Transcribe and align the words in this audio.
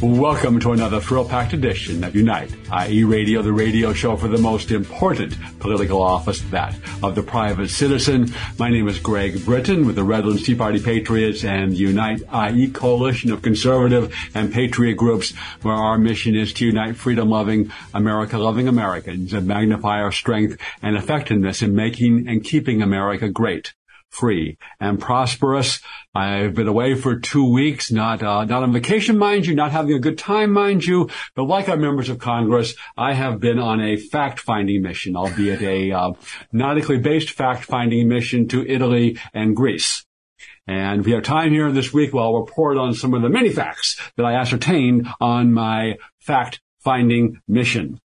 Welcome 0.00 0.60
to 0.60 0.70
another 0.70 1.00
thrill-packed 1.00 1.54
edition 1.54 2.04
of 2.04 2.14
Unite, 2.14 2.54
IE 2.86 3.02
Radio, 3.02 3.42
the 3.42 3.52
radio 3.52 3.92
show 3.92 4.16
for 4.16 4.28
the 4.28 4.38
most 4.38 4.70
important 4.70 5.36
political 5.58 6.00
office, 6.00 6.40
that 6.52 6.76
of 7.02 7.16
the 7.16 7.22
private 7.24 7.68
citizen. 7.68 8.32
My 8.60 8.70
name 8.70 8.86
is 8.86 9.00
Greg 9.00 9.38
Brittain 9.38 9.84
with 9.84 9.96
the 9.96 10.04
Redlands 10.04 10.44
Tea 10.44 10.54
Party 10.54 10.78
Patriots 10.78 11.42
and 11.42 11.76
Unite, 11.76 12.22
IE 12.32 12.68
coalition 12.68 13.32
of 13.32 13.42
conservative 13.42 14.14
and 14.36 14.52
patriot 14.52 14.94
groups 14.94 15.32
where 15.62 15.74
our 15.74 15.98
mission 15.98 16.36
is 16.36 16.52
to 16.52 16.66
unite 16.66 16.94
freedom-loving, 16.94 17.72
America-loving 17.92 18.68
Americans 18.68 19.32
and 19.32 19.48
magnify 19.48 20.00
our 20.00 20.12
strength 20.12 20.60
and 20.80 20.96
effectiveness 20.96 21.60
in 21.60 21.74
making 21.74 22.28
and 22.28 22.44
keeping 22.44 22.82
America 22.82 23.28
great 23.28 23.74
free 24.10 24.58
and 24.80 25.00
prosperous. 25.00 25.80
I've 26.14 26.54
been 26.54 26.68
away 26.68 26.94
for 26.94 27.18
two 27.18 27.52
weeks, 27.52 27.92
not 27.92 28.22
uh, 28.22 28.44
not 28.44 28.62
on 28.62 28.72
vacation, 28.72 29.18
mind 29.18 29.46
you, 29.46 29.54
not 29.54 29.72
having 29.72 29.94
a 29.94 30.00
good 30.00 30.18
time, 30.18 30.50
mind 30.52 30.84
you, 30.84 31.08
but 31.34 31.44
like 31.44 31.68
our 31.68 31.76
members 31.76 32.08
of 32.08 32.18
Congress, 32.18 32.74
I 32.96 33.14
have 33.14 33.40
been 33.40 33.58
on 33.58 33.80
a 33.80 33.96
fact-finding 33.96 34.82
mission, 34.82 35.16
albeit 35.16 35.62
a 35.62 35.92
uh, 35.92 36.12
nautically 36.52 36.98
based 36.98 37.30
fact-finding 37.30 38.08
mission 38.08 38.48
to 38.48 38.66
Italy 38.66 39.18
and 39.32 39.54
Greece. 39.54 40.04
And 40.66 41.00
if 41.00 41.06
we 41.06 41.12
have 41.12 41.22
time 41.22 41.52
here 41.52 41.72
this 41.72 41.94
week, 41.94 42.12
well, 42.12 42.24
I'll 42.24 42.40
report 42.40 42.76
on 42.76 42.92
some 42.92 43.14
of 43.14 43.22
the 43.22 43.30
many 43.30 43.50
facts 43.50 43.98
that 44.16 44.26
I 44.26 44.34
ascertained 44.34 45.08
on 45.20 45.52
my 45.52 45.96
fact-finding 46.20 47.40
mission. 47.48 48.00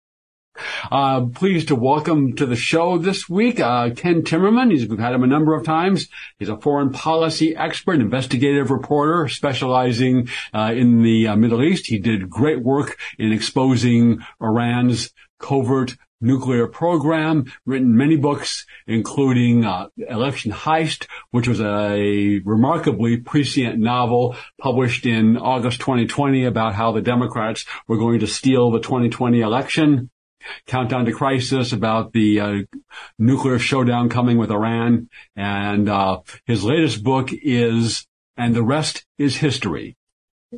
Uh, 0.91 1.27
pleased 1.27 1.69
to 1.69 1.75
welcome 1.75 2.35
to 2.37 2.47
the 2.47 2.57
show 2.57 2.99
this 2.99 3.29
week, 3.29 3.61
uh, 3.61 3.91
Ken 3.91 4.23
Timmerman. 4.23 4.71
He's, 4.71 4.87
we've 4.87 4.99
had 4.99 5.15
him 5.15 5.23
a 5.23 5.27
number 5.27 5.55
of 5.55 5.65
times. 5.65 6.09
He's 6.39 6.49
a 6.49 6.57
foreign 6.57 6.91
policy 6.91 7.57
expert, 7.57 8.01
investigative 8.01 8.71
reporter, 8.71 9.29
specializing, 9.29 10.29
uh, 10.55 10.73
in 10.75 11.03
the 11.03 11.29
uh, 11.29 11.37
Middle 11.37 11.63
East. 11.63 11.87
He 11.87 11.99
did 11.99 12.31
great 12.31 12.63
work 12.63 12.99
in 13.19 13.33
exposing 13.33 14.21
Iran's 14.41 15.11
covert 15.39 15.97
nuclear 16.21 16.67
program, 16.67 17.53
written 17.65 17.97
many 17.97 18.17
books, 18.17 18.67
including 18.87 19.65
uh, 19.65 19.89
Election 20.09 20.53
Heist, 20.53 21.07
which 21.31 21.47
was 21.47 21.61
a 21.61 22.41
remarkably 22.45 23.19
prescient 23.19 23.79
novel 23.79 24.37
published 24.61 25.07
in 25.07 25.37
August 25.37 25.81
2020 25.81 26.45
about 26.45 26.75
how 26.75 26.93
the 26.93 27.01
Democrats 27.01 27.65
were 27.87 27.99
going 27.99 28.21
to 28.21 28.27
steal 28.27 28.71
the 28.71 28.81
2020 28.81 29.41
election. 29.41 30.11
Countdown 30.67 31.05
to 31.07 31.13
Crisis 31.13 31.73
about 31.73 32.13
the 32.13 32.41
uh, 32.41 32.55
nuclear 33.19 33.59
showdown 33.59 34.09
coming 34.09 34.39
with 34.39 34.51
Iran. 34.51 35.09
And 35.37 35.89
uh, 35.89 36.21
his 36.45 36.65
latest 36.65 37.03
book 37.03 37.31
is 37.33 38.07
And 38.37 38.55
the 38.55 38.63
Rest 38.63 39.07
is 39.19 39.37
History. 39.37 39.97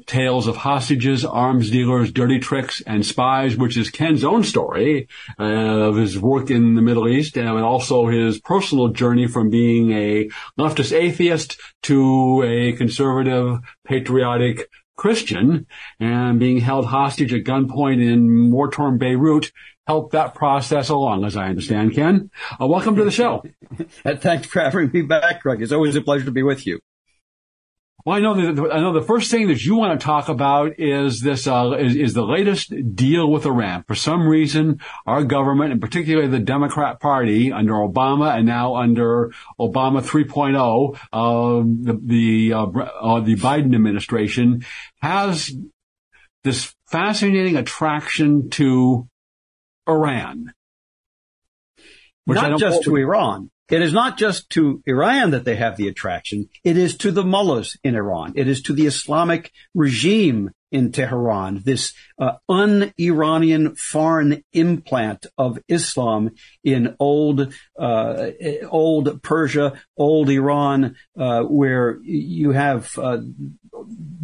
Tales 0.06 0.46
of 0.46 0.58
hostages, 0.58 1.24
arms 1.24 1.68
dealers, 1.68 2.12
dirty 2.12 2.38
tricks, 2.38 2.80
and 2.86 3.04
spies, 3.04 3.56
which 3.56 3.76
is 3.76 3.90
Ken's 3.90 4.22
own 4.22 4.44
story 4.44 5.08
uh, 5.36 5.42
of 5.42 5.96
his 5.96 6.16
work 6.16 6.48
in 6.48 6.76
the 6.76 6.82
Middle 6.82 7.08
East 7.08 7.36
and 7.36 7.48
also 7.48 8.06
his 8.06 8.40
personal 8.40 8.88
journey 8.88 9.26
from 9.26 9.50
being 9.50 9.90
a 9.90 10.28
leftist 10.56 10.96
atheist 10.96 11.60
to 11.82 12.44
a 12.46 12.72
conservative, 12.74 13.58
patriotic 13.84 14.68
Christian 15.00 15.66
and 15.98 16.38
being 16.38 16.58
held 16.58 16.84
hostage 16.84 17.32
at 17.32 17.44
gunpoint 17.44 18.06
in 18.06 18.50
war-torn 18.50 18.98
Beirut 18.98 19.50
help 19.86 20.12
that 20.12 20.34
process 20.34 20.90
along, 20.90 21.24
as 21.24 21.38
I 21.38 21.48
understand. 21.48 21.94
Ken, 21.94 22.30
uh, 22.60 22.66
welcome 22.66 22.96
to 22.96 23.04
the 23.04 23.10
show. 23.10 23.42
And 24.04 24.20
thanks 24.20 24.46
for 24.46 24.60
having 24.60 24.90
me 24.92 25.00
back, 25.00 25.40
Greg. 25.40 25.62
It's 25.62 25.72
always 25.72 25.96
a 25.96 26.02
pleasure 26.02 26.26
to 26.26 26.30
be 26.30 26.42
with 26.42 26.66
you. 26.66 26.80
Well, 28.04 28.16
I 28.16 28.20
know 28.20 28.52
that 28.52 28.72
I 28.72 28.80
know 28.80 28.92
the 28.92 29.02
first 29.02 29.30
thing 29.30 29.48
that 29.48 29.62
you 29.62 29.76
want 29.76 29.98
to 29.98 30.04
talk 30.04 30.28
about 30.28 30.78
is 30.78 31.20
this 31.20 31.46
uh, 31.46 31.72
is, 31.78 31.96
is, 31.96 32.14
the 32.14 32.24
latest 32.24 32.72
deal 32.94 33.30
with 33.30 33.44
Iran. 33.44 33.84
For 33.86 33.94
some 33.94 34.26
reason, 34.26 34.80
our 35.06 35.22
government, 35.22 35.72
and 35.72 35.80
particularly 35.80 36.28
the 36.28 36.38
Democrat 36.38 36.98
Party 36.98 37.52
under 37.52 37.74
Obama 37.74 38.34
and 38.34 38.46
now 38.46 38.76
under 38.76 39.32
Obama 39.58 40.02
3.0, 40.02 40.96
uh, 41.12 41.62
the 41.62 42.00
the, 42.02 42.52
uh, 42.54 42.66
uh, 42.66 43.20
the 43.20 43.36
Biden 43.36 43.74
administration 43.74 44.64
has 45.02 45.54
this 46.42 46.74
fascinating 46.86 47.56
attraction 47.56 48.48
to 48.50 49.08
Iran. 49.86 50.54
Not 52.26 52.58
just 52.58 52.84
to 52.84 52.96
Iran. 52.96 53.50
It 53.70 53.82
is 53.82 53.92
not 53.92 54.18
just 54.18 54.50
to 54.50 54.82
Iran 54.86 55.30
that 55.30 55.44
they 55.44 55.56
have 55.56 55.76
the 55.76 55.88
attraction. 55.88 56.48
It 56.64 56.76
is 56.76 56.96
to 56.98 57.12
the 57.12 57.24
mullahs 57.24 57.76
in 57.84 57.94
Iran. 57.94 58.32
It 58.34 58.48
is 58.48 58.62
to 58.62 58.72
the 58.72 58.86
Islamic 58.86 59.52
regime 59.74 60.50
in 60.70 60.92
Tehran, 60.92 61.62
this 61.64 61.92
uh, 62.18 62.32
un-Iranian 62.48 63.74
foreign 63.74 64.44
implant 64.52 65.26
of 65.36 65.58
Islam 65.68 66.30
in 66.62 66.96
old, 66.98 67.52
uh, 67.78 68.26
old 68.68 69.22
Persia, 69.22 69.80
old 69.96 70.30
Iran, 70.30 70.96
uh, 71.18 71.42
where 71.42 71.98
you 72.02 72.52
have 72.52 72.96
uh, 72.98 73.18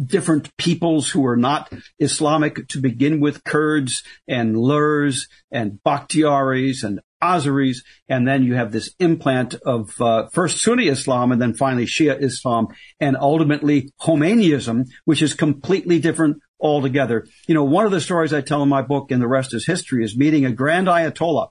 different 0.05 0.55
peoples 0.57 1.09
who 1.09 1.25
are 1.25 1.37
not 1.37 1.71
Islamic 1.99 2.67
to 2.69 2.79
begin 2.79 3.19
with, 3.19 3.43
Kurds 3.43 4.03
and 4.27 4.55
Lurs 4.55 5.27
and 5.51 5.79
Bakhtiaris 5.85 6.83
and 6.83 7.01
Azeris, 7.21 7.77
and 8.07 8.27
then 8.27 8.43
you 8.43 8.53
have 8.55 8.71
this 8.71 8.93
implant 8.99 9.55
of 9.55 9.99
uh, 9.99 10.27
first 10.27 10.61
Sunni 10.61 10.87
Islam 10.87 11.31
and 11.31 11.41
then 11.41 11.53
finally 11.55 11.85
Shia 11.85 12.21
Islam, 12.21 12.67
and 12.99 13.17
ultimately 13.17 13.89
Khomeiniism, 13.99 14.85
which 15.05 15.21
is 15.21 15.33
completely 15.33 15.99
different 15.99 16.36
altogether. 16.59 17.27
You 17.47 17.55
know, 17.55 17.63
one 17.63 17.85
of 17.85 17.91
the 17.91 18.01
stories 18.01 18.33
I 18.33 18.41
tell 18.41 18.63
in 18.63 18.69
my 18.69 18.81
book, 18.81 19.11
and 19.11 19.21
the 19.21 19.27
rest 19.27 19.53
is 19.53 19.65
history, 19.65 20.03
is 20.03 20.17
meeting 20.17 20.45
a 20.45 20.51
Grand 20.51 20.87
Ayatollah 20.87 21.49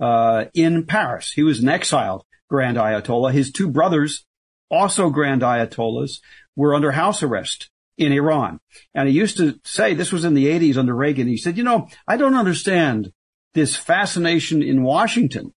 uh, 0.00 0.44
in 0.54 0.86
Paris. 0.86 1.32
He 1.32 1.42
was 1.42 1.60
an 1.60 1.68
exiled 1.68 2.24
Grand 2.48 2.76
Ayatollah. 2.76 3.32
His 3.32 3.52
two 3.52 3.68
brothers, 3.68 4.24
also 4.70 5.10
Grand 5.10 5.42
Ayatollahs, 5.42 6.20
were 6.54 6.74
under 6.74 6.92
house 6.92 7.22
arrest 7.22 7.70
in 7.98 8.12
Iran. 8.12 8.60
And 8.94 9.08
he 9.08 9.14
used 9.14 9.36
to 9.38 9.58
say, 9.64 9.94
this 9.94 10.12
was 10.12 10.24
in 10.24 10.34
the 10.34 10.46
80s 10.46 10.76
under 10.76 10.94
Reagan, 10.94 11.28
he 11.28 11.36
said, 11.36 11.56
you 11.56 11.64
know, 11.64 11.88
I 12.06 12.16
don't 12.16 12.34
understand 12.34 13.12
this 13.54 13.74
fascination 13.74 14.62
in 14.62 14.82
Washington 14.82 15.54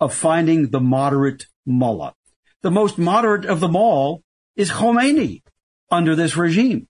of 0.00 0.14
finding 0.14 0.70
the 0.70 0.80
moderate 0.80 1.46
mullah. 1.66 2.14
The 2.62 2.70
most 2.70 2.98
moderate 2.98 3.44
of 3.44 3.60
them 3.60 3.76
all 3.76 4.22
is 4.56 4.70
Khomeini 4.70 5.42
under 5.90 6.16
this 6.16 6.36
regime 6.36 6.88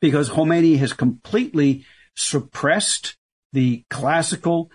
because 0.00 0.30
Khomeini 0.30 0.78
has 0.78 0.92
completely 0.92 1.84
suppressed 2.16 3.16
the 3.52 3.84
classical 3.90 4.70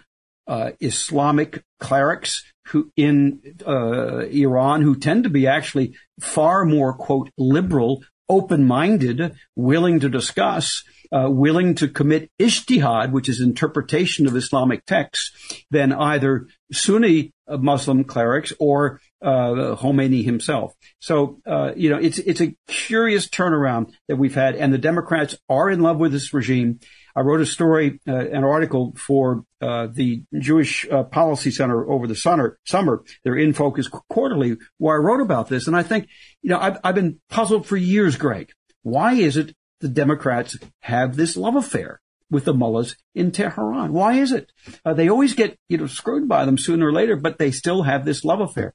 uh, 0.47 0.71
Islamic 0.79 1.63
clerics 1.79 2.43
who 2.67 2.91
in 2.95 3.41
uh, 3.65 4.19
Iran 4.27 4.81
who 4.81 4.95
tend 4.95 5.23
to 5.23 5.29
be 5.29 5.47
actually 5.47 5.95
far 6.19 6.65
more 6.65 6.93
quote 6.93 7.29
liberal, 7.37 8.03
open-minded, 8.29 9.35
willing 9.55 9.99
to 9.99 10.09
discuss 10.09 10.83
uh, 11.11 11.29
willing 11.29 11.75
to 11.75 11.87
commit 11.87 12.31
ijtihad, 12.39 13.11
which 13.11 13.27
is 13.27 13.41
interpretation 13.41 14.27
of 14.27 14.35
Islamic 14.35 14.85
texts, 14.85 15.31
than 15.69 15.91
either 15.91 16.47
Sunni 16.71 17.33
Muslim 17.49 18.03
clerics 18.05 18.53
or 18.59 19.01
uh, 19.21 19.75
Khomeini 19.75 20.23
himself. 20.23 20.73
So, 20.99 21.39
uh, 21.45 21.71
you 21.75 21.89
know, 21.89 21.97
it's 21.97 22.19
it's 22.19 22.41
a 22.41 22.55
curious 22.67 23.27
turnaround 23.27 23.93
that 24.07 24.17
we've 24.17 24.35
had, 24.35 24.55
and 24.55 24.73
the 24.73 24.77
Democrats 24.77 25.35
are 25.49 25.69
in 25.69 25.81
love 25.81 25.97
with 25.97 26.11
this 26.11 26.33
regime. 26.33 26.79
I 27.15 27.21
wrote 27.21 27.41
a 27.41 27.45
story, 27.45 27.99
uh, 28.07 28.15
an 28.15 28.43
article 28.43 28.93
for 28.95 29.43
uh, 29.61 29.87
the 29.91 30.23
Jewish 30.39 30.87
uh, 30.89 31.03
Policy 31.03 31.51
Center 31.51 31.89
over 31.89 32.07
the 32.07 32.15
summer. 32.15 32.57
Summer, 32.65 33.03
they're 33.23 33.37
in 33.37 33.53
focus 33.53 33.89
quarterly, 33.89 34.57
where 34.77 34.95
I 34.95 35.03
wrote 35.03 35.21
about 35.21 35.49
this, 35.49 35.67
and 35.67 35.75
I 35.75 35.83
think, 35.83 36.07
you 36.41 36.49
know, 36.49 36.59
I've, 36.59 36.77
I've 36.83 36.95
been 36.95 37.19
puzzled 37.29 37.67
for 37.67 37.75
years, 37.75 38.15
Greg. 38.15 38.51
Why 38.83 39.13
is 39.13 39.35
it 39.35 39.55
the 39.81 39.89
Democrats 39.89 40.57
have 40.79 41.17
this 41.17 41.35
love 41.35 41.55
affair 41.55 42.01
with 42.31 42.45
the 42.45 42.53
mullahs 42.53 42.95
in 43.13 43.31
Tehran. 43.31 43.91
Why 43.91 44.13
is 44.13 44.31
it? 44.31 44.51
Uh, 44.85 44.93
they 44.93 45.09
always 45.09 45.35
get, 45.35 45.59
you 45.67 45.77
know, 45.77 45.87
screwed 45.87 46.27
by 46.29 46.45
them 46.45 46.57
sooner 46.57 46.87
or 46.87 46.93
later, 46.93 47.17
but 47.17 47.37
they 47.37 47.51
still 47.51 47.83
have 47.83 48.05
this 48.05 48.23
love 48.23 48.39
affair. 48.39 48.73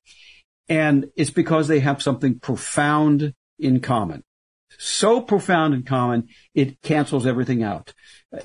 And 0.69 1.07
it's 1.17 1.31
because 1.31 1.69
they 1.69 1.81
have 1.81 2.03
something 2.03 2.39
profound 2.39 3.35
in 3.59 3.81
common. 3.81 4.25
So 4.79 5.21
profound 5.21 5.75
in 5.75 5.85
common, 5.85 6.29
it 6.55 6.83
cancels 6.83 7.27
everything 7.27 7.63
out, 7.63 7.95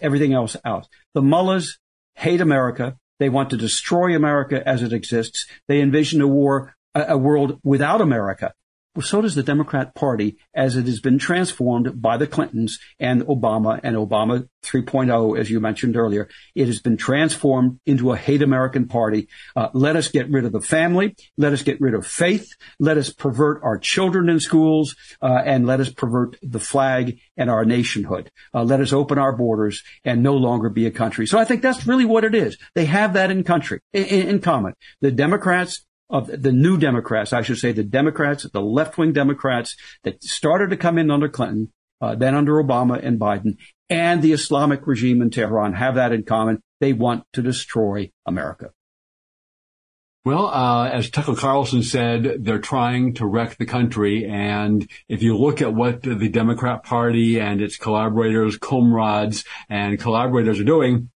everything 0.01 0.33
else 0.33 0.56
out. 0.63 0.88
The 1.13 1.21
mullahs 1.21 1.79
hate 2.15 2.41
America. 2.41 2.97
They 3.19 3.29
want 3.29 3.50
to 3.51 3.57
destroy 3.57 4.15
America 4.15 4.65
as 4.68 4.81
it 4.81 4.94
exists. 4.94 5.45
They 5.68 5.81
envision 5.81 6.21
a 6.21 6.27
war, 6.27 6.75
a, 6.95 7.18
world 7.18 7.59
without 7.63 8.01
America. 8.01 8.53
Well, 8.93 9.05
so 9.05 9.21
does 9.21 9.35
the 9.35 9.43
Democrat 9.43 9.95
Party 9.95 10.35
as 10.53 10.75
it 10.75 10.85
has 10.85 10.99
been 10.99 11.17
transformed 11.17 12.01
by 12.01 12.17
the 12.17 12.27
Clintons 12.27 12.77
and 12.99 13.21
Obama 13.21 13.79
and 13.83 13.95
Obama 13.95 14.49
3.0, 14.63 15.39
as 15.39 15.49
you 15.49 15.61
mentioned 15.61 15.95
earlier. 15.95 16.27
It 16.55 16.67
has 16.67 16.81
been 16.81 16.97
transformed 16.97 17.79
into 17.85 18.11
a 18.11 18.17
hate 18.17 18.41
American 18.41 18.89
party. 18.89 19.29
Uh, 19.55 19.69
let 19.73 19.95
us 19.95 20.09
get 20.09 20.29
rid 20.29 20.43
of 20.43 20.51
the 20.51 20.59
family. 20.59 21.15
Let 21.38 21.53
us 21.53 21.63
get 21.63 21.79
rid 21.79 21.93
of 21.93 22.05
faith. 22.05 22.49
Let 22.79 22.97
us 22.97 23.09
pervert 23.13 23.61
our 23.63 23.77
children 23.77 24.27
in 24.27 24.41
schools, 24.41 24.93
uh, 25.21 25.41
and 25.45 25.65
let 25.65 25.79
us 25.79 25.89
pervert 25.89 26.38
the 26.41 26.59
flag 26.59 27.17
and 27.38 27.49
our 27.49 27.63
nationhood. 27.63 28.29
Uh, 28.53 28.63
let 28.63 28.81
us 28.81 28.91
open 28.91 29.17
our 29.17 29.35
borders 29.35 29.83
and 30.03 30.21
no 30.21 30.35
longer 30.35 30.69
be 30.69 30.85
a 30.85 30.91
country. 30.91 31.25
So 31.27 31.39
I 31.39 31.45
think 31.45 31.61
that's 31.61 31.88
really 31.88 32.05
what 32.05 32.25
it 32.25 32.35
is. 32.35 32.57
They 32.75 32.85
have 32.85 33.13
that 33.13 33.31
in 33.31 33.45
country, 33.45 33.79
in, 33.93 34.03
in 34.03 34.39
common. 34.41 34.73
The 34.99 35.11
Democrats 35.11 35.85
of 36.11 36.27
the 36.27 36.51
new 36.51 36.77
Democrats, 36.77 37.33
I 37.33 37.41
should 37.41 37.57
say, 37.57 37.71
the 37.71 37.83
Democrats, 37.83 38.43
the 38.43 38.61
left-wing 38.61 39.13
Democrats 39.13 39.75
that 40.03 40.21
started 40.23 40.69
to 40.69 40.77
come 40.77 40.97
in 40.97 41.09
under 41.09 41.29
Clinton, 41.29 41.71
uh, 42.01 42.15
then 42.15 42.35
under 42.35 42.61
Obama 42.61 43.03
and 43.03 43.19
Biden, 43.19 43.57
and 43.89 44.21
the 44.21 44.33
Islamic 44.33 44.85
regime 44.85 45.21
in 45.21 45.29
Tehran 45.29 45.73
have 45.73 45.95
that 45.95 46.11
in 46.11 46.23
common. 46.23 46.61
They 46.79 46.93
want 46.93 47.23
to 47.33 47.41
destroy 47.41 48.11
America. 48.25 48.71
Well, 50.23 50.47
uh, 50.47 50.87
as 50.89 51.09
Tucker 51.09 51.35
Carlson 51.35 51.81
said, 51.81 52.43
they're 52.45 52.59
trying 52.59 53.15
to 53.15 53.25
wreck 53.25 53.57
the 53.57 53.65
country. 53.65 54.27
And 54.29 54.87
if 55.09 55.23
you 55.23 55.35
look 55.35 55.63
at 55.63 55.73
what 55.73 56.03
the 56.03 56.29
Democrat 56.29 56.83
Party 56.83 57.39
and 57.39 57.59
its 57.59 57.77
collaborators, 57.77 58.57
comrades, 58.57 59.43
and 59.67 59.99
collaborators 59.99 60.59
are 60.59 60.63
doing 60.63 61.09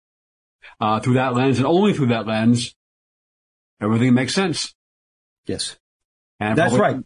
uh, 0.81 1.01
through 1.01 1.15
that 1.15 1.35
lens, 1.35 1.59
and 1.59 1.67
only 1.67 1.93
through 1.93 2.09
that 2.09 2.27
lens, 2.27 2.75
everything 3.81 4.15
makes 4.15 4.35
sense. 4.35 4.75
Yes. 5.47 5.77
And 6.41 6.59
that's 6.59 6.75
right. 6.75 6.97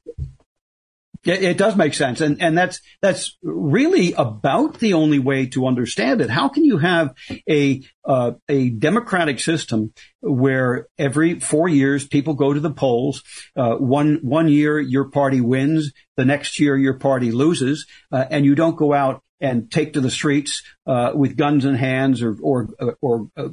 It, 1.25 1.43
it, 1.43 1.59
does 1.59 1.77
make 1.77 1.95
sense. 1.95 2.21
And, 2.21 2.41
and 2.41 2.57
that's, 2.57 2.81
that's 3.03 3.37
really 3.43 4.13
about 4.13 4.79
the 4.79 4.95
only 4.95 5.19
way 5.19 5.47
to 5.49 5.67
understand 5.67 6.21
it. 6.21 6.31
How 6.31 6.49
can 6.49 6.65
you 6.65 6.79
have 6.79 7.15
a, 7.49 7.83
uh, 8.05 8.33
a 8.49 8.71
democratic 8.71 9.41
system 9.41 9.93
where 10.21 10.87
every 10.97 11.41
four 11.41 11.69
years 11.69 12.07
people 12.07 12.35
go 12.35 12.55
to 12.55 12.61
the 12.61 12.73
polls? 12.73 13.23
Uh, 13.57 13.75
one, 13.75 14.21
one 14.23 14.49
year 14.49 14.79
your 14.79 15.11
party 15.11 15.41
wins. 15.41 15.93
The 16.17 16.25
next 16.25 16.61
year 16.61 16.77
your 16.77 16.95
party 16.95 17.33
loses. 17.33 17.87
Uh, 18.13 18.25
and 18.31 18.45
you 18.45 18.55
don't 18.55 18.77
go 18.77 18.95
out 18.95 19.23
and 19.41 19.71
take 19.71 19.93
to 19.93 20.01
the 20.01 20.11
streets 20.11 20.63
uh, 20.87 21.13
with 21.15 21.37
guns 21.37 21.65
in 21.65 21.75
hands, 21.75 22.23
or 22.23 22.37
or 22.43 22.69
or 23.01 23.29
uh, 23.37 23.49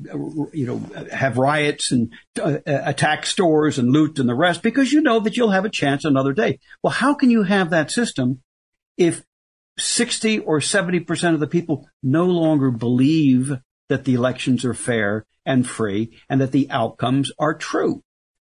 you 0.54 0.66
know 0.66 0.80
have 1.12 1.38
riots 1.38 1.92
and 1.92 2.12
uh, 2.42 2.60
attack 2.66 3.26
stores 3.26 3.78
and 3.78 3.92
loot 3.92 4.20
and 4.20 4.28
the 4.28 4.36
rest, 4.36 4.64
because 4.64 4.92
you 4.92 5.02
know 5.02 5.20
that 5.20 5.38
you'll 5.38 5.52
have 5.52 5.66
a 5.66 5.70
chance 5.70 6.06
another 6.06 6.34
day. 6.34 6.60
Well, 6.82 6.94
how 6.94 7.14
can 7.14 7.30
you 7.30 7.44
have 7.44 7.70
that 7.70 7.92
system 7.92 8.42
if 8.98 9.24
sixty 9.78 10.40
or 10.40 10.62
seventy 10.62 11.00
percent 11.00 11.34
of 11.34 11.40
the 11.40 11.48
people 11.48 11.88
no 12.02 12.26
longer 12.26 12.72
believe 12.72 13.52
that 13.90 14.06
the 14.06 14.16
elections 14.16 14.66
are 14.66 14.74
fair 14.74 15.26
and 15.46 15.68
free 15.68 16.18
and 16.30 16.42
that 16.42 16.52
the 16.52 16.68
outcomes 16.72 17.32
are 17.38 17.54
true? 17.54 18.02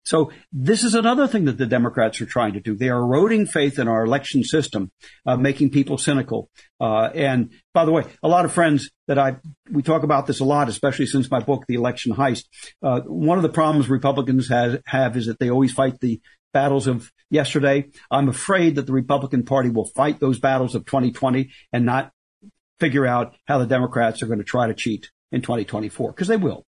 So 0.05 0.33
this 0.53 0.85
is 0.85 0.95
another 0.95 1.27
thing 1.27 1.47
that 1.47 1.57
the 1.57 1.67
Democrats 1.67 2.21
are 2.21 2.27
trying 2.27 2.53
to 2.53 2.61
do. 2.61 2.77
They 2.77 2.91
are 2.91 3.01
eroding 3.01 3.47
faith 3.47 3.79
in 3.79 3.89
our 3.89 4.05
election 4.05 4.45
system, 4.45 4.91
uh, 5.27 5.37
making 5.37 5.71
people 5.71 5.97
cynical. 5.97 6.51
Uh, 6.79 7.07
and 7.15 7.53
by 7.73 7.85
the 7.85 7.93
way, 7.93 8.05
a 8.23 8.29
lot 8.29 8.45
of 8.45 8.53
friends 8.53 8.91
that 9.09 9.19
I 9.19 9.37
we 9.71 9.83
talk 9.83 10.03
about 10.03 10.27
this 10.27 10.41
a 10.41 10.45
lot, 10.45 10.69
especially 10.69 11.07
since 11.07 11.31
my 11.31 11.41
book, 11.41 11.65
The 11.67 11.75
Election 11.75 12.15
Heist. 12.15 12.45
Uh, 12.83 13.01
one 13.01 13.39
of 13.39 13.43
the 13.43 13.49
problems 13.49 13.89
Republicans 13.89 14.49
have, 14.49 14.81
have 14.87 15.17
is 15.17 15.27
that 15.27 15.39
they 15.39 15.51
always 15.51 15.73
fight 15.73 16.01
the 16.01 16.21
battles 16.53 16.87
of 16.87 17.11
yesterday. 17.31 17.87
I'm 18.11 18.29
afraid 18.29 18.77
that 18.77 18.87
the 18.87 18.93
Republican 18.93 19.45
Party 19.45 19.71
will 19.71 19.87
fight 19.87 20.21
those 20.21 20.39
battles 20.39 20.75
of 20.75 20.85
2020 20.85 21.51
and 21.73 21.87
not 21.87 22.13
figure 22.79 23.07
out 23.07 23.35
how 23.47 23.59
the 23.59 23.67
Democrats 23.67 24.23
are 24.23 24.27
going 24.27 24.39
to 24.39 24.45
try 24.45 24.67
to 24.67 24.75
cheat 24.75 25.11
in 25.33 25.41
2024 25.41 26.13
because 26.13 26.29
they 26.29 26.37
will. 26.37 26.65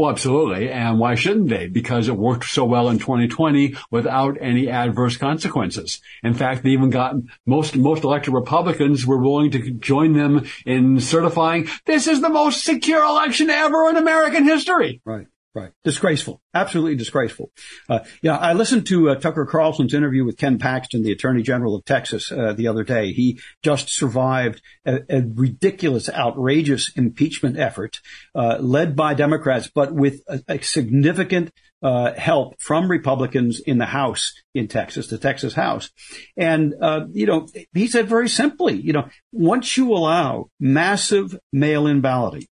Well, 0.00 0.08
absolutely. 0.08 0.70
And 0.70 0.98
why 0.98 1.14
shouldn't 1.14 1.50
they? 1.50 1.66
Because 1.66 2.08
it 2.08 2.16
worked 2.16 2.46
so 2.46 2.64
well 2.64 2.88
in 2.88 2.98
2020 2.98 3.76
without 3.90 4.38
any 4.40 4.66
adverse 4.66 5.18
consequences. 5.18 6.00
In 6.22 6.32
fact, 6.32 6.62
they 6.62 6.70
even 6.70 6.88
got 6.88 7.16
most, 7.44 7.76
most 7.76 8.02
elected 8.02 8.32
Republicans 8.32 9.04
were 9.04 9.18
willing 9.18 9.50
to 9.50 9.72
join 9.72 10.14
them 10.14 10.46
in 10.64 11.00
certifying 11.00 11.68
this 11.84 12.06
is 12.06 12.22
the 12.22 12.30
most 12.30 12.64
secure 12.64 13.04
election 13.04 13.50
ever 13.50 13.90
in 13.90 13.98
American 13.98 14.44
history. 14.44 15.02
Right. 15.04 15.26
Right. 15.52 15.72
Disgraceful. 15.82 16.40
Absolutely 16.54 16.94
disgraceful. 16.94 17.50
Uh, 17.88 18.00
yeah, 18.22 18.36
I 18.36 18.52
listened 18.52 18.86
to 18.86 19.10
uh, 19.10 19.14
Tucker 19.16 19.44
Carlson's 19.46 19.94
interview 19.94 20.24
with 20.24 20.36
Ken 20.36 20.58
Paxton, 20.58 21.02
the 21.02 21.10
Attorney 21.10 21.42
General 21.42 21.74
of 21.74 21.84
Texas, 21.84 22.30
uh, 22.30 22.52
the 22.52 22.68
other 22.68 22.84
day. 22.84 23.10
He 23.12 23.40
just 23.60 23.90
survived 23.90 24.62
a, 24.86 25.00
a 25.08 25.22
ridiculous, 25.34 26.08
outrageous 26.08 26.92
impeachment 26.94 27.58
effort 27.58 27.98
uh, 28.32 28.58
led 28.60 28.94
by 28.94 29.14
Democrats, 29.14 29.68
but 29.74 29.92
with 29.92 30.22
a, 30.28 30.40
a 30.46 30.62
significant 30.62 31.50
uh, 31.82 32.12
help 32.12 32.54
from 32.60 32.88
Republicans 32.88 33.58
in 33.58 33.78
the 33.78 33.86
House 33.86 34.34
in 34.54 34.68
Texas, 34.68 35.08
the 35.08 35.18
Texas 35.18 35.54
House. 35.54 35.90
And, 36.36 36.74
uh, 36.80 37.06
you 37.10 37.26
know, 37.26 37.48
he 37.74 37.88
said 37.88 38.08
very 38.08 38.28
simply, 38.28 38.80
you 38.80 38.92
know, 38.92 39.08
once 39.32 39.76
you 39.76 39.92
allow 39.92 40.50
massive 40.60 41.36
mail-in 41.52 42.02
balloting, 42.02 42.46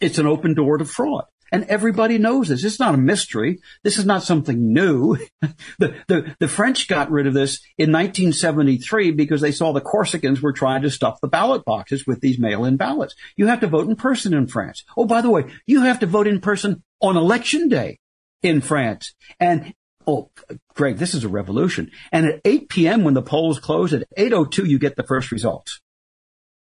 it's 0.00 0.18
an 0.18 0.26
open 0.26 0.54
door 0.54 0.78
to 0.78 0.84
fraud. 0.84 1.24
And 1.52 1.64
everybody 1.64 2.18
knows 2.18 2.48
this. 2.48 2.64
It's 2.64 2.78
not 2.78 2.94
a 2.94 2.98
mystery. 2.98 3.60
This 3.82 3.98
is 3.98 4.06
not 4.06 4.22
something 4.22 4.72
new. 4.72 5.16
the, 5.78 5.94
the, 6.06 6.36
the 6.38 6.48
French 6.48 6.88
got 6.88 7.10
rid 7.10 7.26
of 7.26 7.34
this 7.34 7.60
in 7.76 7.92
1973 7.92 9.12
because 9.12 9.40
they 9.40 9.52
saw 9.52 9.72
the 9.72 9.80
Corsicans 9.80 10.40
were 10.40 10.52
trying 10.52 10.82
to 10.82 10.90
stuff 10.90 11.20
the 11.20 11.28
ballot 11.28 11.64
boxes 11.64 12.06
with 12.06 12.20
these 12.20 12.38
mail-in 12.38 12.76
ballots. 12.76 13.14
You 13.36 13.46
have 13.46 13.60
to 13.60 13.66
vote 13.66 13.88
in 13.88 13.96
person 13.96 14.34
in 14.34 14.46
France. 14.46 14.84
Oh, 14.96 15.06
by 15.06 15.20
the 15.20 15.30
way, 15.30 15.46
you 15.66 15.82
have 15.82 16.00
to 16.00 16.06
vote 16.06 16.26
in 16.26 16.40
person 16.40 16.82
on 17.00 17.16
election 17.16 17.68
day 17.68 17.98
in 18.42 18.60
France. 18.60 19.14
And 19.40 19.74
oh, 20.06 20.30
Greg, 20.74 20.96
this 20.96 21.14
is 21.14 21.24
a 21.24 21.28
revolution. 21.28 21.90
And 22.12 22.26
at 22.26 22.40
8 22.44 22.68
p.m. 22.68 23.04
when 23.04 23.14
the 23.14 23.22
polls 23.22 23.58
close, 23.58 23.92
at 23.92 24.08
8.02, 24.16 24.66
you 24.66 24.78
get 24.78 24.96
the 24.96 25.02
first 25.02 25.30
results. 25.30 25.80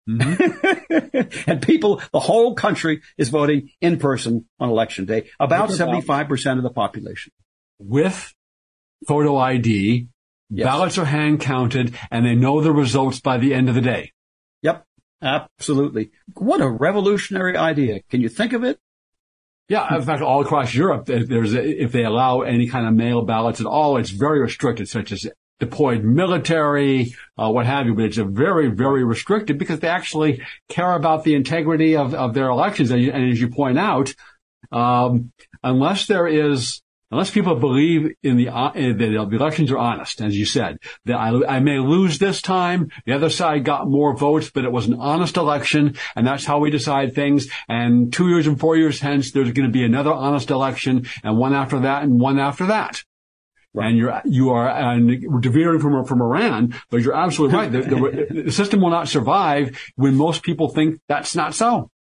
Mm-hmm. 0.08 1.50
and 1.50 1.62
people, 1.62 2.02
the 2.12 2.20
whole 2.20 2.56
country 2.56 3.02
is 3.18 3.30
voting 3.30 3.70
in 3.82 4.00
person 4.00 4.46
on 4.60 4.70
election 4.70 5.06
day. 5.06 5.30
About 5.40 5.72
seventy-five 5.72 6.28
percent 6.28 6.58
of 6.58 6.64
the 6.64 6.70
population 6.70 7.34
with 7.80 8.34
photo 9.08 9.38
ID. 9.38 10.08
Yes. 10.50 10.66
Ballots 10.66 10.98
are 10.98 11.06
hand 11.06 11.42
counted, 11.42 11.94
and 12.10 12.26
they 12.26 12.36
know 12.36 12.62
the 12.62 12.72
results 12.72 13.20
by 13.20 13.38
the 13.38 13.54
end 13.54 13.68
of 13.68 13.76
the 13.76 13.82
day. 13.82 14.14
Yep, 14.62 14.86
absolutely. 15.22 16.12
What 16.36 16.62
a 16.62 16.70
revolutionary 16.70 17.58
idea! 17.58 18.02
Can 18.10 18.22
you 18.22 18.30
think 18.30 18.54
of 18.54 18.64
it? 18.64 18.80
Yeah, 19.68 19.94
in 19.94 20.02
fact, 20.04 20.22
all 20.22 20.42
across 20.42 20.74
Europe, 20.74 21.06
there's 21.08 21.54
if 21.54 21.92
they 21.92 22.06
allow 22.06 22.42
any 22.42 22.70
kind 22.70 22.88
of 22.88 22.94
mail 22.94 23.24
ballots 23.24 23.60
at 23.60 23.66
all, 23.66 23.98
it's 23.98 24.10
very 24.10 24.40
restricted, 24.40 24.88
such 24.88 25.12
as 25.12 25.28
deployed 25.60 26.04
military, 26.04 27.16
uh, 27.38 27.50
what 27.50 27.66
have 27.66 27.88
you, 27.88 27.96
but 27.96 28.06
it's 28.06 28.18
a 28.18 28.26
very, 28.26 28.70
very 28.70 29.04
restricted 29.04 29.58
because 29.58 29.80
they 29.80 29.88
actually 29.88 30.44
care 30.70 30.94
about 30.94 31.24
the 31.24 31.36
integrity 31.36 31.96
of, 31.96 32.14
of 32.14 32.34
their 32.34 32.50
elections. 32.50 32.92
And, 32.92 33.04
and 33.08 33.32
as 33.32 33.42
you 33.42 33.50
point 33.50 33.80
out, 33.80 34.14
um, 34.72 35.32
unless 35.64 36.06
there 36.06 36.28
is, 36.28 36.82
unless 37.10 37.32
people 37.32 37.56
believe 37.56 38.12
in 38.22 38.38
the, 38.38 38.50
uh, 38.50 38.72
that 38.74 38.98
the 38.98 39.36
elections 39.36 39.72
are 39.72 39.78
honest, 39.78 40.22
as 40.22 40.38
you 40.38 40.46
said, 40.46 40.78
that 41.06 41.16
I, 41.16 41.56
I 41.56 41.60
may 41.60 41.80
lose 41.80 42.20
this 42.20 42.42
time, 42.42 42.92
the 43.06 43.14
other 43.14 43.30
side 43.30 43.64
got 43.64 43.90
more 43.90 44.16
votes, 44.16 44.52
but 44.52 44.66
it 44.66 44.72
was 44.72 44.88
an 44.88 45.00
honest 45.00 45.38
election, 45.38 45.96
and 46.16 46.28
that's 46.28 46.46
how 46.46 46.60
we 46.60 46.70
decide 46.70 47.16
things. 47.16 47.48
And 47.68 48.12
two 48.14 48.30
years 48.30 48.46
and 48.46 48.60
four 48.60 48.76
years 48.76 49.00
hence, 49.00 49.32
there's 49.32 49.54
going 49.54 49.68
to 49.68 49.74
be 49.74 49.86
another 49.86 50.14
honest 50.14 50.52
election, 50.52 51.08
and 51.24 51.38
one 51.38 51.54
after 51.54 51.80
that, 51.80 52.04
and 52.04 52.20
one 52.20 52.40
after 52.40 52.68
that. 52.68 53.04
Right. 53.74 53.90
And 53.90 53.98
you're, 53.98 54.22
you 54.26 54.50
are, 54.52 54.68
and 54.68 55.24
we're 55.28 55.42
veering 55.42 55.80
from, 55.80 56.04
from 56.06 56.22
Iran, 56.22 56.74
but 56.90 57.02
you're 57.02 57.16
absolutely 57.16 57.58
right. 57.58 57.72
The, 57.72 57.82
the, 57.82 58.44
the 58.46 58.52
system 58.52 58.82
will 58.82 58.90
not 58.90 59.08
survive 59.08 59.80
when 59.96 60.16
most 60.16 60.42
people 60.42 60.70
think 60.70 61.00
that's 61.08 61.36
not 61.36 61.54
so. 61.54 61.92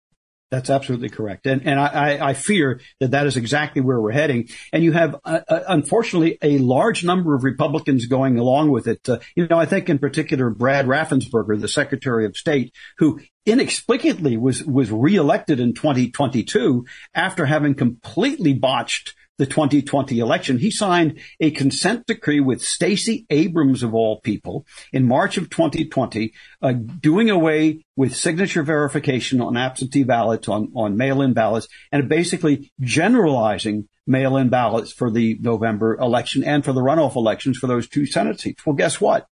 That's 0.50 0.70
absolutely 0.70 1.08
correct. 1.08 1.46
And, 1.46 1.66
and 1.66 1.80
I, 1.80 2.28
I, 2.28 2.34
fear 2.34 2.80
that 3.00 3.10
that 3.10 3.26
is 3.26 3.36
exactly 3.36 3.82
where 3.82 4.00
we're 4.00 4.12
heading. 4.12 4.48
And 4.72 4.84
you 4.84 4.92
have, 4.92 5.16
uh, 5.24 5.40
uh, 5.48 5.60
unfortunately, 5.66 6.38
a 6.40 6.58
large 6.58 7.02
number 7.02 7.34
of 7.34 7.42
Republicans 7.42 8.06
going 8.06 8.38
along 8.38 8.70
with 8.70 8.86
it. 8.86 9.08
Uh, 9.08 9.18
you 9.34 9.48
know, 9.48 9.58
I 9.58 9.66
think 9.66 9.88
in 9.88 9.98
particular, 9.98 10.50
Brad 10.50 10.86
Raffensperger, 10.86 11.60
the 11.60 11.66
Secretary 11.66 12.26
of 12.26 12.36
State, 12.36 12.72
who 12.98 13.18
inexplicably 13.44 14.36
was, 14.36 14.62
was 14.64 14.92
reelected 14.92 15.58
in 15.58 15.74
2022 15.74 16.86
after 17.12 17.46
having 17.46 17.74
completely 17.74 18.54
botched 18.54 19.16
the 19.38 19.46
2020 19.46 20.18
election. 20.18 20.58
He 20.58 20.70
signed 20.70 21.20
a 21.40 21.50
consent 21.50 22.06
decree 22.06 22.40
with 22.40 22.62
Stacey 22.62 23.26
Abrams 23.30 23.82
of 23.82 23.94
all 23.94 24.20
people 24.20 24.66
in 24.92 25.06
March 25.06 25.36
of 25.36 25.50
2020, 25.50 26.32
uh, 26.62 26.72
doing 26.72 27.30
away 27.30 27.84
with 27.96 28.16
signature 28.16 28.62
verification 28.62 29.40
on 29.40 29.56
absentee 29.56 30.04
ballots, 30.04 30.48
on, 30.48 30.72
on 30.74 30.96
mail-in 30.96 31.32
ballots, 31.32 31.68
and 31.92 32.08
basically 32.08 32.72
generalizing 32.80 33.88
mail-in 34.06 34.48
ballots 34.48 34.92
for 34.92 35.10
the 35.10 35.36
November 35.40 35.96
election 35.96 36.44
and 36.44 36.64
for 36.64 36.72
the 36.72 36.80
runoff 36.80 37.16
elections 37.16 37.58
for 37.58 37.66
those 37.66 37.88
two 37.88 38.06
Senate 38.06 38.40
seats. 38.40 38.64
Well, 38.64 38.76
guess 38.76 39.00
what? 39.00 39.26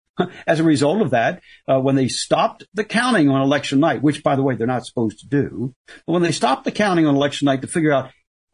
As 0.46 0.60
a 0.60 0.64
result 0.64 1.00
of 1.00 1.10
that, 1.10 1.42
uh, 1.66 1.80
when 1.80 1.96
they 1.96 2.08
stopped 2.08 2.64
the 2.74 2.84
counting 2.84 3.28
on 3.28 3.40
election 3.40 3.80
night, 3.80 4.02
which 4.02 4.22
by 4.22 4.36
the 4.36 4.42
way, 4.42 4.54
they're 4.54 4.66
not 4.66 4.86
supposed 4.86 5.20
to 5.20 5.26
do, 5.26 5.74
but 5.86 6.12
when 6.12 6.22
they 6.22 6.32
stopped 6.32 6.64
the 6.64 6.72
counting 6.72 7.06
on 7.06 7.16
election 7.16 7.46
night 7.46 7.62
to 7.62 7.68
figure 7.68 7.92
out 7.92 8.10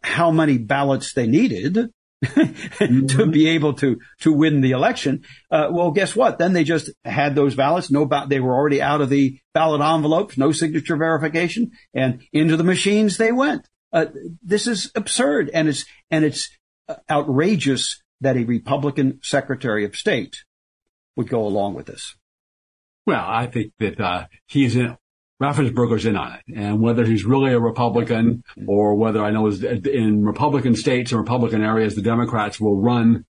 how 0.07 0.31
many 0.31 0.57
ballots 0.57 1.13
they 1.15 1.27
needed 1.27 1.91
mm-hmm. 2.25 3.07
to 3.07 3.27
be 3.27 3.49
able 3.49 3.75
to 3.75 3.99
to 4.21 4.33
win 4.33 4.61
the 4.61 4.71
election. 4.71 5.25
Uh, 5.51 5.69
well, 5.73 5.91
guess 5.91 6.15
what? 6.15 6.39
Then 6.39 6.53
they 6.53 6.63
just 6.63 6.91
had 7.05 7.35
those 7.35 7.57
ballots. 7.57 7.91
No, 7.91 8.07
ba- 8.07 8.27
they 8.29 8.39
were 8.39 8.55
already 8.55 8.81
out 8.81 9.01
of 9.01 9.11
the 9.11 9.41
ballot 9.53 9.81
envelopes. 9.81 10.39
No 10.39 10.53
signature 10.53 10.97
verification, 10.97 11.73
and 11.93 12.23
into 12.33 12.57
the 12.57 12.65
machines 12.65 13.17
they 13.17 13.33
went. 13.33 13.69
Uh, 13.93 14.07
this 14.43 14.69
is 14.69 14.93
absurd, 14.95 15.51
and 15.53 15.69
it's 15.69 15.85
and 16.09 16.25
it's 16.25 16.49
uh, 16.89 16.95
outrageous 17.11 18.01
that 18.21 18.37
a 18.37 18.45
Republican 18.45 19.19
Secretary 19.23 19.85
of 19.85 19.97
State 19.97 20.37
would 21.17 21.29
go 21.29 21.45
along 21.45 21.75
with 21.75 21.87
this. 21.87 22.15
Well, 23.07 23.25
I 23.27 23.47
think 23.47 23.73
that 23.81 24.01
uh, 24.01 24.27
he's 24.47 24.77
in, 24.77 24.97
Raffensperger's 25.43 26.07
in 26.07 26.17
on 26.17 26.33
it. 26.33 26.41
And 26.55 26.81
whether 26.81 27.05
he's 27.05 27.25
really 27.25 27.53
a 27.53 27.61
Republican 27.61 28.43
or 28.67 28.95
whether 28.95 29.23
I 29.23 29.31
know 29.31 29.47
in 29.49 30.25
Republican 30.25 30.75
states 30.75 31.13
and 31.13 31.21
Republican 31.21 31.63
areas, 31.63 31.95
the 31.95 32.03
Democrats 32.03 32.59
will 32.59 32.81
run 32.81 33.27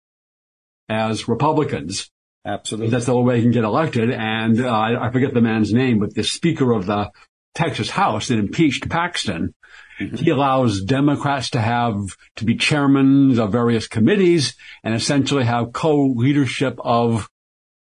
as 0.89 1.29
Republicans. 1.29 2.11
Absolutely. 2.45 2.91
That's 2.91 3.07
the 3.07 3.15
only 3.15 3.27
way 3.27 3.37
he 3.39 3.43
can 3.43 3.51
get 3.51 3.65
elected. 3.65 4.11
And 4.11 4.61
uh, 4.61 4.73
I 4.73 5.11
forget 5.11 5.35
the 5.35 5.41
man's 5.41 5.73
name, 5.73 5.99
but 5.99 6.15
the 6.15 6.23
Speaker 6.23 6.73
of 6.73 6.87
the 6.87 7.11
Texas 7.57 7.91
House 7.91 8.29
that 8.29 8.39
impeached 8.39 8.89
Paxton, 8.89 9.53
mm-hmm. 9.99 10.15
he 10.15 10.31
allows 10.31 10.83
Democrats 10.83 11.51
to 11.51 11.61
have, 11.61 11.97
to 12.37 12.45
be 12.45 12.55
chairmen 12.55 13.37
of 13.41 13.51
various 13.51 13.89
committees 13.89 14.55
and 14.85 14.95
essentially 14.95 15.43
have 15.43 15.73
co-leadership 15.73 16.79
of 16.79 17.29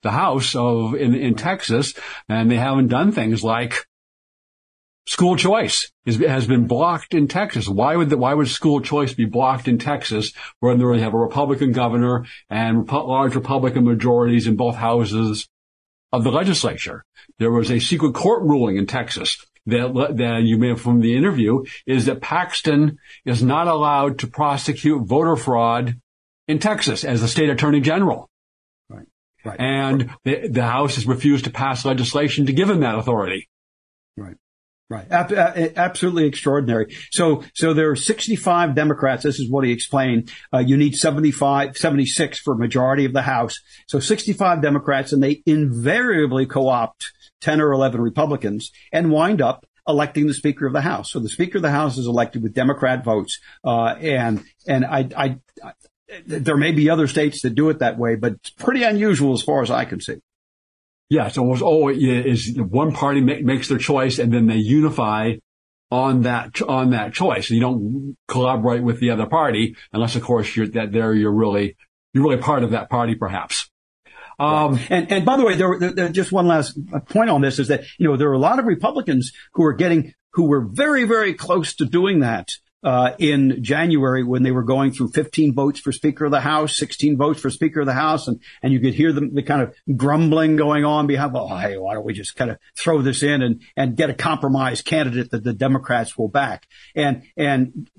the 0.02 0.10
House 0.10 0.56
of, 0.56 0.94
in, 0.96 1.14
in 1.14 1.36
Texas. 1.36 1.94
And 2.28 2.50
they 2.50 2.56
haven't 2.56 2.88
done 2.88 3.12
things 3.12 3.44
like 3.44 3.86
School 5.06 5.36
choice 5.36 5.92
is, 6.04 6.18
has 6.18 6.48
been 6.48 6.66
blocked 6.66 7.14
in 7.14 7.28
Texas. 7.28 7.68
Why 7.68 7.94
would 7.94 8.10
the, 8.10 8.16
why 8.16 8.34
would 8.34 8.48
school 8.48 8.80
choice 8.80 9.14
be 9.14 9.24
blocked 9.24 9.68
in 9.68 9.78
Texas 9.78 10.32
when 10.58 10.78
they 10.78 11.00
have 11.00 11.14
a 11.14 11.18
Republican 11.18 11.70
governor 11.70 12.26
and 12.50 12.90
large 12.90 13.36
Republican 13.36 13.84
majorities 13.84 14.48
in 14.48 14.56
both 14.56 14.74
houses 14.74 15.48
of 16.12 16.24
the 16.24 16.32
legislature? 16.32 17.04
There 17.38 17.52
was 17.52 17.70
a 17.70 17.78
secret 17.78 18.14
court 18.14 18.42
ruling 18.42 18.78
in 18.78 18.86
Texas 18.86 19.46
that, 19.66 20.14
that 20.16 20.42
you 20.42 20.58
may 20.58 20.68
have 20.68 20.80
from 20.80 21.00
the 21.00 21.16
interview 21.16 21.64
is 21.86 22.06
that 22.06 22.20
Paxton 22.20 22.98
is 23.24 23.44
not 23.44 23.68
allowed 23.68 24.18
to 24.20 24.26
prosecute 24.26 25.06
voter 25.06 25.36
fraud 25.36 26.00
in 26.48 26.58
Texas 26.58 27.04
as 27.04 27.20
the 27.20 27.28
state 27.28 27.48
attorney 27.48 27.80
general. 27.80 28.28
Right. 28.88 29.06
Right. 29.44 29.60
And 29.60 30.10
the, 30.24 30.48
the 30.48 30.66
House 30.66 30.96
has 30.96 31.06
refused 31.06 31.44
to 31.44 31.50
pass 31.50 31.84
legislation 31.84 32.46
to 32.46 32.52
give 32.52 32.68
him 32.68 32.80
that 32.80 32.96
authority. 32.96 33.48
Right. 34.16 34.36
Right. 34.88 35.06
absolutely 35.10 36.26
extraordinary. 36.26 36.94
So, 37.10 37.42
so 37.54 37.74
there 37.74 37.90
are 37.90 37.96
65 37.96 38.76
Democrats. 38.76 39.24
This 39.24 39.40
is 39.40 39.50
what 39.50 39.64
he 39.64 39.72
explained. 39.72 40.30
Uh, 40.54 40.58
you 40.58 40.76
need 40.76 40.94
75, 40.94 41.76
76 41.76 42.38
for 42.38 42.54
majority 42.54 43.04
of 43.04 43.12
the 43.12 43.22
House. 43.22 43.58
So 43.88 43.98
65 43.98 44.62
Democrats 44.62 45.12
and 45.12 45.20
they 45.20 45.42
invariably 45.44 46.46
co-opt 46.46 47.12
10 47.40 47.60
or 47.60 47.72
11 47.72 48.00
Republicans 48.00 48.70
and 48.92 49.10
wind 49.10 49.42
up 49.42 49.66
electing 49.88 50.28
the 50.28 50.34
Speaker 50.34 50.66
of 50.66 50.72
the 50.72 50.80
House. 50.82 51.10
So 51.10 51.18
the 51.18 51.28
Speaker 51.28 51.58
of 51.58 51.62
the 51.62 51.70
House 51.70 51.98
is 51.98 52.06
elected 52.06 52.44
with 52.44 52.54
Democrat 52.54 53.04
votes. 53.04 53.40
Uh, 53.64 53.96
and, 54.00 54.44
and 54.68 54.84
I, 54.84 55.08
I, 55.16 55.38
I, 55.64 55.72
there 56.26 56.56
may 56.56 56.70
be 56.70 56.90
other 56.90 57.08
states 57.08 57.42
that 57.42 57.56
do 57.56 57.70
it 57.70 57.80
that 57.80 57.98
way, 57.98 58.14
but 58.14 58.34
it's 58.34 58.50
pretty 58.50 58.84
unusual 58.84 59.34
as 59.34 59.42
far 59.42 59.62
as 59.62 59.70
I 59.70 59.84
can 59.84 60.00
see. 60.00 60.18
Yeah, 61.08 61.26
it's 61.26 61.38
almost 61.38 61.62
always 61.62 61.98
is 62.02 62.58
one 62.58 62.92
party 62.92 63.20
make, 63.20 63.44
makes 63.44 63.68
their 63.68 63.78
choice 63.78 64.18
and 64.18 64.32
then 64.32 64.46
they 64.46 64.56
unify 64.56 65.34
on 65.90 66.22
that 66.22 66.60
on 66.62 66.90
that 66.90 67.12
choice. 67.12 67.48
You 67.50 67.60
don't 67.60 68.16
collaborate 68.26 68.82
with 68.82 68.98
the 68.98 69.10
other 69.10 69.26
party 69.26 69.76
unless, 69.92 70.16
of 70.16 70.22
course, 70.22 70.56
you're 70.56 70.66
that 70.68 70.92
there 70.92 71.14
you're 71.14 71.32
really 71.32 71.76
you're 72.12 72.24
really 72.24 72.38
part 72.38 72.64
of 72.64 72.70
that 72.70 72.90
party, 72.90 73.14
perhaps. 73.14 73.70
Um, 74.38 74.78
and, 74.90 75.10
and 75.10 75.24
by 75.24 75.36
the 75.36 75.44
way, 75.44 75.56
there, 75.56 75.78
there, 75.78 76.08
just 76.08 76.32
one 76.32 76.46
last 76.46 76.78
point 77.08 77.30
on 77.30 77.40
this 77.40 77.58
is 77.58 77.68
that, 77.68 77.84
you 77.98 78.06
know, 78.06 78.16
there 78.16 78.28
are 78.28 78.34
a 78.34 78.38
lot 78.38 78.58
of 78.58 78.66
Republicans 78.66 79.32
who 79.54 79.64
are 79.64 79.72
getting, 79.72 80.12
who 80.32 80.46
were 80.46 80.60
very, 80.60 81.04
very 81.04 81.32
close 81.32 81.74
to 81.76 81.86
doing 81.86 82.20
that 82.20 82.50
uh, 82.86 83.16
in 83.18 83.64
January 83.64 84.22
when 84.22 84.44
they 84.44 84.52
were 84.52 84.62
going 84.62 84.92
through 84.92 85.08
15 85.08 85.54
votes 85.54 85.80
for 85.80 85.90
Speaker 85.90 86.26
of 86.26 86.30
the 86.30 86.40
House, 86.40 86.76
16 86.76 87.16
votes 87.16 87.40
for 87.40 87.50
Speaker 87.50 87.80
of 87.80 87.86
the 87.86 87.92
House, 87.92 88.28
and 88.28 88.40
and 88.62 88.72
you 88.72 88.78
could 88.78 88.94
hear 88.94 89.12
them 89.12 89.34
the 89.34 89.42
kind 89.42 89.60
of 89.60 89.74
grumbling 89.96 90.54
going 90.54 90.84
on 90.84 91.08
behind. 91.08 91.32
Well, 91.32 91.48
hey, 91.48 91.76
why 91.78 91.94
don't 91.94 92.06
we 92.06 92.12
just 92.12 92.36
kind 92.36 92.48
of 92.48 92.58
throw 92.78 93.02
this 93.02 93.24
in 93.24 93.42
and 93.42 93.60
and 93.76 93.96
get 93.96 94.08
a 94.08 94.14
compromise 94.14 94.82
candidate 94.82 95.32
that 95.32 95.42
the 95.42 95.52
Democrats 95.52 96.16
will 96.16 96.28
back? 96.28 96.68
And 96.94 97.24
and 97.36 97.90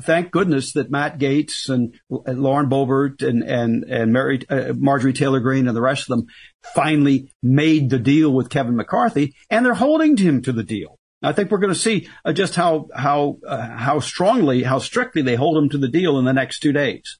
thank 0.00 0.30
goodness 0.30 0.74
that 0.74 0.92
Matt 0.92 1.18
Gaetz 1.18 1.68
and, 1.68 1.98
and 2.24 2.40
Lauren 2.40 2.70
Boebert 2.70 3.26
and 3.26 3.42
and 3.42 3.82
and 3.82 4.12
Mary 4.12 4.42
uh, 4.48 4.74
Marjorie 4.76 5.12
Taylor 5.12 5.40
Greene 5.40 5.66
and 5.66 5.76
the 5.76 5.82
rest 5.82 6.02
of 6.02 6.18
them 6.18 6.28
finally 6.72 7.32
made 7.42 7.90
the 7.90 7.98
deal 7.98 8.32
with 8.32 8.48
Kevin 8.48 8.76
McCarthy, 8.76 9.34
and 9.50 9.66
they're 9.66 9.74
holding 9.74 10.16
him 10.16 10.40
to 10.42 10.52
the 10.52 10.62
deal. 10.62 10.95
I 11.22 11.32
think 11.32 11.50
we're 11.50 11.58
going 11.58 11.72
to 11.72 11.78
see 11.78 12.08
uh, 12.24 12.32
just 12.32 12.54
how 12.54 12.88
how 12.94 13.38
uh, 13.46 13.76
how 13.76 14.00
strongly, 14.00 14.62
how 14.62 14.78
strictly 14.78 15.22
they 15.22 15.34
hold 15.34 15.56
him 15.56 15.68
to 15.70 15.78
the 15.78 15.88
deal 15.88 16.18
in 16.18 16.24
the 16.24 16.32
next 16.32 16.60
two 16.60 16.72
days. 16.72 17.18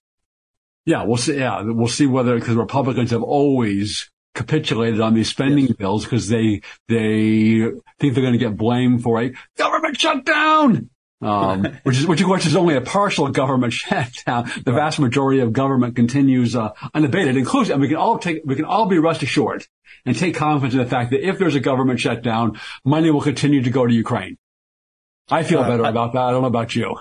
Yeah, 0.84 1.04
we'll 1.04 1.16
see. 1.16 1.38
Yeah, 1.38 1.62
we'll 1.64 1.88
see 1.88 2.06
whether 2.06 2.38
because 2.38 2.54
Republicans 2.54 3.10
have 3.10 3.22
always 3.22 4.10
capitulated 4.34 5.00
on 5.00 5.14
these 5.14 5.30
spending 5.30 5.66
yes. 5.66 5.76
bills 5.76 6.04
because 6.04 6.28
they 6.28 6.60
they 6.88 7.62
think 7.98 8.14
they're 8.14 8.22
going 8.22 8.32
to 8.32 8.38
get 8.38 8.56
blamed 8.56 9.02
for 9.02 9.20
a 9.20 9.32
government 9.56 9.98
shutdown. 9.98 10.90
Um, 11.22 11.78
which 11.84 11.96
is 11.96 12.06
which 12.06 12.20
of 12.20 12.26
course 12.26 12.44
is 12.44 12.56
only 12.56 12.76
a 12.76 12.82
partial 12.82 13.28
government 13.28 13.72
shutdown. 13.72 14.50
The 14.64 14.72
right. 14.72 14.80
vast 14.80 14.98
majority 14.98 15.40
of 15.40 15.52
government 15.52 15.96
continues 15.96 16.54
uh, 16.54 16.72
unabated, 16.94 17.36
including 17.36 17.72
and 17.72 17.80
we 17.80 17.88
can 17.88 17.96
all 17.96 18.18
take 18.18 18.42
we 18.44 18.54
can 18.54 18.66
all 18.66 18.86
be 18.86 18.98
rest 18.98 19.22
assured 19.22 19.66
and 20.04 20.16
take 20.16 20.34
confidence 20.34 20.74
in 20.74 20.80
the 20.80 20.86
fact 20.86 21.10
that 21.10 21.26
if 21.26 21.38
there's 21.38 21.54
a 21.54 21.60
government 21.60 22.00
shutdown, 22.00 22.60
money 22.84 23.10
will 23.10 23.22
continue 23.22 23.62
to 23.62 23.70
go 23.70 23.86
to 23.86 23.94
Ukraine. 23.94 24.36
I 25.30 25.42
feel 25.42 25.60
uh, 25.60 25.68
better 25.68 25.86
I, 25.86 25.88
about 25.88 26.12
that. 26.12 26.20
I 26.20 26.30
don't 26.32 26.42
know 26.42 26.48
about 26.48 26.76
you. 26.76 26.96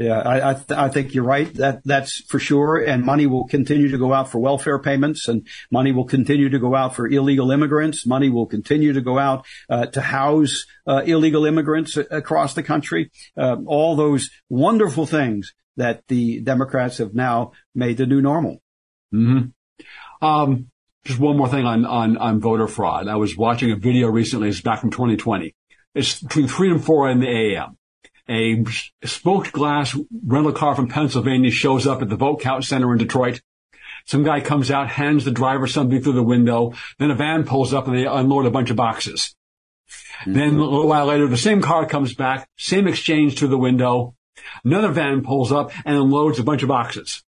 Yeah, 0.00 0.18
I 0.18 0.50
I, 0.50 0.54
th- 0.54 0.70
I, 0.70 0.88
think 0.88 1.12
you're 1.12 1.24
right. 1.24 1.52
That 1.56 1.82
that's 1.84 2.24
for 2.24 2.38
sure. 2.38 2.78
And 2.78 3.04
money 3.04 3.26
will 3.26 3.46
continue 3.46 3.90
to 3.90 3.98
go 3.98 4.14
out 4.14 4.30
for 4.30 4.38
welfare 4.38 4.78
payments, 4.78 5.28
and 5.28 5.46
money 5.70 5.92
will 5.92 6.06
continue 6.06 6.48
to 6.48 6.58
go 6.58 6.74
out 6.74 6.96
for 6.96 7.06
illegal 7.06 7.50
immigrants. 7.50 8.06
Money 8.06 8.30
will 8.30 8.46
continue 8.46 8.94
to 8.94 9.02
go 9.02 9.18
out 9.18 9.44
uh, 9.68 9.84
to 9.86 10.00
house 10.00 10.64
uh, 10.86 11.02
illegal 11.04 11.44
immigrants 11.44 11.98
across 11.98 12.54
the 12.54 12.62
country. 12.62 13.10
Uh, 13.36 13.56
all 13.66 13.94
those 13.94 14.30
wonderful 14.48 15.04
things 15.04 15.52
that 15.76 16.02
the 16.08 16.40
Democrats 16.40 16.96
have 16.96 17.12
now 17.12 17.52
made 17.74 17.98
the 17.98 18.06
new 18.06 18.22
normal. 18.22 18.62
Hmm. 19.12 19.52
Um, 20.22 20.70
just 21.04 21.20
one 21.20 21.36
more 21.36 21.48
thing 21.48 21.66
on, 21.66 21.84
on, 21.84 22.16
on 22.16 22.40
voter 22.40 22.68
fraud. 22.68 23.06
I 23.06 23.16
was 23.16 23.36
watching 23.36 23.70
a 23.70 23.76
video 23.76 24.08
recently. 24.08 24.48
It's 24.48 24.62
back 24.62 24.80
from 24.80 24.92
2020. 24.92 25.54
It's 25.94 26.22
between 26.22 26.48
three 26.48 26.70
and 26.70 26.82
four 26.82 27.10
in 27.10 27.20
the 27.20 27.28
AM. 27.28 27.76
A 28.30 28.64
smoked 29.04 29.52
glass 29.52 29.96
rental 30.24 30.52
car 30.52 30.76
from 30.76 30.88
Pennsylvania 30.88 31.50
shows 31.50 31.86
up 31.86 32.00
at 32.00 32.08
the 32.08 32.16
vote 32.16 32.40
count 32.40 32.64
center 32.64 32.92
in 32.92 32.98
Detroit. 32.98 33.42
Some 34.06 34.22
guy 34.22 34.40
comes 34.40 34.70
out, 34.70 34.88
hands 34.88 35.24
the 35.24 35.32
driver 35.32 35.66
something 35.66 36.00
through 36.00 36.12
the 36.14 36.22
window. 36.22 36.74
Then 36.98 37.10
a 37.10 37.16
van 37.16 37.44
pulls 37.44 37.74
up 37.74 37.88
and 37.88 37.96
they 37.96 38.06
unload 38.06 38.46
a 38.46 38.50
bunch 38.50 38.70
of 38.70 38.76
boxes. 38.76 39.34
Mm-hmm. 40.20 40.32
Then 40.32 40.54
a 40.54 40.62
little 40.62 40.86
while 40.86 41.06
later, 41.06 41.26
the 41.26 41.36
same 41.36 41.60
car 41.60 41.86
comes 41.86 42.14
back, 42.14 42.48
same 42.56 42.86
exchange 42.86 43.36
through 43.36 43.48
the 43.48 43.58
window. 43.58 44.14
Another 44.64 44.92
van 44.92 45.22
pulls 45.22 45.50
up 45.50 45.72
and 45.84 45.96
unloads 45.96 46.38
a 46.38 46.44
bunch 46.44 46.62
of 46.62 46.68
boxes. 46.68 47.24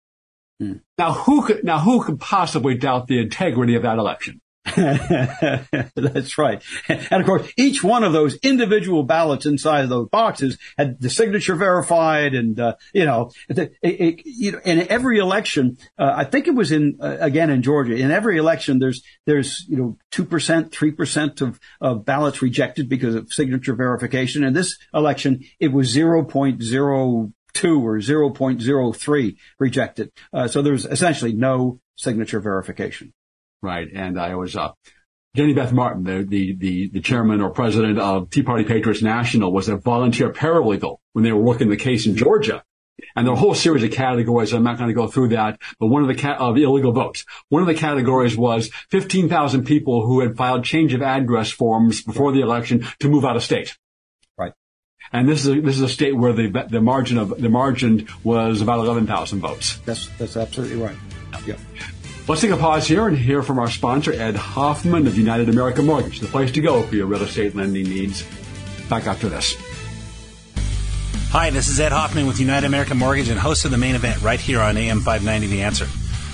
Hmm. 0.59 0.79
Now 0.97 1.13
who 1.13 1.43
could, 1.43 1.63
now 1.63 1.79
who 1.79 2.03
could 2.03 2.19
possibly 2.19 2.75
doubt 2.75 3.07
the 3.07 3.21
integrity 3.21 3.75
of 3.75 3.83
that 3.83 3.99
election? 3.99 4.41
That's 4.77 6.39
right. 6.39 6.63
And 6.89 7.21
of 7.21 7.27
course, 7.27 7.51
each 7.57 7.85
one 7.85 8.03
of 8.03 8.13
those 8.13 8.37
individual 8.37 9.05
ballots 9.05 9.47
inside 9.47 9.85
of 9.85 9.91
those 9.91 10.09
boxes 10.09 10.59
had 10.77 11.01
the 11.01 11.09
signature 11.09 11.55
verified 11.55 12.35
and, 12.35 12.59
uh, 12.59 12.75
you 12.93 13.05
know, 13.05 13.31
it, 13.49 13.75
it, 13.83 14.23
you 14.25 14.53
know, 14.53 14.61
in 14.65 14.89
every 14.91 15.19
election, 15.19 15.79
uh, 15.99 16.13
I 16.17 16.25
think 16.25 16.49
it 16.49 16.55
was 16.55 16.73
in, 16.73 16.99
uh, 17.01 17.17
again 17.21 17.51
in 17.51 17.63
Georgia, 17.63 17.95
in 17.95 18.11
every 18.11 18.39
election, 18.39 18.81
there's, 18.81 19.03
there's, 19.25 19.65
you 19.69 19.77
know, 19.77 19.99
2%, 20.13 20.71
3% 20.71 21.41
of, 21.43 21.61
of 21.81 22.05
ballots 22.05 22.43
rejected 22.43 22.89
because 22.89 23.15
of 23.15 23.33
signature 23.33 23.75
verification. 23.75 24.43
In 24.43 24.53
this 24.53 24.79
election, 24.93 25.45
it 25.61 25.69
was 25.73 25.95
0.0 25.95 27.33
0.2 27.57 27.83
or 27.83 27.99
0.03 27.99 29.37
rejected. 29.59 30.13
Uh, 30.33 30.47
so 30.47 30.61
there's 30.61 30.85
essentially 30.85 31.33
no 31.33 31.81
signature 31.97 32.41
verification. 32.41 33.15
Right. 33.63 33.89
And 33.93 34.21
I 34.21 34.35
was, 34.35 34.57
uh, 34.57 34.73
Jenny 35.35 35.53
Beth 35.53 35.73
Martin, 35.73 36.05
the, 36.05 36.25
the, 36.25 36.57
the, 36.57 36.89
the, 36.89 37.01
chairman 37.01 37.43
or 37.43 37.51
president 37.51 37.99
of 37.99 38.31
Tea 38.31 38.43
Party 38.43 38.65
Patriots 38.65 39.03
National 39.03 39.53
was 39.53 39.69
a 39.69 39.77
volunteer 39.77 40.33
paralegal 40.33 40.97
when 41.13 41.25
they 41.25 41.33
were 41.33 41.43
working 41.43 41.69
the 41.69 41.77
case 41.77 42.07
in 42.07 42.17
Georgia. 42.17 42.65
And 43.15 43.27
there 43.27 43.35
are 43.35 43.37
a 43.37 43.41
whole 43.41 43.55
series 43.55 43.83
of 43.83 43.91
categories. 43.91 44.55
I'm 44.55 44.63
not 44.63 44.79
going 44.79 44.89
to 44.89 44.95
go 44.95 45.07
through 45.07 45.29
that, 45.29 45.61
but 45.79 45.89
one 45.89 46.03
of 46.03 46.09
the 46.09 46.15
ca- 46.15 46.37
of 46.37 46.57
illegal 46.57 46.93
votes. 46.93 47.27
One 47.51 47.61
of 47.61 47.69
the 47.69 47.75
categories 47.75 48.37
was 48.37 48.71
15,000 48.91 49.65
people 49.65 50.07
who 50.07 50.21
had 50.21 50.37
filed 50.37 50.65
change 50.65 50.95
of 50.95 51.03
address 51.03 51.51
forms 51.51 52.03
before 52.03 52.33
the 52.33 52.41
election 52.41 52.87
to 53.01 53.09
move 53.09 53.27
out 53.27 53.37
of 53.37 53.43
state. 53.43 53.77
Right. 54.39 54.53
And 55.13 55.29
this 55.29 55.45
is 55.45 55.49
a, 55.49 55.61
this 55.61 55.77
is 55.77 55.83
a 55.83 55.89
state 55.89 56.17
where 56.17 56.33
the 56.33 56.49
the 56.71 56.81
margin 56.81 57.19
of 57.19 57.41
the 57.41 57.51
margin 57.51 58.09
was 58.25 58.63
about 58.63 58.81
11,000 58.81 59.41
votes. 59.41 59.77
That's 59.85 60.09
that's 60.19 60.37
absolutely 60.37 60.83
right. 60.83 60.97
Yeah. 61.47 61.57
Let's 62.29 62.41
take 62.41 62.51
a 62.51 62.57
pause 62.57 62.89
here 62.89 63.07
and 63.07 63.17
hear 63.17 63.41
from 63.41 63.61
our 63.61 63.71
sponsor, 63.71 64.13
Ed 64.13 64.35
Hoffman 64.35 65.07
of 65.07 65.17
United 65.17 65.49
American 65.49 65.87
Mortgage, 65.87 66.19
the 66.19 66.27
place 66.27 66.51
to 66.53 66.61
go 66.61 66.83
for 66.83 66.97
your 66.97 67.07
real 67.07 67.23
estate 67.23 67.55
lending 67.55 67.85
needs. 67.85 68.25
Back 68.91 69.07
after 69.07 69.29
this. 69.29 69.55
Hi, 71.31 71.51
this 71.51 71.69
is 71.69 71.79
Ed 71.79 71.93
Hoffman 71.93 72.27
with 72.27 72.41
United 72.41 72.67
American 72.67 72.97
Mortgage 72.97 73.29
and 73.29 73.39
host 73.39 73.65
of 73.65 73.71
the 73.71 73.79
main 73.79 73.95
event 73.95 74.21
right 74.23 74.41
here 74.41 74.61
on 74.61 74.77
AM 74.77 75.03
590 75.03 75.47
The 75.47 75.63
Answer. 75.63 75.87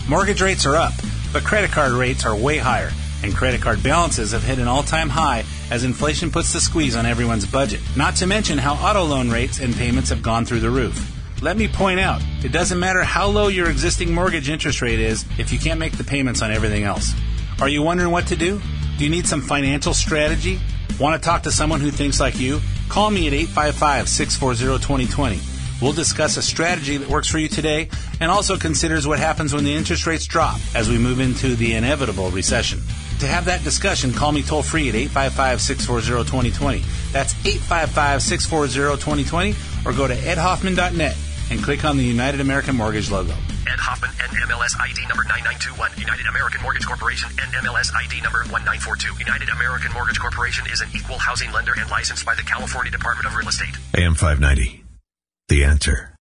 Mortgage 0.08 0.40
rates 0.40 0.64
are 0.64 0.76
up, 0.76 0.94
but 1.30 1.44
credit 1.44 1.72
card 1.72 1.92
rates 1.92 2.24
are 2.24 2.34
way 2.34 2.56
higher, 2.56 2.90
and 3.22 3.34
credit 3.34 3.60
card 3.60 3.82
balances 3.82 4.32
have 4.32 4.44
hit 4.44 4.58
an 4.58 4.68
all 4.68 4.82
time 4.82 5.10
high 5.10 5.44
as 5.70 5.84
inflation 5.84 6.30
puts 6.30 6.54
the 6.54 6.60
squeeze 6.60 6.96
on 6.96 7.04
everyone's 7.04 7.44
budget. 7.44 7.82
Not 7.98 8.16
to 8.16 8.26
mention 8.26 8.56
how 8.56 8.76
auto 8.76 9.04
loan 9.04 9.28
rates 9.28 9.60
and 9.60 9.74
payments 9.74 10.08
have 10.08 10.22
gone 10.22 10.46
through 10.46 10.60
the 10.60 10.70
roof. 10.70 11.21
Let 11.42 11.56
me 11.56 11.66
point 11.66 11.98
out, 11.98 12.22
it 12.44 12.52
doesn't 12.52 12.78
matter 12.78 13.02
how 13.02 13.26
low 13.26 13.48
your 13.48 13.68
existing 13.68 14.14
mortgage 14.14 14.48
interest 14.48 14.80
rate 14.80 15.00
is 15.00 15.24
if 15.38 15.52
you 15.52 15.58
can't 15.58 15.80
make 15.80 15.98
the 15.98 16.04
payments 16.04 16.40
on 16.40 16.52
everything 16.52 16.84
else. 16.84 17.14
Are 17.60 17.68
you 17.68 17.82
wondering 17.82 18.12
what 18.12 18.28
to 18.28 18.36
do? 18.36 18.60
Do 18.96 19.02
you 19.02 19.10
need 19.10 19.26
some 19.26 19.42
financial 19.42 19.92
strategy? 19.92 20.60
Want 21.00 21.20
to 21.20 21.26
talk 21.28 21.42
to 21.42 21.50
someone 21.50 21.80
who 21.80 21.90
thinks 21.90 22.20
like 22.20 22.38
you? 22.38 22.60
Call 22.88 23.10
me 23.10 23.26
at 23.26 23.32
855 23.32 24.08
640 24.08 24.84
2020. 24.84 25.40
We'll 25.82 25.92
discuss 25.92 26.36
a 26.36 26.42
strategy 26.42 26.96
that 26.96 27.08
works 27.08 27.26
for 27.26 27.38
you 27.38 27.48
today 27.48 27.88
and 28.20 28.30
also 28.30 28.56
considers 28.56 29.08
what 29.08 29.18
happens 29.18 29.52
when 29.52 29.64
the 29.64 29.74
interest 29.74 30.06
rates 30.06 30.26
drop 30.26 30.60
as 30.76 30.88
we 30.88 30.96
move 30.96 31.18
into 31.18 31.56
the 31.56 31.74
inevitable 31.74 32.30
recession. 32.30 32.80
To 33.18 33.26
have 33.26 33.46
that 33.46 33.64
discussion, 33.64 34.12
call 34.12 34.30
me 34.30 34.42
toll 34.42 34.62
free 34.62 34.88
at 34.88 34.94
855 34.94 35.60
640 35.60 36.30
2020. 36.30 36.84
That's 37.10 37.34
855 37.44 38.22
640 38.22 39.02
2020 39.02 39.54
or 39.84 39.92
go 39.92 40.06
to 40.06 40.14
edhoffman.net 40.14 41.16
and 41.52 41.62
click 41.62 41.84
on 41.84 41.96
the 41.96 42.04
United 42.04 42.40
American 42.40 42.74
Mortgage 42.74 43.10
logo. 43.10 43.32
Ed 43.68 43.78
Hoffman, 43.78 44.10
NMLS 44.10 44.72
ID 44.80 45.06
number 45.06 45.24
9921. 45.28 45.90
United 46.00 46.26
American 46.26 46.62
Mortgage 46.62 46.86
Corporation, 46.86 47.28
NMLS 47.36 47.92
ID 47.94 48.20
number 48.22 48.40
1942. 48.48 49.20
United 49.20 49.48
American 49.50 49.92
Mortgage 49.92 50.18
Corporation 50.18 50.64
is 50.72 50.80
an 50.80 50.88
equal 50.96 51.18
housing 51.18 51.52
lender 51.52 51.72
and 51.76 51.88
licensed 51.90 52.24
by 52.24 52.34
the 52.34 52.42
California 52.42 52.90
Department 52.90 53.28
of 53.28 53.36
Real 53.36 53.48
Estate. 53.48 53.76
AM 53.94 54.14
590. 54.14 54.84
The 55.48 55.64
answer. 55.64 56.11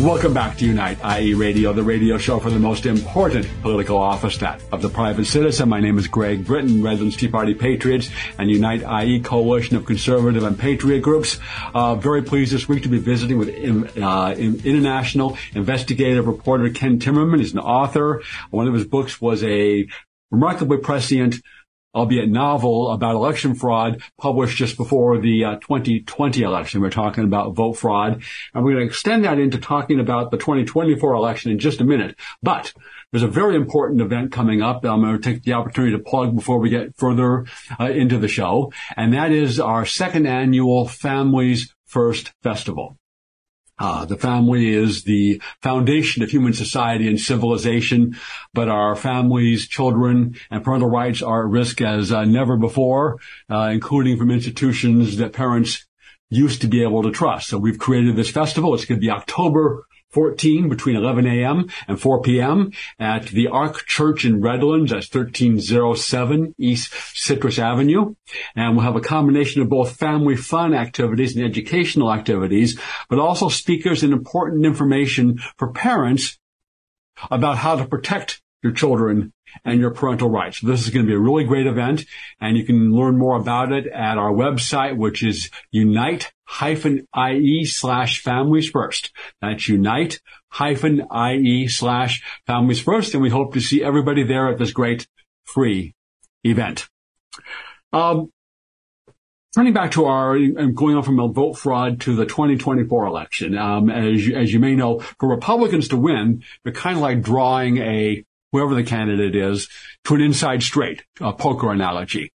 Welcome 0.00 0.32
back 0.32 0.56
to 0.56 0.64
Unite, 0.64 0.98
IE 1.20 1.34
Radio, 1.34 1.74
the 1.74 1.82
radio 1.82 2.16
show 2.16 2.40
for 2.40 2.48
the 2.48 2.58
most 2.58 2.86
important 2.86 3.46
political 3.60 3.98
office, 3.98 4.38
that 4.38 4.62
of 4.72 4.80
the 4.80 4.88
private 4.88 5.26
citizen. 5.26 5.68
My 5.68 5.80
name 5.80 5.98
is 5.98 6.08
Greg 6.08 6.46
Brittain, 6.46 6.82
Redlands 6.82 7.14
Tea 7.14 7.28
Party 7.28 7.52
Patriots 7.52 8.08
and 8.38 8.50
Unite 8.50 8.82
IE 9.04 9.20
coalition 9.20 9.76
of 9.76 9.84
conservative 9.84 10.44
and 10.44 10.58
patriot 10.58 11.00
groups. 11.00 11.38
Uh, 11.74 11.94
very 11.94 12.22
pleased 12.22 12.54
this 12.54 12.66
week 12.66 12.82
to 12.84 12.88
be 12.88 12.98
visiting 12.98 13.36
with 13.36 13.50
uh, 13.98 14.34
international 14.38 15.36
investigative 15.54 16.26
reporter 16.26 16.70
Ken 16.70 16.98
Timmerman. 16.98 17.40
He's 17.40 17.52
an 17.52 17.58
author. 17.58 18.22
One 18.48 18.66
of 18.66 18.72
his 18.72 18.86
books 18.86 19.20
was 19.20 19.44
a 19.44 19.86
remarkably 20.30 20.78
prescient 20.78 21.36
albeit 21.94 22.28
novel, 22.28 22.90
about 22.92 23.14
election 23.14 23.54
fraud 23.54 24.02
published 24.18 24.56
just 24.56 24.76
before 24.76 25.18
the 25.18 25.44
uh, 25.44 25.54
2020 25.56 26.42
election. 26.42 26.80
We're 26.80 26.90
talking 26.90 27.24
about 27.24 27.54
vote 27.54 27.74
fraud, 27.74 28.22
and 28.54 28.64
we're 28.64 28.72
going 28.72 28.86
to 28.86 28.90
extend 28.90 29.24
that 29.24 29.38
into 29.38 29.58
talking 29.58 30.00
about 30.00 30.30
the 30.30 30.38
2024 30.38 31.14
election 31.14 31.50
in 31.50 31.58
just 31.58 31.80
a 31.80 31.84
minute. 31.84 32.16
But 32.42 32.72
there's 33.10 33.22
a 33.22 33.28
very 33.28 33.56
important 33.56 34.00
event 34.00 34.32
coming 34.32 34.62
up. 34.62 34.84
I'm 34.84 35.02
going 35.02 35.20
to 35.20 35.22
take 35.22 35.42
the 35.42 35.52
opportunity 35.52 35.96
to 35.96 36.02
plug 36.02 36.34
before 36.34 36.58
we 36.58 36.70
get 36.70 36.96
further 36.96 37.46
uh, 37.78 37.84
into 37.86 38.18
the 38.18 38.28
show, 38.28 38.72
and 38.96 39.12
that 39.14 39.32
is 39.32 39.60
our 39.60 39.84
second 39.84 40.26
annual 40.26 40.88
Families 40.88 41.74
First 41.84 42.32
Festival. 42.42 42.96
Uh, 43.78 44.04
the 44.04 44.16
family 44.16 44.68
is 44.68 45.04
the 45.04 45.40
foundation 45.62 46.22
of 46.22 46.30
human 46.30 46.52
society 46.52 47.08
and 47.08 47.18
civilization, 47.18 48.16
but 48.54 48.68
our 48.68 48.94
families, 48.94 49.66
children, 49.66 50.36
and 50.50 50.62
parental 50.62 50.90
rights 50.90 51.22
are 51.22 51.44
at 51.44 51.50
risk 51.50 51.80
as 51.80 52.12
uh, 52.12 52.24
never 52.24 52.56
before, 52.56 53.18
uh, 53.50 53.70
including 53.72 54.16
from 54.18 54.30
institutions 54.30 55.16
that 55.16 55.32
parents 55.32 55.86
used 56.28 56.60
to 56.60 56.68
be 56.68 56.82
able 56.82 57.02
to 57.02 57.10
trust. 57.10 57.48
So 57.48 57.58
we've 57.58 57.78
created 57.78 58.16
this 58.16 58.30
festival. 58.30 58.74
It's 58.74 58.84
going 58.84 59.00
to 59.00 59.04
be 59.04 59.10
October 59.10 59.86
14 60.12 60.68
between 60.68 60.96
11 60.96 61.26
a.m. 61.26 61.68
and 61.88 62.00
4 62.00 62.22
p.m. 62.22 62.70
at 62.98 63.26
the 63.28 63.48
Ark 63.48 63.86
Church 63.86 64.24
in 64.24 64.40
Redlands. 64.40 64.90
That's 64.92 65.12
1307 65.12 66.54
East 66.58 66.92
Citrus 67.14 67.58
Avenue. 67.58 68.14
And 68.54 68.76
we'll 68.76 68.84
have 68.84 68.96
a 68.96 69.00
combination 69.00 69.62
of 69.62 69.68
both 69.68 69.96
family 69.96 70.36
fun 70.36 70.74
activities 70.74 71.36
and 71.36 71.44
educational 71.44 72.12
activities, 72.12 72.78
but 73.08 73.18
also 73.18 73.48
speakers 73.48 74.02
and 74.02 74.12
important 74.12 74.66
information 74.66 75.38
for 75.56 75.72
parents 75.72 76.38
about 77.30 77.58
how 77.58 77.76
to 77.76 77.86
protect 77.86 78.42
your 78.62 78.72
children 78.72 79.32
and 79.64 79.80
your 79.80 79.90
parental 79.90 80.30
rights. 80.30 80.60
So 80.60 80.66
this 80.66 80.82
is 80.82 80.90
going 80.90 81.06
to 81.06 81.10
be 81.10 81.14
a 81.14 81.18
really 81.18 81.44
great 81.44 81.66
event 81.66 82.04
and 82.40 82.56
you 82.56 82.64
can 82.64 82.92
learn 82.92 83.18
more 83.18 83.36
about 83.36 83.72
it 83.72 83.86
at 83.86 84.18
our 84.18 84.32
website, 84.32 84.96
which 84.96 85.22
is 85.22 85.50
unite-ie 85.70 87.64
slash 87.64 88.22
families 88.22 88.70
first. 88.70 89.12
That's 89.40 89.68
unite-ie 89.68 91.68
slash 91.68 92.22
families 92.46 92.80
first. 92.80 93.14
And 93.14 93.22
we 93.22 93.30
hope 93.30 93.54
to 93.54 93.60
see 93.60 93.82
everybody 93.82 94.24
there 94.24 94.48
at 94.48 94.58
this 94.58 94.72
great 94.72 95.06
free 95.44 95.94
event. 96.44 96.88
Um, 97.92 98.30
Turning 99.54 99.74
back 99.74 99.90
to 99.90 100.06
our 100.06 100.38
going 100.38 100.96
on 100.96 101.02
from 101.02 101.20
a 101.20 101.28
vote 101.28 101.58
fraud 101.58 102.00
to 102.00 102.16
the 102.16 102.24
2024 102.24 103.04
election, 103.04 103.58
um, 103.58 103.90
as 103.90 104.26
as 104.34 104.50
you 104.50 104.58
may 104.58 104.74
know, 104.74 105.00
for 105.20 105.28
Republicans 105.28 105.88
to 105.88 105.98
win, 105.98 106.42
they're 106.64 106.72
kind 106.72 106.96
of 106.96 107.02
like 107.02 107.20
drawing 107.20 107.76
a 107.76 108.24
whoever 108.52 108.74
the 108.74 108.84
candidate 108.84 109.34
is, 109.34 109.68
to 110.04 110.14
an 110.14 110.20
inside 110.20 110.62
straight, 110.62 111.02
a 111.20 111.32
poker 111.32 111.72
analogy, 111.72 112.32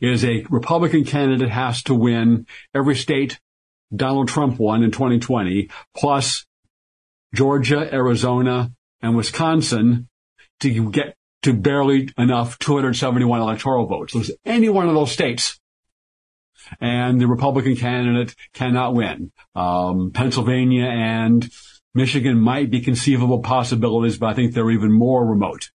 is 0.00 0.24
a 0.24 0.44
Republican 0.50 1.04
candidate 1.04 1.50
has 1.50 1.82
to 1.84 1.94
win 1.94 2.46
every 2.74 2.94
state 2.94 3.40
Donald 3.94 4.28
Trump 4.28 4.58
won 4.58 4.82
in 4.82 4.90
2020, 4.90 5.68
plus 5.96 6.46
Georgia, 7.34 7.92
Arizona, 7.92 8.72
and 9.02 9.16
Wisconsin 9.16 10.08
to 10.60 10.90
get 10.90 11.16
to 11.42 11.52
barely 11.52 12.08
enough 12.16 12.58
271 12.58 13.40
electoral 13.40 13.86
votes. 13.86 14.12
So 14.14 14.34
any 14.44 14.68
one 14.68 14.88
of 14.88 14.94
those 14.94 15.12
states 15.12 15.60
and 16.80 17.20
the 17.20 17.26
Republican 17.26 17.76
candidate 17.76 18.34
cannot 18.54 18.94
win. 18.94 19.30
Um, 19.54 20.10
Pennsylvania 20.12 20.86
and 20.86 21.48
Michigan 21.94 22.38
might 22.40 22.70
be 22.70 22.80
conceivable 22.80 23.40
possibilities, 23.40 24.18
but 24.18 24.26
I 24.26 24.34
think 24.34 24.52
they're 24.52 24.70
even 24.70 24.92
more 24.92 25.24
remote. 25.24 25.70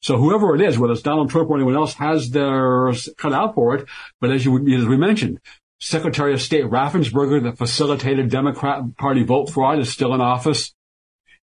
So 0.00 0.18
whoever 0.18 0.54
it 0.54 0.60
is, 0.60 0.78
whether 0.78 0.92
it's 0.92 1.02
Donald 1.02 1.30
Trump 1.30 1.50
or 1.50 1.56
anyone 1.56 1.76
else, 1.76 1.94
has 1.94 2.30
their 2.30 2.92
cut 3.16 3.32
out 3.32 3.54
for 3.54 3.74
it. 3.74 3.86
But 4.20 4.30
as 4.30 4.44
you 4.44 4.56
as 4.76 4.86
we 4.86 4.96
mentioned, 4.96 5.40
Secretary 5.80 6.32
of 6.32 6.40
State 6.40 6.64
Raffensperger, 6.64 7.42
that 7.42 7.58
facilitated 7.58 8.30
Democrat 8.30 8.96
Party 8.96 9.22
vote 9.22 9.50
fraud, 9.50 9.78
is 9.78 9.90
still 9.90 10.14
in 10.14 10.20
office 10.20 10.74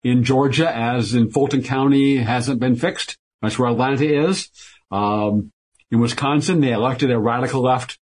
in 0.03 0.23
Georgia, 0.25 0.75
as 0.75 1.15
in 1.15 1.31
Fulton 1.31 1.63
County 1.63 2.19
hasn't 2.19 2.61
been 2.61 2.77
fixed. 2.77 3.19
That's 3.43 3.59
where 3.59 3.71
Atlanta 3.71 4.29
is. 4.29 4.51
Um, 4.91 5.53
in 5.91 6.01
Wisconsin, 6.01 6.61
they 6.61 6.73
elected 6.73 7.11
a 7.11 7.19
radical 7.19 7.63
left 7.63 7.99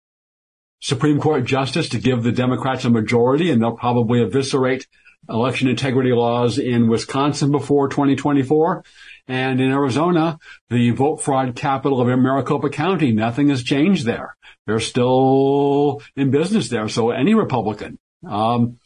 Supreme 0.81 1.21
Court 1.21 1.45
justice 1.45 1.89
to 1.91 1.99
give 1.99 2.23
the 2.23 2.33
Democrats 2.33 2.85
a 2.85 2.91
majority, 2.91 3.51
and 3.51 3.63
they'll 3.63 3.77
probably 3.77 4.23
eviscerate 4.23 4.87
election 5.29 5.69
integrity 5.69 6.13
laws 6.13 6.59
in 6.59 6.89
Wisconsin 6.89 7.51
before 7.51 7.89
2024. 7.89 8.85
And 9.29 9.61
in 9.61 9.71
Arizona, 9.71 10.39
the 10.71 10.91
vote 10.91 11.23
fraud 11.23 11.57
capital 11.57 12.01
of 12.01 12.07
Maricopa 12.07 12.71
County, 12.71 13.13
nothing 13.13 13.49
has 13.49 13.63
changed 13.63 14.07
there. 14.07 14.37
They're 14.67 14.81
still 14.81 16.03
in 16.15 16.31
business 16.31 16.69
there. 16.69 16.89
So 16.89 17.11
any 17.11 17.35
Republican, 17.35 17.99
um, 18.27 18.79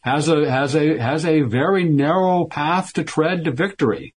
has 0.00 0.28
a, 0.28 0.50
has 0.50 0.74
a, 0.74 0.98
has 0.98 1.24
a 1.24 1.42
very 1.42 1.84
narrow 1.84 2.44
path 2.44 2.92
to 2.94 3.04
tread 3.04 3.44
to 3.44 3.52
victory. 3.52 4.14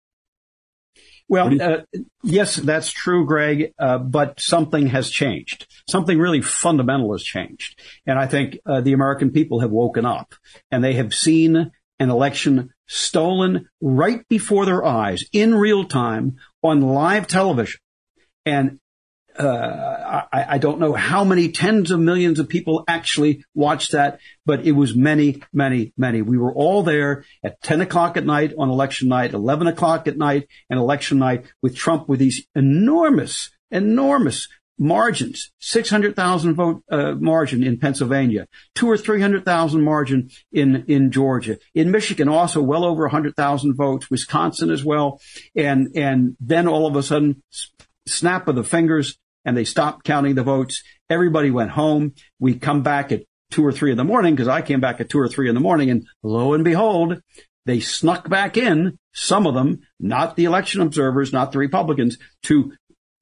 Well, 1.29 1.61
uh, 1.61 1.81
yes, 2.23 2.55
that's 2.55 2.89
true, 2.89 3.25
Greg. 3.25 3.73
Uh, 3.77 3.97
but 3.97 4.39
something 4.39 4.87
has 4.87 5.09
changed. 5.09 5.67
Something 5.89 6.19
really 6.19 6.41
fundamental 6.41 7.11
has 7.11 7.23
changed, 7.23 7.79
and 8.05 8.17
I 8.17 8.27
think 8.27 8.59
uh, 8.65 8.81
the 8.81 8.93
American 8.93 9.31
people 9.31 9.59
have 9.59 9.71
woken 9.71 10.05
up 10.05 10.35
and 10.71 10.83
they 10.83 10.93
have 10.93 11.13
seen 11.13 11.71
an 11.99 12.09
election 12.09 12.73
stolen 12.87 13.67
right 13.81 14.27
before 14.29 14.65
their 14.65 14.85
eyes 14.85 15.25
in 15.33 15.55
real 15.55 15.83
time 15.83 16.37
on 16.63 16.81
live 16.81 17.27
television. 17.27 17.79
And 18.45 18.79
uh, 19.39 20.25
I, 20.31 20.45
I, 20.55 20.57
don't 20.57 20.79
know 20.79 20.93
how 20.93 21.23
many 21.23 21.51
tens 21.51 21.91
of 21.91 21.99
millions 21.99 22.39
of 22.39 22.49
people 22.49 22.83
actually 22.87 23.43
watched 23.53 23.91
that, 23.91 24.19
but 24.45 24.65
it 24.65 24.71
was 24.71 24.95
many, 24.95 25.41
many, 25.53 25.93
many. 25.97 26.21
We 26.21 26.37
were 26.37 26.53
all 26.53 26.83
there 26.83 27.23
at 27.43 27.61
10 27.61 27.81
o'clock 27.81 28.17
at 28.17 28.25
night 28.25 28.53
on 28.57 28.69
election 28.69 29.09
night, 29.09 29.33
11 29.33 29.67
o'clock 29.67 30.07
at 30.07 30.17
night 30.17 30.47
and 30.69 30.79
election 30.79 31.19
night 31.19 31.45
with 31.61 31.75
Trump 31.75 32.09
with 32.09 32.19
these 32.19 32.47
enormous, 32.55 33.51
enormous 33.69 34.47
margins, 34.79 35.51
600,000 35.59 36.55
vote 36.55 36.83
uh, 36.89 37.13
margin 37.13 37.63
in 37.63 37.77
Pennsylvania, 37.77 38.47
two 38.75 38.89
or 38.89 38.97
300,000 38.97 39.83
margin 39.83 40.29
in, 40.51 40.85
in 40.87 41.11
Georgia. 41.11 41.57
In 41.73 41.91
Michigan, 41.91 42.29
also 42.29 42.61
well 42.61 42.85
over 42.85 43.03
100,000 43.03 43.75
votes, 43.75 44.09
Wisconsin 44.09 44.69
as 44.69 44.83
well. 44.83 45.19
And, 45.55 45.95
and 45.95 46.37
then 46.39 46.67
all 46.67 46.85
of 46.85 46.95
a 46.95 47.03
sudden, 47.03 47.41
snap 48.07 48.47
of 48.47 48.55
the 48.55 48.63
fingers, 48.63 49.17
and 49.47 49.57
they 49.57 49.63
stopped 49.63 50.03
counting 50.03 50.35
the 50.35 50.43
votes. 50.43 50.83
Everybody 51.09 51.49
went 51.49 51.71
home. 51.71 52.13
We 52.37 52.59
come 52.59 52.83
back 52.83 53.13
at 53.13 53.23
two 53.49 53.65
or 53.65 53.71
three 53.71 53.91
in 53.91 53.97
the 53.97 54.03
morning 54.03 54.35
because 54.35 54.49
I 54.49 54.61
came 54.61 54.81
back 54.81 54.99
at 54.99 55.09
two 55.09 55.17
or 55.17 55.29
three 55.29 55.47
in 55.47 55.55
the 55.55 55.61
morning 55.61 55.89
and 55.89 56.05
lo 56.21 56.53
and 56.53 56.65
behold, 56.65 57.21
they 57.65 57.79
snuck 57.79 58.29
back 58.29 58.57
in, 58.57 58.99
some 59.13 59.47
of 59.47 59.53
them, 59.53 59.79
not 59.99 60.35
the 60.35 60.43
election 60.43 60.81
observers, 60.81 61.31
not 61.31 61.53
the 61.53 61.59
Republicans, 61.59 62.17
to 62.43 62.73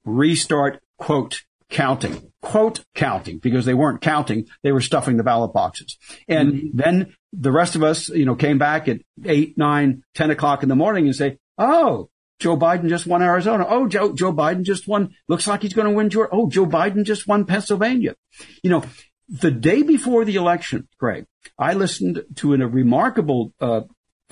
restart, 0.04 0.82
quote, 0.98 1.42
counting, 1.70 2.32
quote, 2.42 2.84
counting, 2.94 3.38
because 3.38 3.64
they 3.64 3.74
weren't 3.74 4.00
counting. 4.00 4.46
They 4.64 4.72
were 4.72 4.80
stuffing 4.80 5.16
the 5.16 5.24
ballot 5.24 5.52
boxes. 5.52 5.96
And 6.28 6.52
mm-hmm. 6.52 6.76
then 6.76 7.14
the 7.32 7.52
rest 7.52 7.76
of 7.76 7.84
us, 7.84 8.08
you 8.08 8.24
know, 8.24 8.34
came 8.34 8.58
back 8.58 8.88
at 8.88 8.98
eight, 9.24 9.56
nine, 9.56 10.02
ten 10.14 10.30
o'clock 10.30 10.64
in 10.64 10.68
the 10.68 10.76
morning 10.76 11.06
and 11.06 11.14
say, 11.14 11.38
Oh, 11.56 12.08
Joe 12.38 12.56
Biden 12.56 12.88
just 12.88 13.06
won 13.06 13.22
Arizona. 13.22 13.66
Oh, 13.68 13.88
Joe, 13.88 14.12
Joe 14.12 14.32
Biden 14.32 14.62
just 14.62 14.86
won. 14.86 15.14
Looks 15.28 15.46
like 15.46 15.62
he's 15.62 15.72
going 15.72 15.88
to 15.88 15.94
win 15.94 16.10
Georgia. 16.10 16.30
Oh, 16.32 16.48
Joe 16.48 16.66
Biden 16.66 17.04
just 17.04 17.26
won 17.26 17.46
Pennsylvania. 17.46 18.14
You 18.62 18.70
know, 18.70 18.84
the 19.28 19.50
day 19.50 19.82
before 19.82 20.24
the 20.24 20.36
election, 20.36 20.88
Greg, 20.98 21.26
I 21.58 21.72
listened 21.72 22.22
to 22.36 22.54
a 22.54 22.58
remarkable 22.58 23.52
uh, 23.60 23.82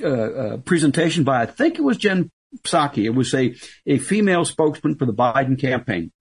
uh, 0.03 0.07
uh, 0.07 0.57
presentation 0.59 1.25
by 1.25 1.43
I 1.43 1.47
think 1.47 1.79
it 1.79 1.83
was 1.83 1.97
Jen 1.97 2.31
Psaki. 2.63 3.05
It 3.05 3.11
was 3.11 3.33
a 3.35 3.55
a 3.87 3.99
female 3.99 4.45
spokesman 4.45 4.97
for 4.97 5.07
the 5.07 5.15
Biden 5.15 5.59
campaign, 5.59 6.13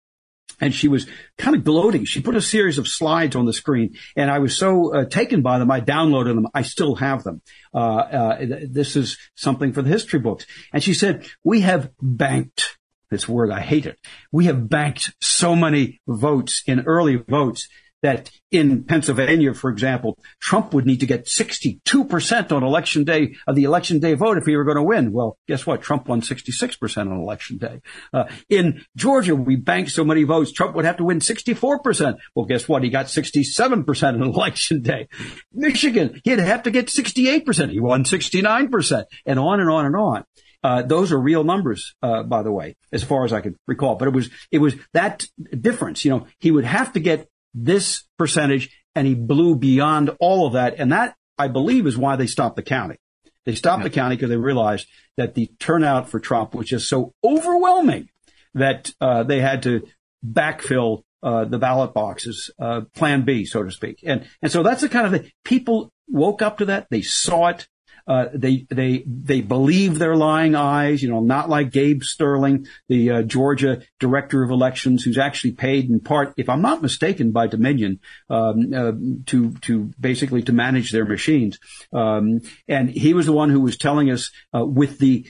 and 0.64 0.74
she 0.74 0.88
was 0.88 1.06
kind 1.38 1.58
of 1.58 1.66
gloating. 1.66 2.06
She 2.06 2.22
put 2.22 2.38
a 2.38 2.42
series 2.42 2.78
of 2.78 2.88
slides 2.88 3.36
on 3.36 3.46
the 3.46 3.52
screen, 3.52 3.98
and 4.16 4.32
I 4.32 4.40
was 4.40 4.58
so 4.58 4.96
uh, 4.96 5.06
taken 5.06 5.42
by 5.42 5.60
them, 5.60 5.70
I 5.70 5.82
downloaded 5.82 6.36
them. 6.36 6.48
I 6.54 6.62
still 6.62 6.96
have 6.96 7.24
them. 7.24 7.42
Uh, 7.74 7.78
uh, 7.78 8.46
this 8.70 8.96
is 8.96 9.18
something 9.36 9.74
for 9.74 9.82
the 9.82 9.90
history 9.90 10.20
books. 10.20 10.46
And 10.72 10.82
she 10.82 10.94
said, 10.94 11.28
"We 11.44 11.62
have 11.62 11.92
banked." 12.02 12.78
This 13.10 13.28
word, 13.28 13.52
I 13.52 13.60
hate 13.60 13.86
it. 13.86 14.00
We 14.32 14.46
have 14.46 14.70
banked 14.70 15.14
so 15.20 15.56
many 15.56 16.02
votes 16.08 16.64
in 16.66 16.86
early 16.86 17.18
votes 17.18 17.68
that 18.04 18.30
in 18.52 18.84
Pennsylvania, 18.84 19.54
for 19.54 19.72
example, 19.72 20.20
Trump 20.40 20.74
would 20.74 20.86
need 20.86 21.00
to 21.00 21.06
get 21.08 21.26
62% 21.26 22.52
on 22.52 22.64
election 22.64 23.04
day 23.04 23.36
of 23.48 23.56
the 23.56 23.64
election 23.64 24.00
day 24.00 24.14
vote 24.14 24.38
if 24.38 24.46
he 24.46 24.56
were 24.56 24.66
going 24.66 24.78
to 24.78 24.84
win. 24.84 25.12
Well, 25.12 25.38
guess 25.48 25.66
what? 25.66 25.82
Trump 25.82 26.08
won 26.08 26.22
66% 26.22 26.98
on 26.98 27.18
election 27.18 27.58
day. 27.58 27.82
Uh, 28.14 28.26
in 28.50 28.84
Georgia, 28.96 29.36
we 29.36 29.56
banked 29.56 29.92
so 29.92 30.04
many 30.04 30.24
votes, 30.24 30.52
Trump 30.52 30.76
would 30.76 30.86
have 30.86 30.98
to 30.98 31.06
win 31.06 31.20
64%. 31.20 32.18
Well, 32.36 32.46
guess 32.46 32.68
what? 32.68 32.84
He 32.84 32.90
got 32.90 33.08
67% 33.08 34.14
on 34.14 34.22
election 34.22 34.82
day. 34.82 35.08
Michigan, 35.52 36.22
he'd 36.24 36.40
have 36.40 36.64
to 36.64 36.72
get 36.72 36.88
68%. 36.88 37.72
He 37.72 37.80
won 37.80 38.04
69% 38.04 39.06
and 39.26 39.40
on 39.40 39.60
and 39.60 39.70
on 39.70 39.86
and 39.86 39.96
on. 39.96 40.26
Uh, 40.64 40.82
those 40.82 41.12
are 41.12 41.20
real 41.20 41.44
numbers, 41.44 41.94
uh, 42.02 42.24
by 42.24 42.42
the 42.42 42.52
way, 42.52 42.78
as 42.92 43.04
far 43.04 43.26
as 43.26 43.34
I 43.34 43.42
can 43.42 43.58
recall. 43.68 43.96
But 43.96 44.08
it 44.08 44.14
was 44.14 44.30
it 44.50 44.60
was 44.60 44.76
that 44.94 45.26
difference. 45.60 46.06
You 46.06 46.12
know, 46.12 46.28
he 46.40 46.52
would 46.52 46.64
have 46.64 46.94
to 46.94 47.02
get 47.02 47.28
this 47.54 48.04
percentage 48.18 48.70
and 48.96 49.08
he 49.08 49.16
blew 49.16 49.56
beyond 49.56 50.12
all 50.20 50.46
of 50.46 50.54
that. 50.54 50.76
And 50.78 50.92
that, 50.92 51.16
I 51.38 51.48
believe, 51.48 51.88
is 51.88 51.98
why 51.98 52.16
they 52.16 52.28
stopped 52.28 52.56
the 52.56 52.64
counting. 52.64 52.98
They 53.46 53.56
stopped 53.56 53.82
yeah. 53.82 53.90
the 53.90 53.96
counting 53.96 54.18
because 54.18 54.30
they 54.30 54.38
realized 54.38 54.88
that 55.18 55.36
the 55.36 55.52
turnout 55.60 56.10
for 56.10 56.20
Trump 56.20 56.56
was 56.56 56.68
just 56.68 56.88
so 56.88 57.14
overwhelming 57.24 58.10
that 58.54 58.94
uh, 59.02 59.24
they 59.24 59.42
had 59.42 59.64
to 59.64 59.88
backfill 60.26 61.04
uh, 61.22 61.46
the 61.46 61.58
ballot 61.58 61.94
boxes, 61.94 62.52
uh, 62.60 62.82
Plan 62.96 63.24
B, 63.24 63.46
so 63.46 63.64
to 63.64 63.72
speak. 63.72 64.00
And 64.04 64.28
and 64.42 64.52
so 64.52 64.64
that's 64.64 64.82
the 64.82 64.90
kind 64.90 65.08
of 65.08 65.22
thing. 65.22 65.32
People 65.44 65.92
woke 66.08 66.42
up 66.42 66.58
to 66.58 66.66
that. 66.66 66.88
They 66.90 67.02
saw 67.02 67.48
it. 67.48 67.68
Uh, 68.08 68.26
they 68.34 68.66
they 68.70 69.04
they 69.08 69.42
believe 69.42 69.98
their 69.98 70.16
lying 70.16 70.56
eyes. 70.56 71.02
You 71.02 71.10
know, 71.10 71.22
not 71.22 71.50
like 71.50 71.72
Gabe 71.72 72.04
Sterling, 72.04 72.68
the 72.90 73.12
uh, 73.12 73.22
Georgia 73.24 73.82
director 74.00 74.44
of 74.44 74.52
elections, 74.52 75.04
who's 75.04 75.18
actually 75.18 75.54
paid 75.54 75.90
in 75.90 76.00
part, 76.00 76.34
if 76.38 76.50
I'm 76.50 76.62
not 76.62 76.82
mistaken, 76.82 77.32
by 77.32 77.48
Dominion 77.48 78.00
um, 78.30 78.74
uh, 78.74 78.92
to 79.28 79.54
to 79.62 79.92
basically 80.00 80.42
to 80.44 80.54
manage 80.54 80.92
their 80.92 81.06
machines. 81.06 81.60
Um, 81.94 82.42
and 82.68 82.90
he 82.90 83.14
was 83.14 83.26
the 83.26 83.34
one 83.34 83.50
who 83.50 83.62
was 83.62 83.78
telling 83.78 84.12
us 84.12 84.32
uh, 84.54 84.66
with 84.66 85.00
the 85.00 85.26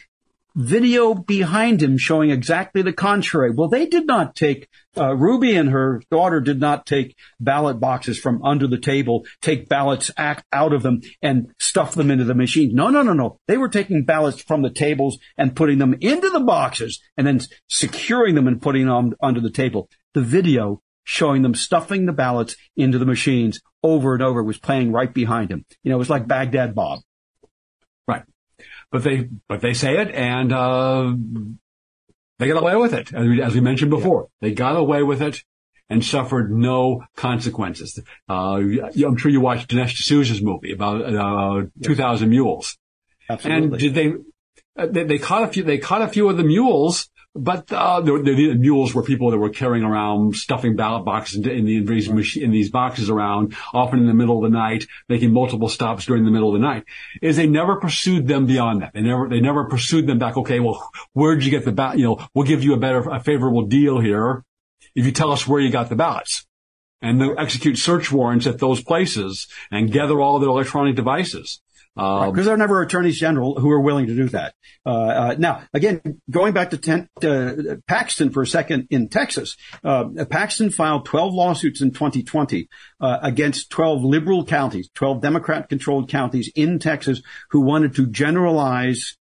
video 0.56 1.13
behind 1.13 1.82
him 1.82 1.98
showing 1.98 2.30
exactly 2.30 2.82
the 2.82 2.94
contrary. 2.94 3.52
Well, 3.52 3.70
they 3.70 3.86
did 3.86 4.06
not 4.06 4.36
take, 4.36 4.68
uh, 4.98 5.16
Ruby 5.16 5.56
and 5.56 5.70
her 5.70 6.02
daughter 6.12 6.42
did 6.42 6.60
not 6.60 6.86
take 6.86 7.16
ballot 7.39 7.80
boxes 7.80 8.20
from 8.20 8.44
under 8.44 8.68
the 8.68 8.78
table, 8.78 9.26
take 9.42 9.68
ballots 9.68 10.12
out 10.18 10.74
of 10.74 10.84
them 10.84 11.02
and 11.22 11.52
stuff 11.60 11.96
them 11.96 12.12
into 12.12 12.24
the 12.24 12.36
machine. 12.36 12.76
No, 12.76 12.89
no, 12.89 13.02
no, 13.02 13.13
no. 13.13 13.39
They 13.48 13.58
were 13.58 13.70
taking 13.70 14.06
ballots 14.06 14.42
from 14.42 14.62
the 14.62 14.70
tables 14.70 15.18
and 15.38 15.56
putting 15.56 15.80
them 15.80 15.96
into 16.02 16.30
the 16.30 16.42
boxes 16.42 17.02
and 17.18 17.26
then 17.26 17.42
securing 17.68 18.36
them 18.36 18.48
and 18.48 18.62
putting 18.62 18.88
them 18.88 19.13
under 19.22 19.42
the 19.42 19.52
table. 19.52 19.89
The 20.13 20.22
video 20.22 20.82
showing 21.04 21.42
them 21.42 21.56
stuffing 21.56 22.06
the 22.06 22.13
ballots 22.13 22.56
into 22.78 22.98
the 22.98 23.06
machines 23.06 23.60
over 23.82 24.13
and 24.13 24.24
over 24.24 24.44
was 24.44 24.58
playing 24.58 24.92
right 24.92 25.13
behind 25.13 25.52
him. 25.52 25.66
You 25.84 25.89
know, 25.89 25.96
it 25.96 26.00
was 26.00 26.10
like 26.10 26.28
Baghdad 26.28 26.76
Bob 26.76 27.00
but 28.93 29.03
they 29.03 29.27
but 29.49 29.60
they 29.62 29.73
say 29.73 29.97
it 29.97 30.12
and 30.12 30.53
uh, 30.53 31.12
they 32.38 32.47
got 32.47 32.62
away 32.62 32.75
with 32.75 32.93
it 32.93 33.12
as 33.12 33.27
we, 33.27 33.41
as 33.41 33.56
we 33.56 33.60
mentioned 33.60 33.89
before. 33.89 34.29
They 34.39 34.51
got 34.51 34.77
away 34.77 35.01
with 35.01 35.19
it 35.21 35.43
and 35.89 36.06
suffered 36.06 36.51
no 36.51 37.03
consequences. 37.17 37.99
Uh, 38.29 38.60
I'm 39.03 39.17
sure 39.17 39.32
you 39.32 39.41
watched 39.41 39.71
Dinesh 39.71 39.95
D'Souza's 39.95 40.43
movie 40.43 40.71
about 40.71 41.01
uh, 41.01 41.65
2,000 41.82 42.29
mules. 42.29 42.77
Absolutely. 43.27 43.63
And 43.63 43.79
did 43.79 43.93
they, 43.95 44.13
uh, 44.77 44.86
they? 44.86 45.03
They 45.06 45.17
caught 45.17 45.43
a 45.43 45.47
few. 45.47 45.63
They 45.63 45.79
caught 45.79 46.03
a 46.03 46.08
few 46.08 46.29
of 46.29 46.38
the 46.38 46.43
mules 46.43 47.10
but 47.36 47.72
uh, 47.72 48.00
the, 48.02 48.19
the, 48.19 48.56
mules 48.56 48.93
were 48.93 49.02
people 49.02 49.32
that 49.32 49.39
were 49.39 49.50
carrying 49.50 49.84
around 49.84 50.36
stuffing 50.36 50.76
ballot 50.76 51.04
boxes 51.04 51.39
in, 51.39 51.50
in, 51.50 51.65
the, 51.65 51.78
in, 51.78 51.86
these, 52.15 52.38
in 52.38 52.52
these 52.52 52.69
boxes 52.69 53.10
around, 53.10 53.56
often 53.74 54.00
in 54.00 54.06
the 54.06 54.13
middle 54.13 54.38
of 54.38 54.52
the 54.52 54.56
night, 54.56 54.86
making 55.10 55.34
multiple 55.34 55.67
stops 55.67 56.06
during 56.06 56.26
the 56.26 56.32
middle 56.32 56.54
of 56.54 56.62
the 56.62 56.65
night. 56.65 56.84
Is 57.24 57.36
they 57.36 57.48
never 57.48 57.78
pursued 57.78 58.28
them 58.28 58.46
beyond 58.46 58.84
that. 58.84 58.93
They 58.93 59.02
never 59.02 59.28
they 59.28 59.39
never 59.39 59.65
pursued 59.65 60.06
them 60.06 60.19
back. 60.19 60.38
Okay, 60.38 60.60
well, 60.60 60.91
where'd 61.13 61.43
you 61.43 61.50
get 61.50 61.65
the 61.65 61.72
ballot? 61.72 61.98
You 61.98 62.06
know, 62.06 62.28
we'll 62.36 62.46
give 62.46 62.63
you 62.63 62.74
a 62.74 62.78
better 62.78 63.00
a 63.10 63.19
favorable 63.19 63.63
deal 63.63 64.00
here 64.00 64.43
if 64.93 65.06
you 65.06 65.12
tell 65.12 65.32
us 65.32 65.48
where 65.48 65.60
you 65.60 65.72
got 65.72 65.89
the 65.89 65.96
ballots. 65.96 66.46
And 67.02 67.22
execute 67.38 67.78
search 67.78 68.12
warrants 68.12 68.48
at 68.48 68.60
those 68.60 68.82
places 68.82 69.48
and 69.72 69.91
gather 69.91 70.22
all 70.22 70.39
their 70.39 70.50
electronic 70.50 70.96
devices. 70.96 71.62
Because 71.95 72.27
um, 72.27 72.43
there 72.45 72.53
are 72.56 72.58
never 72.58 72.82
attorneys 72.82 73.19
general 73.19 73.60
who 73.60 73.69
are 73.69 73.79
willing 73.79 74.08
to 74.08 74.15
do 74.15 74.27
that. 74.29 74.56
Uh, 74.84 74.89
uh, 74.89 75.36
now, 75.38 75.63
again, 75.73 76.01
going 76.29 76.53
back 76.53 76.71
to 76.71 76.77
ten, 76.77 77.08
uh, 77.23 77.75
Paxton 77.88 78.32
for 78.32 78.41
a 78.41 78.47
second 78.47 78.88
in 78.89 79.10
Texas, 79.10 79.56
uh, 79.84 80.06
Paxton 80.29 80.71
filed 80.71 81.06
12 81.06 81.34
lawsuits 81.34 81.82
in 81.82 81.91
2020 81.91 82.67
uh, 82.99 83.19
against 83.21 83.69
12 83.69 84.03
liberal 84.03 84.43
counties, 84.43 84.89
12 84.95 85.21
Democrat-controlled 85.21 86.10
counties 86.10 86.51
in 86.56 86.79
Texas 86.79 87.21
who 87.51 87.62
wanted 87.62 87.95
to 87.95 88.08
generalize 88.08 89.15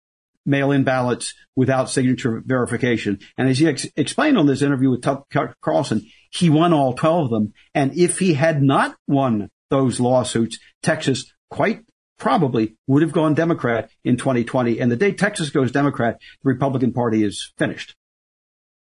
mail-in 0.46 0.82
ballots 0.82 1.34
without 1.54 1.90
signature 1.90 2.42
verification. 2.44 3.18
And 3.36 3.48
as 3.48 3.58
he 3.58 3.68
ex- 3.68 3.86
explained 3.96 4.38
on 4.38 4.46
this 4.46 4.62
interview 4.62 4.90
with 4.90 5.02
Tucker 5.02 5.54
Carlson, 5.60 6.06
he 6.30 6.48
won 6.48 6.72
all 6.72 6.94
12 6.94 7.24
of 7.24 7.30
them. 7.30 7.52
And 7.74 7.96
if 7.96 8.18
he 8.18 8.34
had 8.34 8.62
not 8.62 8.96
won 9.06 9.50
those 9.70 10.00
lawsuits, 10.00 10.58
Texas 10.82 11.32
quite 11.50 11.84
probably 12.22 12.76
would 12.86 13.02
have 13.02 13.12
gone 13.12 13.34
Democrat 13.34 13.90
in 14.04 14.16
2020. 14.16 14.80
And 14.80 14.90
the 14.90 14.96
day 14.96 15.12
Texas 15.12 15.50
goes 15.50 15.72
Democrat, 15.72 16.20
the 16.42 16.48
Republican 16.48 16.92
Party 16.92 17.24
is 17.24 17.52
finished. 17.58 17.96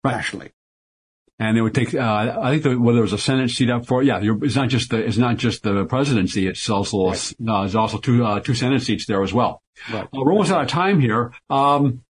rationally. 0.04 0.52
And 1.42 1.58
it 1.58 1.62
would 1.62 1.74
take, 1.74 1.96
uh, 1.96 2.38
I 2.42 2.52
think 2.52 2.64
the, 2.64 2.78
whether 2.78 2.98
there 2.98 3.02
was 3.02 3.14
a 3.14 3.18
Senate 3.18 3.50
seat 3.50 3.70
up 3.70 3.86
for, 3.86 4.04
yeah, 4.04 4.20
it's 4.22 4.58
not 4.58 4.68
just 4.68 4.90
the, 4.90 4.98
it's 4.98 5.18
not 5.18 5.38
just 5.38 5.64
the 5.64 5.86
presidency. 5.86 6.48
It's 6.48 6.70
also, 6.70 7.08
right. 7.08 7.34
uh, 7.48 7.62
there's 7.62 7.76
also 7.76 7.98
two, 7.98 8.26
uh, 8.26 8.42
two 8.42 8.54
Senate 8.54 8.82
seats 8.82 9.06
there 9.06 9.24
as 9.24 9.34
well. 9.34 9.64
Right. 9.90 10.04
Uh, 10.04 10.08
we're 10.12 10.34
almost 10.34 10.52
out 10.52 10.64
of 10.64 10.68
time 10.68 11.00
here. 11.00 11.32
Um, 11.50 12.04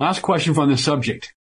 Last 0.00 0.22
question 0.22 0.54
from 0.54 0.70
the 0.70 0.76
subject. 0.76 1.34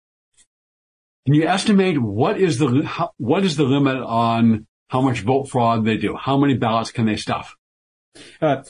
Can 1.25 1.35
you 1.35 1.47
estimate 1.47 1.99
what 1.99 2.39
is 2.39 2.59
the 2.59 2.83
how, 2.85 3.11
what 3.17 3.43
is 3.43 3.55
the 3.55 3.63
limit 3.63 3.97
on 3.97 4.67
how 4.89 5.01
much 5.01 5.21
vote 5.21 5.49
fraud 5.49 5.85
they 5.85 5.97
do? 5.97 6.15
How 6.15 6.37
many 6.37 6.55
ballots 6.55 6.91
can 6.91 7.05
they 7.05 7.15
stuff? 7.15 7.55
Uh, 8.41 8.63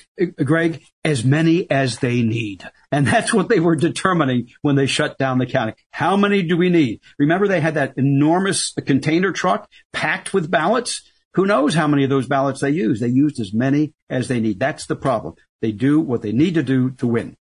Greg, 0.43 0.83
as 1.03 1.23
many 1.23 1.69
as 1.69 1.99
they 1.99 2.21
need. 2.21 2.63
And 2.91 3.07
that's 3.07 3.33
what 3.33 3.49
they 3.49 3.59
were 3.59 3.75
determining 3.75 4.49
when 4.61 4.75
they 4.75 4.85
shut 4.85 5.17
down 5.17 5.39
the 5.39 5.45
county. 5.45 5.73
How 5.91 6.15
many 6.15 6.43
do 6.43 6.57
we 6.57 6.69
need? 6.69 7.01
Remember 7.17 7.47
they 7.47 7.61
had 7.61 7.75
that 7.75 7.93
enormous 7.97 8.73
container 8.85 9.31
truck 9.31 9.69
packed 9.93 10.33
with 10.33 10.51
ballots? 10.51 11.01
Who 11.35 11.45
knows 11.45 11.73
how 11.73 11.87
many 11.87 12.03
of 12.03 12.09
those 12.09 12.27
ballots 12.27 12.59
they 12.59 12.71
used? 12.71 13.01
They 13.01 13.07
used 13.07 13.39
as 13.39 13.53
many 13.53 13.93
as 14.09 14.27
they 14.27 14.39
need. 14.39 14.59
That's 14.59 14.85
the 14.85 14.95
problem. 14.95 15.35
They 15.61 15.71
do 15.71 15.99
what 15.99 16.21
they 16.21 16.33
need 16.33 16.55
to 16.55 16.63
do 16.63 16.91
to 16.91 17.07
win. 17.07 17.37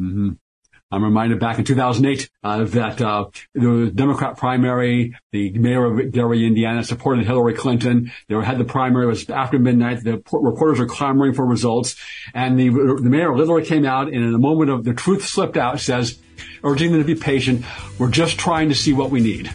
Mm-hmm. 0.00 0.30
I'm 0.94 1.02
reminded 1.02 1.40
back 1.40 1.58
in 1.58 1.64
2008 1.64 2.30
uh, 2.44 2.64
that 2.64 3.02
uh, 3.02 3.26
the 3.52 3.90
Democrat 3.92 4.36
primary, 4.36 5.16
the 5.32 5.50
mayor 5.50 5.86
of 5.86 6.12
Gary, 6.12 6.46
Indiana, 6.46 6.84
supported 6.84 7.26
Hillary 7.26 7.54
Clinton. 7.54 8.12
They 8.28 8.36
had 8.36 8.58
the 8.58 8.64
primary. 8.64 9.06
It 9.06 9.08
was 9.08 9.28
after 9.28 9.58
midnight. 9.58 10.04
The 10.04 10.22
reporters 10.32 10.78
were 10.78 10.86
clamoring 10.86 11.34
for 11.34 11.44
results, 11.44 11.96
and 12.32 12.58
the 12.58 12.68
the 12.68 13.10
mayor 13.10 13.36
literally 13.36 13.64
came 13.64 13.84
out 13.84 14.06
and 14.06 14.16
in 14.16 14.34
a 14.34 14.38
moment 14.38 14.70
of 14.70 14.84
the 14.84 14.94
truth 14.94 15.26
slipped 15.26 15.56
out, 15.56 15.80
says, 15.80 16.20
urging 16.62 16.92
them 16.92 17.00
to 17.00 17.06
be 17.06 17.16
patient. 17.16 17.64
We're 17.98 18.10
just 18.10 18.38
trying 18.38 18.68
to 18.68 18.74
see 18.76 18.92
what 18.92 19.10
we 19.10 19.20
need. 19.20 19.52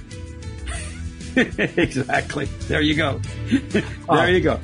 exactly. 1.38 2.46
There 2.68 2.82
you 2.82 2.96
go. 2.96 3.22
there 3.50 3.84
uh, 4.10 4.26
you 4.26 4.42
go. 4.42 4.60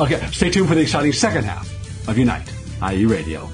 Okay, 0.00 0.26
stay 0.32 0.50
tuned 0.50 0.68
for 0.68 0.74
the 0.74 0.80
exciting 0.80 1.12
second 1.12 1.44
half 1.44 1.68
of 2.08 2.16
Unite, 2.16 2.50
IE 2.82 3.04
Radio. 3.04 3.50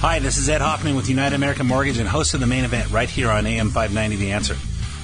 Hi, 0.00 0.18
this 0.18 0.36
is 0.36 0.50
Ed 0.50 0.60
Hoffman 0.60 0.96
with 0.96 1.08
United 1.08 1.34
American 1.34 1.66
Mortgage 1.66 1.98
and 1.98 2.06
host 2.06 2.34
of 2.34 2.40
the 2.40 2.46
main 2.46 2.64
event 2.64 2.90
right 2.90 3.08
here 3.08 3.30
on 3.30 3.46
AM 3.46 3.70
590 3.70 4.16
The 4.16 4.32
Answer. 4.32 4.56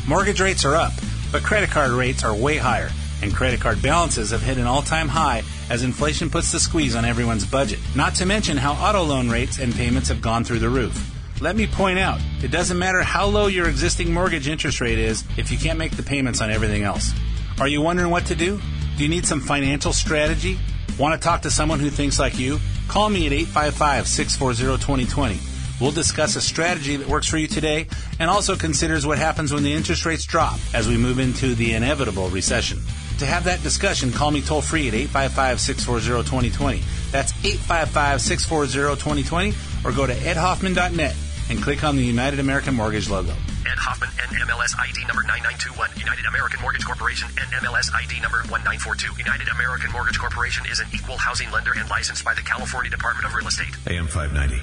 Mortgage 0.06 0.40
rates 0.40 0.64
are 0.66 0.74
up, 0.74 0.92
but 1.32 1.42
credit 1.42 1.70
card 1.70 1.92
rates 1.92 2.22
are 2.22 2.34
way 2.34 2.58
higher, 2.58 2.90
and 3.22 3.34
credit 3.34 3.60
card 3.60 3.80
balances 3.80 4.30
have 4.30 4.42
hit 4.42 4.58
an 4.58 4.66
all 4.66 4.82
time 4.82 5.08
high 5.08 5.42
as 5.70 5.82
inflation 5.82 6.28
puts 6.28 6.52
the 6.52 6.60
squeeze 6.60 6.94
on 6.94 7.06
everyone's 7.06 7.46
budget. 7.46 7.78
Not 7.96 8.14
to 8.16 8.26
mention 8.26 8.58
how 8.58 8.72
auto 8.72 9.02
loan 9.02 9.30
rates 9.30 9.58
and 9.58 9.74
payments 9.74 10.08
have 10.08 10.20
gone 10.20 10.44
through 10.44 10.58
the 10.58 10.68
roof. 10.68 11.10
Let 11.40 11.56
me 11.56 11.66
point 11.66 11.98
out, 11.98 12.20
it 12.42 12.50
doesn't 12.50 12.78
matter 12.78 13.00
how 13.00 13.26
low 13.26 13.46
your 13.46 13.68
existing 13.68 14.12
mortgage 14.12 14.48
interest 14.48 14.82
rate 14.82 14.98
is 14.98 15.24
if 15.38 15.50
you 15.50 15.56
can't 15.56 15.78
make 15.78 15.96
the 15.96 16.02
payments 16.02 16.42
on 16.42 16.50
everything 16.50 16.82
else. 16.82 17.12
Are 17.58 17.68
you 17.68 17.80
wondering 17.80 18.10
what 18.10 18.26
to 18.26 18.34
do? 18.34 18.60
Do 18.98 19.02
you 19.02 19.08
need 19.08 19.24
some 19.26 19.40
financial 19.40 19.94
strategy? 19.94 20.58
Want 21.00 21.18
to 21.18 21.26
talk 21.26 21.40
to 21.42 21.50
someone 21.50 21.80
who 21.80 21.88
thinks 21.88 22.18
like 22.18 22.38
you? 22.38 22.58
Call 22.86 23.08
me 23.08 23.26
at 23.26 23.32
855 23.32 24.06
640 24.06 24.84
2020. 24.84 25.38
We'll 25.80 25.92
discuss 25.92 26.36
a 26.36 26.42
strategy 26.42 26.96
that 26.96 27.08
works 27.08 27.26
for 27.26 27.38
you 27.38 27.46
today 27.46 27.86
and 28.18 28.28
also 28.28 28.54
considers 28.54 29.06
what 29.06 29.16
happens 29.16 29.50
when 29.50 29.62
the 29.62 29.72
interest 29.72 30.04
rates 30.04 30.26
drop 30.26 30.58
as 30.74 30.88
we 30.88 30.98
move 30.98 31.18
into 31.18 31.54
the 31.54 31.72
inevitable 31.72 32.28
recession. 32.28 32.80
To 33.20 33.24
have 33.24 33.44
that 33.44 33.62
discussion, 33.62 34.12
call 34.12 34.30
me 34.30 34.42
toll 34.42 34.60
free 34.60 34.88
at 34.88 34.94
855 34.94 35.60
640 35.60 36.28
2020. 36.28 36.82
That's 37.10 37.32
855 37.46 38.20
640 38.20 39.00
2020 39.00 39.54
or 39.86 39.92
go 39.92 40.06
to 40.06 40.12
edhoffman.net 40.12 41.16
and 41.48 41.62
click 41.62 41.82
on 41.82 41.96
the 41.96 42.04
United 42.04 42.40
American 42.40 42.74
Mortgage 42.74 43.08
logo. 43.08 43.32
Ed 43.70 43.78
Hoffman, 43.78 44.10
NMLS 44.18 44.74
ID 44.80 45.06
number 45.06 45.22
9921. 45.22 45.90
United 45.96 46.26
American 46.26 46.60
Mortgage 46.60 46.84
Corporation, 46.84 47.28
NMLS 47.38 47.94
ID 47.94 48.18
number 48.18 48.42
1942. 48.50 49.14
United 49.16 49.46
American 49.46 49.92
Mortgage 49.92 50.18
Corporation 50.18 50.66
is 50.66 50.80
an 50.80 50.88
equal 50.92 51.16
housing 51.16 51.48
lender 51.52 51.70
and 51.78 51.88
licensed 51.88 52.24
by 52.24 52.34
the 52.34 52.42
California 52.42 52.90
Department 52.90 53.26
of 53.26 53.34
Real 53.34 53.46
Estate. 53.46 53.70
AM 53.86 54.08
590. 54.08 54.58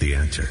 The 0.00 0.14
answer. 0.14 0.44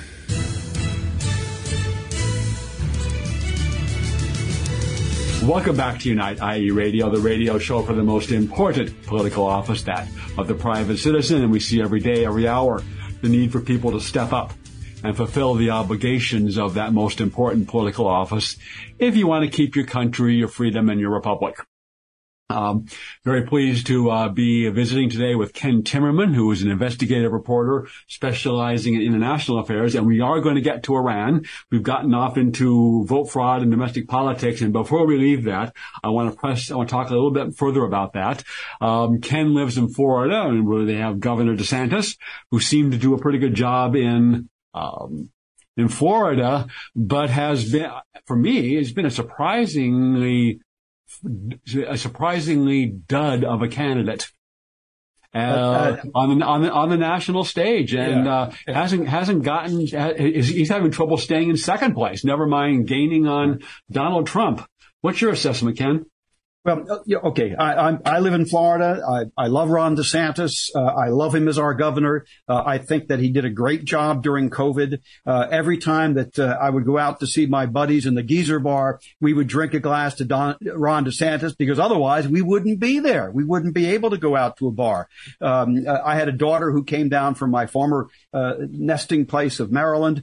Welcome 5.46 5.78
back 5.78 6.00
to 6.00 6.10
Unite 6.10 6.42
IE 6.42 6.72
Radio, 6.72 7.12
the 7.12 7.22
radio 7.22 7.60
show 7.60 7.84
for 7.84 7.94
the 7.94 8.02
most 8.02 8.32
important 8.32 9.06
political 9.06 9.46
office, 9.46 9.84
that 9.84 10.08
of 10.36 10.48
the 10.48 10.56
private 10.56 10.98
citizen. 10.98 11.44
And 11.44 11.52
we 11.52 11.60
see 11.60 11.80
every 11.80 12.00
day, 12.00 12.26
every 12.26 12.48
hour, 12.48 12.82
the 13.22 13.30
need 13.30 13.52
for 13.52 13.62
people 13.62 13.92
to 13.92 14.00
step 14.00 14.34
up 14.34 14.54
and 15.04 15.16
fulfill 15.16 15.56
the 15.56 15.70
obligations 15.70 16.58
of 16.58 16.74
that 16.74 16.94
most 16.94 17.22
important 17.22 17.68
political 17.68 18.08
office 18.08 18.58
if 19.00 19.16
you 19.16 19.28
want 19.28 19.46
to 19.46 19.56
keep 19.56 19.76
your 19.76 19.86
country, 19.86 20.36
your 20.36 20.48
freedom, 20.48 20.90
and 20.90 21.00
your 21.00 21.12
republic. 21.12 21.60
Um, 22.50 22.86
very 23.26 23.44
pleased 23.44 23.88
to 23.88 24.10
uh, 24.10 24.30
be 24.30 24.70
visiting 24.70 25.10
today 25.10 25.36
with 25.36 25.52
Ken 25.52 25.84
Timmerman, 25.84 26.34
who 26.34 26.50
is 26.54 26.64
an 26.64 26.72
investigative 26.72 27.34
reporter 27.34 27.90
specializing 28.08 28.94
in 28.94 29.02
international 29.02 29.60
affairs, 29.60 29.96
and 29.96 30.08
we 30.08 30.22
are 30.22 30.40
going 30.40 30.56
to 30.56 30.62
get 30.62 30.84
to 30.84 30.96
Iran. 30.96 31.44
We've 31.72 31.84
gotten 31.84 32.14
off 32.14 32.38
into 32.38 33.04
vote 33.06 33.26
fraud 33.26 33.64
and 33.64 33.72
domestic 33.72 34.08
politics, 34.08 34.62
and 34.62 34.72
before 34.72 35.06
we 35.06 35.18
leave 35.18 35.44
that, 35.44 35.76
I 36.02 36.08
want 36.08 36.32
to 36.32 36.40
press, 36.40 36.72
I 36.72 36.76
want 36.76 36.88
to 36.88 36.94
talk 36.94 37.10
a 37.10 37.16
little 37.16 37.32
bit 37.32 37.54
further 37.58 37.84
about 37.84 38.14
that. 38.14 38.46
Um, 38.80 39.20
Ken 39.20 39.54
lives 39.54 39.78
in 39.78 39.90
Florida, 39.90 40.44
and 40.44 40.66
where 40.66 40.86
they 40.86 40.96
have 40.96 41.20
Governor 41.20 41.58
DeSantis, 41.58 42.18
who 42.52 42.62
seemed 42.62 42.94
to 42.94 42.98
do 42.98 43.14
a 43.14 43.20
pretty 43.20 43.40
good 43.40 43.56
job 43.56 43.94
in 43.94 44.48
um, 44.74 45.30
in 45.76 45.88
Florida, 45.88 46.68
but 46.96 47.30
has 47.30 47.72
been, 47.72 47.90
for 48.26 48.36
me, 48.36 48.76
has 48.76 48.92
been 48.92 49.06
a 49.06 49.12
surprisingly, 49.12 50.60
a 51.88 51.98
surprisingly 51.98 52.88
dud 52.88 53.44
of 53.44 53.62
a 53.62 53.68
candidate. 53.68 54.32
Uh, 55.36 55.38
uh, 55.38 56.02
on 56.16 56.40
the 56.40 56.46
on 56.46 56.62
the 56.64 56.72
on 56.72 56.90
the 56.90 56.98
national 56.98 57.44
stage, 57.44 57.94
and 57.94 58.26
yeah. 58.26 58.34
uh, 58.34 58.52
hasn't 58.66 59.08
hasn't 59.08 59.44
gotten. 59.44 59.82
He's 59.82 60.70
having 60.70 60.90
trouble 60.90 61.18
staying 61.18 61.50
in 61.50 61.58
second 61.58 61.94
place. 61.94 62.24
Never 62.24 62.48
mind 62.48 62.88
gaining 62.88 63.28
on 63.28 63.60
Donald 63.92 64.26
Trump. 64.26 64.68
What's 65.02 65.22
your 65.22 65.32
assessment, 65.32 65.78
Ken? 65.78 66.06
Well, 66.68 66.86
uh, 66.90 67.28
okay. 67.30 67.56
I, 67.56 67.92
I, 67.92 67.98
I 68.06 68.20
live 68.20 68.34
in 68.34 68.46
Florida. 68.46 69.02
I, 69.08 69.46
I 69.46 69.48
love 69.48 69.70
Ron 69.70 69.96
DeSantis. 69.96 70.70
Uh, 70.76 70.82
I 70.82 71.08
love 71.08 71.34
him 71.34 71.48
as 71.48 71.58
our 71.58 71.74
governor. 71.74 72.26
Uh, 72.46 72.62
I 72.66 72.78
think 72.78 73.08
that 73.08 73.20
he 73.20 73.30
did 73.30 73.46
a 73.46 73.50
great 73.50 73.86
job 73.86 74.22
during 74.22 74.50
COVID. 74.50 75.00
Uh, 75.26 75.48
every 75.50 75.78
time 75.78 76.16
that 76.16 76.38
uh, 76.38 76.58
I 76.60 76.70
would 76.70 76.86
go 76.86 76.98
out 76.98 77.22
to 77.22 77.28
see 77.28 77.46
my 77.46 77.68
buddies 77.68 78.06
in 78.06 78.16
the 78.16 78.24
Geezer 78.24 78.60
Bar, 78.60 79.00
we 79.22 79.32
would 79.32 79.48
drink 79.48 79.76
a 79.76 79.80
glass 79.80 80.16
to 80.16 80.26
Don, 80.26 80.58
Ron 80.62 81.06
DeSantis 81.06 81.56
because 81.58 81.80
otherwise 81.80 82.28
we 82.28 82.42
wouldn't 82.42 82.82
be 82.82 83.00
there. 83.00 83.32
We 83.32 83.46
wouldn't 83.46 83.74
be 83.74 83.86
able 83.86 84.10
to 84.10 84.18
go 84.18 84.36
out 84.36 84.58
to 84.58 84.68
a 84.68 84.72
bar. 84.72 85.08
Um, 85.40 85.88
uh, 85.88 86.02
I 86.04 86.16
had 86.16 86.28
a 86.28 86.34
daughter 86.34 86.74
who 86.74 86.84
came 86.84 87.08
down 87.08 87.36
from 87.36 87.50
my 87.50 87.66
former 87.66 88.10
nesting 88.34 89.26
place 89.26 89.62
of 89.62 89.72
Maryland 89.72 90.22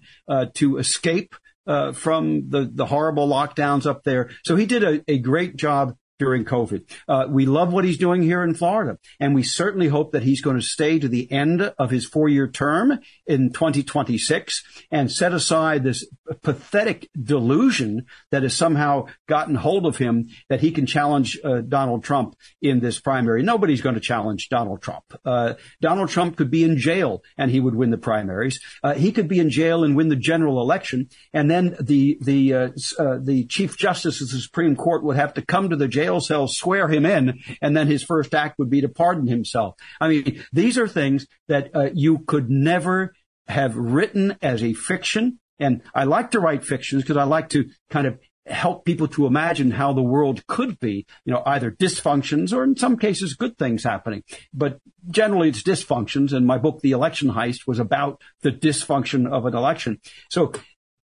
to 0.55 0.77
escape 0.77 1.35
uh, 1.67 1.93
from 1.93 2.51
the, 2.51 2.71
the 2.73 2.87
horrible 2.87 3.29
lockdowns 3.29 3.87
up 3.87 4.05
there. 4.05 4.31
So 4.45 4.57
he 4.57 4.67
did 4.67 4.85
a, 4.85 5.03
a 5.09 5.19
great 5.19 5.57
job 5.57 5.97
during 6.25 6.47
COVID. 6.47 6.91
Uh, 7.07 7.27
we 7.29 7.45
love 7.45 7.71
what 7.71 7.85
he's 7.85 7.99
doing 7.99 8.23
here 8.23 8.43
in 8.43 8.55
Florida, 8.55 8.99
and 9.21 9.35
we 9.35 9.43
certainly 9.43 9.89
hope 9.89 10.13
that 10.13 10.23
he's 10.23 10.41
going 10.41 10.57
to 10.57 10.63
stay 10.63 10.99
to 10.99 11.07
the 11.07 11.31
end 11.31 11.61
of 11.79 11.91
his 11.91 12.07
four-year 12.07 12.49
term 12.49 12.99
in 13.27 13.53
2026 13.53 14.65
and 14.91 15.13
set 15.13 15.35
aside 15.35 15.85
this 15.85 16.07
pathetic 16.43 17.11
delusion 17.21 18.07
that 18.31 18.43
has 18.43 18.57
somehow 18.57 19.07
gotten 19.29 19.55
hold 19.55 19.85
of 19.85 19.99
him 19.99 20.29
that 20.49 20.61
he 20.61 20.71
can 20.71 20.87
challenge 20.87 21.39
uh, 21.45 21.61
Donald 21.61 22.03
Trump 22.03 22.37
in 22.63 22.81
this 22.81 22.99
primary. 22.99 23.43
Nobody's 23.43 23.83
going 23.83 23.97
to 23.97 24.01
challenge 24.01 24.49
Donald 24.49 24.81
Trump. 24.81 25.05
Uh, 25.27 25.55
Donald 25.83 26.09
Trump 26.09 26.37
could 26.37 26.51
be 26.51 26.65
in 26.65 26.79
jail 26.79 27.23
and 27.37 27.51
he 27.51 27.61
would 27.61 27.75
win 27.75 27.91
the 27.91 27.99
primaries. 27.99 28.61
Uh, 28.83 28.95
he 28.95 29.13
could 29.13 29.29
be 29.29 29.41
in 29.41 29.51
jail 29.51 29.85
and 29.85 29.95
win 29.95 30.09
the 30.09 30.17
general 30.17 30.63
election, 30.63 31.11
and 31.35 31.51
then 31.51 31.77
the 31.81 32.17
the 32.21 32.55
uh, 32.55 32.69
uh, 32.99 33.19
the 33.21 33.45
Chief 33.49 33.77
Justice 33.77 34.21
of 34.21 34.31
the 34.31 34.39
Supreme 34.39 34.77
Court 34.77 35.05
would 35.05 35.17
have 35.17 35.35
to 35.35 35.43
come 35.43 35.71
to 35.71 35.77
the 35.77 35.89
jail 35.89 36.14
jail 36.15 36.21
cell, 36.21 36.49
swear 36.49 36.89
him 36.89 37.07
in, 37.07 37.41
and 37.61 37.77
then 37.77 37.87
his 37.87 38.03
first 38.03 38.35
act 38.35 38.59
would 38.59 38.71
be 38.71 38.81
to 38.81 38.89
pardon 38.89 39.27
himself. 39.27 39.75
I 40.01 40.09
mean, 40.09 40.45
these 40.53 40.79
are 40.79 40.89
things 40.89 41.27
that 41.49 41.75
uh, 41.75 41.91
you 41.93 42.19
could 42.19 42.51
never 42.51 43.15
have 43.49 43.77
written 43.77 44.37
as 44.43 44.63
a 44.63 44.73
fiction. 44.75 45.39
And 45.59 45.83
I 45.95 46.05
like 46.05 46.33
to 46.33 46.41
write 46.41 46.65
fictions 46.65 47.03
because 47.03 47.17
I 47.17 47.25
like 47.25 47.51
to 47.51 47.69
kind 47.91 48.07
of 48.07 48.19
help 48.47 48.85
people 48.85 49.09
to 49.09 49.27
imagine 49.27 49.71
how 49.71 49.93
the 49.93 50.03
world 50.03 50.47
could 50.47 50.79
be, 50.79 51.07
you 51.25 51.33
know, 51.33 51.43
either 51.47 51.71
dysfunctions 51.71 52.53
or 52.53 52.63
in 52.63 52.77
some 52.77 52.99
cases 52.99 53.35
good 53.35 53.57
things 53.57 53.85
happening. 53.85 54.23
But 54.53 54.79
generally 55.09 55.49
it's 55.49 55.63
dysfunctions. 55.63 56.33
And 56.33 56.47
my 56.47 56.59
book, 56.59 56.81
The 56.81 56.91
Election 56.91 57.31
Heist, 57.31 57.67
was 57.67 57.79
about 57.79 58.21
the 58.43 58.51
dysfunction 58.51 59.31
of 59.31 59.47
an 59.47 59.55
election. 59.55 59.99
So 60.31 60.53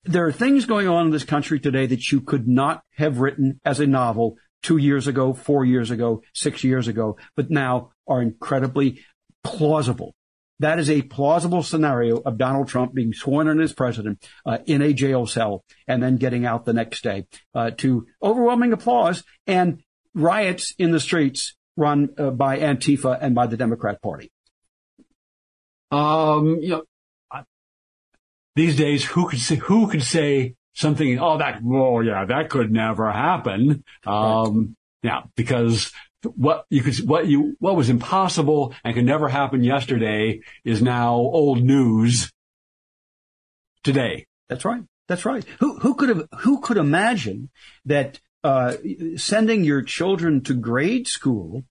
there 0.03 0.25
are 0.25 0.31
things 0.31 0.65
going 0.65 0.87
on 0.87 1.07
in 1.07 1.11
this 1.11 1.23
country 1.23 1.59
today 1.59 1.85
that 1.85 2.11
you 2.11 2.21
could 2.21 2.47
not 2.47 2.83
have 2.95 3.19
written 3.19 3.59
as 3.63 3.79
a 3.79 3.87
novel 3.87 4.37
two 4.61 4.77
years 4.77 5.07
ago, 5.07 5.33
four 5.33 5.65
years 5.65 5.91
ago, 5.91 6.21
six 6.33 6.63
years 6.63 6.87
ago, 6.87 7.17
but 7.35 7.49
now 7.49 7.91
are 8.07 8.21
incredibly 8.21 9.01
plausible. 9.43 10.13
That 10.59 10.77
is 10.77 10.89
a 10.89 11.01
plausible 11.03 11.63
scenario 11.63 12.17
of 12.17 12.37
Donald 12.37 12.67
Trump 12.67 12.93
being 12.93 13.13
sworn 13.13 13.47
in 13.47 13.61
as 13.61 13.71
president 13.71 14.27
uh, 14.45 14.57
in 14.65 14.81
a 14.81 14.91
jail 14.91 15.25
cell 15.25 15.63
and 15.87 16.03
then 16.03 16.17
getting 16.17 16.45
out 16.45 16.65
the 16.65 16.73
next 16.73 17.01
day 17.01 17.27
uh, 17.55 17.71
to 17.77 18.07
overwhelming 18.21 18.73
applause 18.73 19.23
and 19.47 19.81
riots 20.13 20.73
in 20.77 20.91
the 20.91 20.99
streets 20.99 21.55
run 21.77 22.09
uh, 22.17 22.31
by 22.31 22.59
Antifa 22.59 23.17
and 23.21 23.33
by 23.33 23.47
the 23.47 23.55
Democrat 23.55 24.01
Party. 24.01 24.31
Um, 25.91 26.57
you 26.61 26.69
know, 26.69 26.83
these 28.55 28.75
days, 28.75 29.05
who 29.05 29.29
could 29.29 29.39
say, 29.39 29.55
who 29.55 29.87
could 29.87 30.03
say 30.03 30.55
something, 30.79 31.19
oh, 31.19 31.37
that, 31.37 31.61
oh 31.65 31.99
yeah, 31.99 32.25
that 32.25 32.49
could 32.49 32.71
never 32.71 33.11
happen. 33.11 33.83
Um, 34.05 34.75
yeah, 35.03 35.23
because 35.35 35.91
what 36.35 36.65
you 36.69 36.81
could, 36.81 36.97
what 37.07 37.27
you, 37.27 37.55
what 37.59 37.75
was 37.75 37.89
impossible 37.89 38.73
and 38.83 38.95
could 38.95 39.05
never 39.05 39.27
happen 39.27 39.63
yesterday 39.63 40.41
is 40.63 40.81
now 40.81 41.15
old 41.15 41.61
news 41.61 42.31
today. 43.83 44.25
That's 44.47 44.65
right. 44.65 44.83
That's 45.07 45.25
right. 45.25 45.43
Who, 45.59 45.79
who 45.79 45.95
could 45.95 46.09
have, 46.09 46.27
who 46.39 46.61
could 46.61 46.77
imagine 46.77 47.49
that, 47.85 48.19
uh, 48.41 48.75
sending 49.17 49.65
your 49.65 49.81
children 49.81 50.41
to 50.41 50.53
grade 50.53 51.07
school 51.07 51.65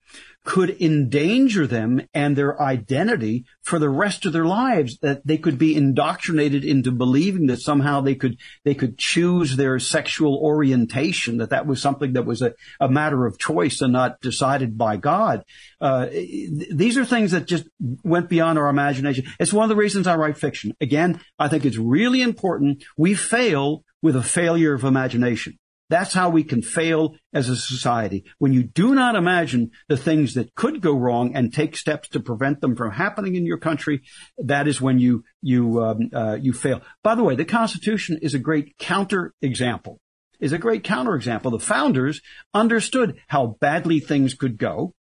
could 0.49 0.81
endanger 0.81 1.67
them 1.67 2.01
and 2.15 2.35
their 2.35 2.59
identity 2.59 3.45
for 3.61 3.79
the 3.79 3.91
rest 3.91 4.25
of 4.25 4.33
their 4.33 4.47
lives 4.47 4.99
that 5.01 5.21
they 5.27 5.37
could 5.37 5.59
be 5.59 5.77
indoctrinated 5.77 6.65
into 6.65 6.91
believing 6.91 7.49
that 7.49 7.61
somehow 7.61 8.01
they 8.01 8.15
could 8.15 8.35
they 8.65 8.75
could 8.75 8.97
choose 8.97 9.57
their 9.57 9.79
sexual 9.79 10.39
orientation 10.39 11.37
that 11.37 11.51
that 11.51 11.67
was 11.67 11.83
something 11.83 12.15
that 12.15 12.25
was 12.25 12.41
a, 12.41 12.55
a 12.81 12.89
matter 12.89 13.27
of 13.27 13.39
choice 13.39 13.83
and 13.83 13.93
not 13.93 14.19
decided 14.23 14.79
by 14.79 14.97
God. 14.97 15.45
Uh, 15.83 16.07
these 16.07 16.97
are 16.97 17.05
things 17.05 17.33
that 17.33 17.47
just 17.47 17.67
went 18.03 18.31
beyond 18.31 18.59
our 18.59 18.71
imagination. 18.71 19.27
It's 19.39 19.53
one 19.53 19.65
of 19.65 19.69
the 19.69 19.77
reasons 19.77 20.07
I 20.07 20.17
write 20.17 20.39
fiction. 20.39 20.73
Again 20.81 21.21
I 21.39 21.49
think 21.49 21.67
it's 21.67 21.77
really 21.77 22.23
important 22.23 22.85
we 22.97 23.13
fail 23.13 23.85
with 24.01 24.17
a 24.17 24.23
failure 24.23 24.73
of 24.73 24.85
imagination 24.85 25.59
that's 25.89 26.13
how 26.13 26.29
we 26.31 26.45
can 26.45 26.63
fail 26.63 27.17
as 27.33 27.49
a 27.49 27.57
society. 27.57 28.25
When 28.39 28.53
you 28.53 28.63
do 28.63 28.95
not 28.95 29.17
imagine 29.17 29.71
the 29.89 29.97
things 29.97 30.35
that 30.35 30.55
could 30.55 30.81
go 30.81 30.97
wrong 30.97 31.35
and 31.35 31.53
take 31.53 31.77
steps 31.77 32.09
to 32.11 32.21
prevent 32.21 32.61
them 32.61 32.77
from 32.77 32.93
happening 32.93 33.37
in 33.37 33.47
your 33.47 33.59
country, 33.59 34.03
that 34.39 34.69
is 34.69 34.81
when 34.81 34.99
you 34.99 35.25
you 35.43 35.83
um, 35.83 36.11
uh, 36.13 36.39
you 36.41 36.53
fail. 36.53 36.83
By 37.03 37.15
the 37.15 37.25
way, 37.25 37.37
the 37.37 37.45
Constitution 37.45 38.19
is 38.21 38.35
a 38.35 38.39
great 38.39 38.77
counter 38.79 39.35
example. 39.41 40.01
Is 40.41 40.53
a 40.53 40.59
great 40.59 40.85
counter 40.85 41.17
example. 41.17 41.51
The 41.51 41.59
founders 41.59 42.21
understood 42.55 43.19
how 43.27 43.57
badly 43.61 43.99
things 43.99 44.35
could 44.35 44.57
go. 44.57 44.95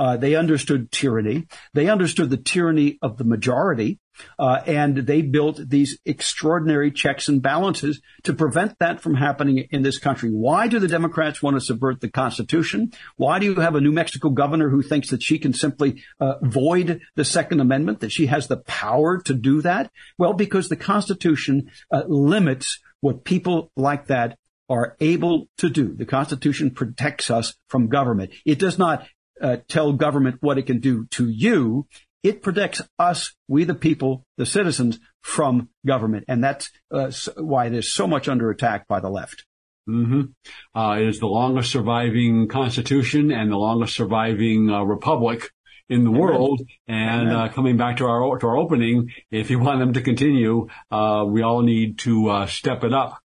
Uh, 0.00 0.16
they 0.16 0.34
understood 0.34 0.90
tyranny. 0.90 1.46
They 1.74 1.90
understood 1.90 2.30
the 2.30 2.38
tyranny 2.38 2.98
of 3.02 3.18
the 3.18 3.24
majority. 3.24 3.98
Uh, 4.38 4.62
and 4.66 4.96
they 4.96 5.20
built 5.20 5.60
these 5.68 5.98
extraordinary 6.06 6.90
checks 6.90 7.28
and 7.28 7.42
balances 7.42 8.00
to 8.22 8.32
prevent 8.32 8.78
that 8.78 9.02
from 9.02 9.14
happening 9.14 9.58
in 9.70 9.82
this 9.82 9.98
country. 9.98 10.30
Why 10.30 10.68
do 10.68 10.78
the 10.78 10.88
Democrats 10.88 11.42
want 11.42 11.56
to 11.56 11.60
subvert 11.60 12.00
the 12.00 12.10
Constitution? 12.10 12.92
Why 13.16 13.38
do 13.38 13.44
you 13.44 13.56
have 13.56 13.74
a 13.74 13.80
New 13.80 13.92
Mexico 13.92 14.30
governor 14.30 14.70
who 14.70 14.80
thinks 14.80 15.10
that 15.10 15.22
she 15.22 15.38
can 15.38 15.52
simply 15.52 16.02
uh, 16.18 16.34
void 16.40 17.02
the 17.16 17.24
Second 17.24 17.60
Amendment, 17.60 18.00
that 18.00 18.12
she 18.12 18.26
has 18.26 18.48
the 18.48 18.58
power 18.58 19.20
to 19.22 19.34
do 19.34 19.60
that? 19.62 19.90
Well, 20.16 20.32
because 20.32 20.70
the 20.70 20.76
Constitution 20.76 21.70
uh, 21.92 22.04
limits 22.06 22.78
what 23.02 23.24
people 23.24 23.70
like 23.76 24.06
that 24.06 24.38
are 24.70 24.96
able 25.00 25.48
to 25.58 25.68
do. 25.68 25.94
The 25.94 26.06
Constitution 26.06 26.70
protects 26.70 27.30
us 27.30 27.54
from 27.68 27.88
government. 27.88 28.30
It 28.46 28.58
does 28.58 28.78
not 28.78 29.06
uh, 29.40 29.58
tell 29.68 29.92
government 29.92 30.36
what 30.40 30.58
it 30.58 30.66
can 30.66 30.80
do 30.80 31.06
to 31.12 31.28
you. 31.28 31.86
It 32.22 32.42
protects 32.42 32.82
us, 32.98 33.34
we 33.48 33.64
the 33.64 33.74
people, 33.74 34.26
the 34.36 34.44
citizens, 34.46 34.98
from 35.22 35.70
government, 35.86 36.24
and 36.28 36.42
that's 36.44 36.70
uh, 36.90 37.10
why 37.36 37.66
is 37.66 37.94
so 37.94 38.06
much 38.06 38.28
under 38.28 38.50
attack 38.50 38.86
by 38.88 39.00
the 39.00 39.08
left. 39.08 39.44
Mm-hmm. 39.88 40.78
Uh, 40.78 40.96
it 41.00 41.08
is 41.08 41.20
the 41.20 41.26
longest 41.26 41.70
surviving 41.70 42.48
constitution 42.48 43.30
and 43.30 43.50
the 43.50 43.56
longest 43.56 43.96
surviving 43.96 44.70
uh, 44.70 44.82
republic 44.82 45.50
in 45.88 46.04
the 46.04 46.10
Amen. 46.10 46.20
world. 46.20 46.62
And 46.86 47.30
uh, 47.30 47.48
coming 47.48 47.76
back 47.76 47.98
to 47.98 48.06
our 48.06 48.38
to 48.38 48.46
our 48.46 48.56
opening, 48.56 49.10
if 49.30 49.50
you 49.50 49.58
want 49.58 49.80
them 49.80 49.94
to 49.94 50.00
continue, 50.00 50.68
uh, 50.90 51.24
we 51.26 51.42
all 51.42 51.62
need 51.62 51.98
to 52.00 52.28
uh, 52.28 52.46
step 52.46 52.84
it 52.84 52.94
up 52.94 53.18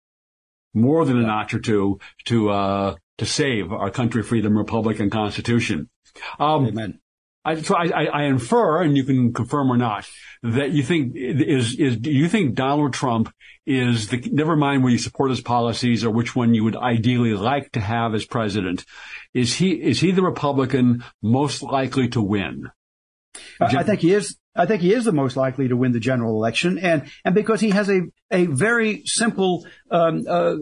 more 0.74 1.06
than 1.06 1.20
a 1.20 1.24
notch 1.24 1.54
or 1.54 1.60
two 1.60 2.00
to 2.26 2.50
uh, 2.50 2.96
to 3.18 3.26
save 3.26 3.72
our 3.72 3.90
country, 3.90 4.24
freedom, 4.24 4.58
republic, 4.58 5.00
and 5.00 5.12
constitution. 5.12 5.90
Um, 6.40 6.68
Amen. 6.68 7.00
I, 7.46 7.62
so 7.62 7.76
I, 7.76 8.06
I, 8.06 8.24
infer, 8.24 8.82
and 8.82 8.96
you 8.96 9.04
can 9.04 9.34
confirm 9.34 9.70
or 9.70 9.76
not, 9.76 10.08
that 10.44 10.72
you 10.72 10.82
think 10.82 11.14
is 11.16 11.78
is 11.78 11.98
do 11.98 12.10
you 12.10 12.30
think 12.30 12.56
Donald 12.56 12.94
Trump 12.94 13.34
is 13.66 14.08
the 14.08 14.22
never 14.32 14.56
mind 14.56 14.84
whether 14.84 14.94
you 14.94 14.98
support 14.98 15.30
his 15.30 15.42
policies 15.42 16.06
or 16.06 16.10
which 16.10 16.36
one 16.36 16.54
you 16.54 16.64
would 16.64 16.78
ideally 16.78 17.34
like 17.34 17.72
to 17.74 17.82
have 17.82 18.16
as 18.16 18.24
president, 18.24 18.86
is 19.34 19.56
he 19.56 19.72
is 19.72 20.00
he 20.00 20.12
the 20.12 20.22
Republican 20.22 21.04
most 21.22 21.62
likely 21.62 22.08
to 22.10 22.22
win? 22.22 22.72
I 23.60 23.84
think 23.84 24.00
he 24.00 24.14
is. 24.14 24.38
I 24.56 24.66
think 24.66 24.82
he 24.82 24.94
is 24.94 25.06
the 25.06 25.12
most 25.12 25.36
likely 25.36 25.68
to 25.68 25.76
win 25.76 25.94
the 25.94 26.00
general 26.00 26.36
election, 26.36 26.78
and 26.78 27.10
and 27.26 27.34
because 27.34 27.60
he 27.60 27.72
has 27.72 27.90
a 27.90 28.04
a 28.34 28.48
very 28.48 29.04
simple 29.06 29.66
um, 29.92 30.26
uh, 30.28 30.56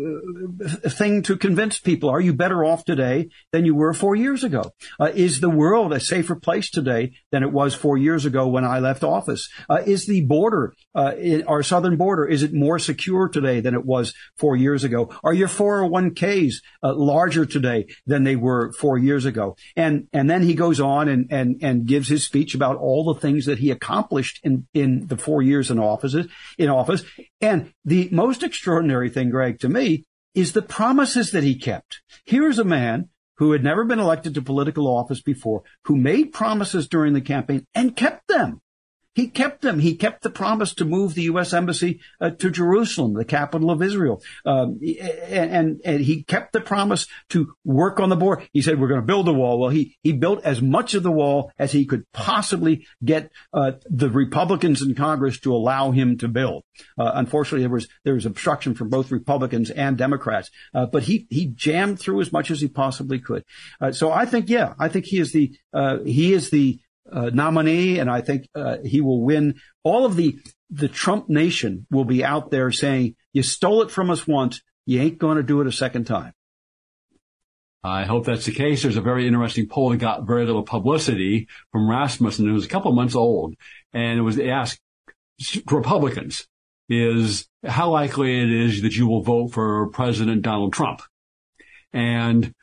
thing 0.89 1.23
to 1.23 1.38
convince 1.38 1.80
people. 1.80 2.10
Are 2.10 2.19
you 2.19 2.34
better 2.34 2.65
off 2.65 2.84
today 2.84 3.30
than 3.54 3.65
you 3.65 3.73
were 3.73 3.93
four 3.93 4.15
years 4.15 4.43
ago? 4.43 4.73
Uh, 4.99 5.12
is 5.15 5.39
the 5.39 5.49
world 5.49 5.93
a 5.93 5.99
safer 5.99 6.36
place 6.36 6.69
today 6.69 7.13
than 7.32 7.43
it 7.43 7.51
was 7.51 7.73
four 7.73 7.97
years 7.97 8.25
ago 8.25 8.45
when 8.47 8.65
I 8.65 8.80
left 8.80 9.04
office? 9.04 9.49
Uh, 9.69 9.82
is 9.86 10.06
the 10.06 10.21
border, 10.25 10.73
uh, 10.93 11.13
our 11.47 11.63
southern 11.63 11.95
border, 11.95 12.25
is 12.25 12.43
it 12.43 12.54
more 12.54 12.77
secure 12.77 13.30
today 13.30 13.62
than 13.62 13.73
it 13.73 13.86
was 13.86 14.13
four 14.36 14.58
years 14.58 14.84
ago? 14.84 15.10
Are 15.23 15.34
your 15.34 15.47
401ks 15.47 16.56
uh, 16.84 16.93
larger 16.93 17.45
today 17.45 17.88
than 18.06 18.25
they 18.25 18.36
were 18.36 18.73
four 18.73 18.97
years 18.97 19.23
ago? 19.23 19.56
And 19.77 20.08
and 20.12 20.30
then 20.30 20.43
he 20.43 20.56
goes 20.56 20.82
on 20.82 21.08
and 21.08 21.27
and 21.32 21.58
and 21.62 21.86
gives 21.86 22.10
his 22.10 22.25
speech 22.25 22.54
about 22.54 22.75
all 22.77 23.13
the 23.13 23.19
things 23.19 23.45
that 23.45 23.60
he 23.60 23.71
accomplished 23.82 24.39
in 24.44 24.67
in 24.74 25.08
the 25.08 25.17
four 25.17 25.41
years 25.41 25.72
in 25.72 25.80
offices 25.80 26.28
in 26.58 26.70
office. 26.70 27.04
And 27.39 27.74
the 27.84 28.10
most 28.12 28.44
extraordinary 28.44 29.10
thing, 29.10 29.30
Greg, 29.30 29.60
to 29.60 29.70
me, 29.70 30.04
is 30.34 30.54
the 30.54 30.62
promises 30.62 31.32
that 31.32 31.44
he 31.44 31.58
kept. 31.58 32.02
Here 32.26 32.48
is 32.48 32.60
a 32.60 32.63
man 32.63 33.10
who 33.38 33.52
had 33.52 33.63
never 33.63 33.84
been 33.84 34.00
elected 34.00 34.36
to 34.36 34.41
political 34.41 34.88
office 34.88 35.22
before, 35.22 35.63
who 35.86 35.96
made 35.96 36.32
promises 36.32 36.88
during 36.88 37.13
the 37.13 37.22
campaign 37.22 37.65
and 37.74 37.96
kept 37.96 38.28
them. 38.28 38.62
He 39.13 39.28
kept 39.28 39.62
them. 39.62 39.80
He 39.80 39.95
kept 39.95 40.24
the 40.24 40.30
promise 40.30 40.74
to 40.76 40.86
move 40.86 41.13
the 41.13 41.24
U.S. 41.24 41.54
embassy 41.54 42.00
uh, 42.21 42.30
to 42.30 42.50
Jerusalem, 42.50 43.13
the 43.13 43.26
capital 43.26 43.69
of 43.69 43.82
Israel. 43.82 44.21
Um, 44.45 44.80
and, 45.28 45.82
and 45.84 46.02
he 46.02 46.24
kept 46.24 46.54
the 46.54 46.62
promise 46.62 47.08
to 47.30 47.54
work 47.65 48.00
on 48.00 48.08
the 48.08 48.15
border. 48.15 48.43
He 48.54 48.62
said, 48.62 48.80
we're 48.80 48.88
going 48.88 49.02
to 49.02 49.06
build 49.06 49.28
a 49.28 49.34
wall. 49.34 49.60
Well, 49.60 49.69
he, 49.69 49.97
he 50.02 50.13
built 50.13 50.43
as 50.45 50.62
much 50.62 50.93
of 50.93 51.04
the 51.04 51.12
wall 51.12 51.52
as 51.60 51.74
he 51.74 51.86
could 51.86 52.10
possibly 52.13 52.88
get 53.04 53.32
uh, 53.54 53.74
the 53.86 54.10
Republicans 54.10 54.82
in 54.82 54.95
Congress 54.95 55.39
to 55.41 55.54
allow 55.54 55.91
him 55.91 56.17
to 56.19 56.30
build. 56.30 56.63
Uh, 56.97 57.12
unfortunately, 57.15 57.62
there 57.63 57.69
was, 57.69 57.89
there 58.06 58.13
was 58.13 58.26
obstruction 58.26 58.76
from 58.76 58.89
both 58.89 59.12
Republicans 59.12 59.69
and 59.69 59.97
Democrats. 59.97 60.52
Uh, 60.74 60.86
but 60.86 61.04
he, 61.04 61.28
he 61.30 61.47
jammed 61.47 62.00
through 62.00 62.21
as 62.21 62.32
much 62.32 62.50
as 62.50 62.62
he 62.62 62.69
possibly 62.69 63.19
could. 63.19 63.43
Uh, 63.82 63.91
so 63.91 64.10
I 64.10 64.26
think, 64.26 64.50
yeah, 64.50 64.74
I 64.80 64.88
think 64.88 65.06
he 65.06 65.19
is 65.19 65.34
the, 65.34 65.54
uh, 65.74 65.97
he 66.06 66.32
is 66.32 66.50
the, 66.50 66.80
uh, 67.11 67.29
nominee, 67.33 67.99
and 67.99 68.09
I 68.09 68.21
think 68.21 68.47
uh, 68.55 68.77
he 68.83 69.01
will 69.01 69.23
win. 69.23 69.55
All 69.83 70.05
of 70.05 70.15
the 70.15 70.39
the 70.69 70.87
Trump 70.87 71.29
nation 71.29 71.85
will 71.91 72.05
be 72.05 72.23
out 72.23 72.51
there 72.51 72.71
saying, 72.71 73.15
"You 73.33 73.43
stole 73.43 73.81
it 73.81 73.91
from 73.91 74.09
us 74.09 74.27
once, 74.27 74.61
you 74.85 74.99
ain't 75.01 75.19
going 75.19 75.37
to 75.37 75.43
do 75.43 75.61
it 75.61 75.67
a 75.67 75.71
second 75.71 76.05
time." 76.05 76.33
I 77.83 78.03
hope 78.03 78.25
that's 78.25 78.45
the 78.45 78.51
case. 78.51 78.83
There's 78.83 78.97
a 78.97 79.01
very 79.01 79.27
interesting 79.27 79.67
poll 79.67 79.89
that 79.89 79.97
got 79.97 80.27
very 80.27 80.45
little 80.45 80.63
publicity 80.63 81.47
from 81.71 81.89
Rasmussen. 81.89 82.47
It 82.47 82.53
was 82.53 82.65
a 82.65 82.69
couple 82.69 82.91
months 82.91 83.15
old, 83.15 83.55
and 83.91 84.19
it 84.19 84.21
was 84.21 84.39
asked 84.39 84.79
Republicans 85.69 86.47
is 86.89 87.47
how 87.65 87.89
likely 87.89 88.41
it 88.41 88.51
is 88.51 88.81
that 88.81 88.93
you 88.93 89.07
will 89.07 89.23
vote 89.23 89.49
for 89.49 89.87
President 89.91 90.41
Donald 90.41 90.73
Trump. 90.73 91.01
And 91.93 92.53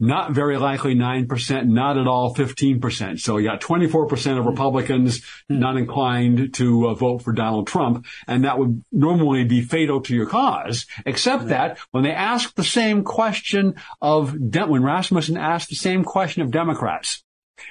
not 0.00 0.32
very 0.32 0.56
likely 0.56 0.94
9%, 0.94 1.66
not 1.66 1.98
at 1.98 2.06
all 2.06 2.34
15%. 2.34 3.20
So 3.20 3.36
you 3.36 3.48
got 3.48 3.60
24% 3.60 4.38
of 4.38 4.46
Republicans 4.46 5.22
not 5.48 5.76
inclined 5.76 6.54
to 6.54 6.88
uh, 6.88 6.94
vote 6.94 7.22
for 7.22 7.32
Donald 7.32 7.66
Trump. 7.66 8.06
And 8.26 8.44
that 8.44 8.58
would 8.58 8.84
normally 8.92 9.44
be 9.44 9.60
fatal 9.60 10.00
to 10.02 10.14
your 10.14 10.26
cause, 10.26 10.86
except 11.04 11.48
that 11.48 11.78
when 11.90 12.04
they 12.04 12.12
ask 12.12 12.54
the 12.54 12.64
same 12.64 13.02
question 13.02 13.74
of, 14.00 14.50
De- 14.50 14.66
when 14.66 14.84
Rasmussen 14.84 15.36
asked 15.36 15.68
the 15.68 15.74
same 15.74 16.04
question 16.04 16.42
of 16.42 16.52
Democrats, 16.52 17.24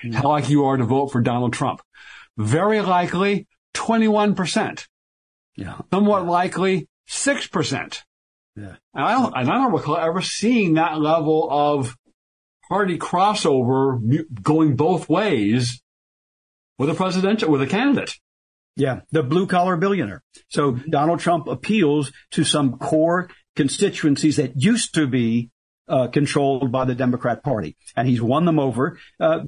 mm-hmm. 0.04 0.14
how 0.14 0.30
likely 0.30 0.52
you 0.52 0.66
are 0.66 0.78
to 0.78 0.86
vote 0.86 1.08
for 1.08 1.22
Donald 1.22 1.54
Trump, 1.54 1.82
very 2.38 2.82
likely 2.82 3.48
21%. 3.74 4.86
Yeah. 5.56 5.78
Somewhat 5.94 6.24
yeah. 6.24 6.30
likely 6.30 6.88
6%. 7.10 8.04
Yeah. 8.58 8.76
And 8.94 9.06
I 9.06 9.12
don't, 9.14 9.34
and 9.38 9.50
I 9.50 9.54
don't 9.54 9.72
recall 9.72 9.98
ever 9.98 10.22
seeing 10.22 10.74
that 10.74 11.00
level 11.00 11.48
of 11.50 11.96
party 12.70 12.98
crossover 12.98 14.00
going 14.42 14.76
both 14.76 15.10
ways 15.10 15.82
with 16.78 16.90
a 16.90 16.94
presidential, 16.94 17.50
with 17.50 17.62
a 17.62 17.68
candidate. 17.68 18.14
Yeah, 18.76 19.02
the 19.12 19.24
blue 19.24 19.48
collar 19.48 19.76
billionaire. 19.76 20.24
So 20.50 20.74
Donald 20.74 21.20
Trump 21.20 21.48
appeals 21.48 22.12
to 22.32 22.44
some 22.44 22.78
core 22.78 23.30
constituencies 23.56 24.36
that 24.36 24.62
used 24.62 24.94
to 24.94 25.08
be 25.08 25.50
uh, 25.88 26.08
controlled 26.08 26.72
by 26.72 26.86
the 26.86 26.94
Democrat 26.94 27.44
Party, 27.44 27.76
and 27.96 28.08
he's 28.08 28.22
won 28.22 28.46
them 28.46 28.60
over 28.60 29.00
uh, 29.20 29.40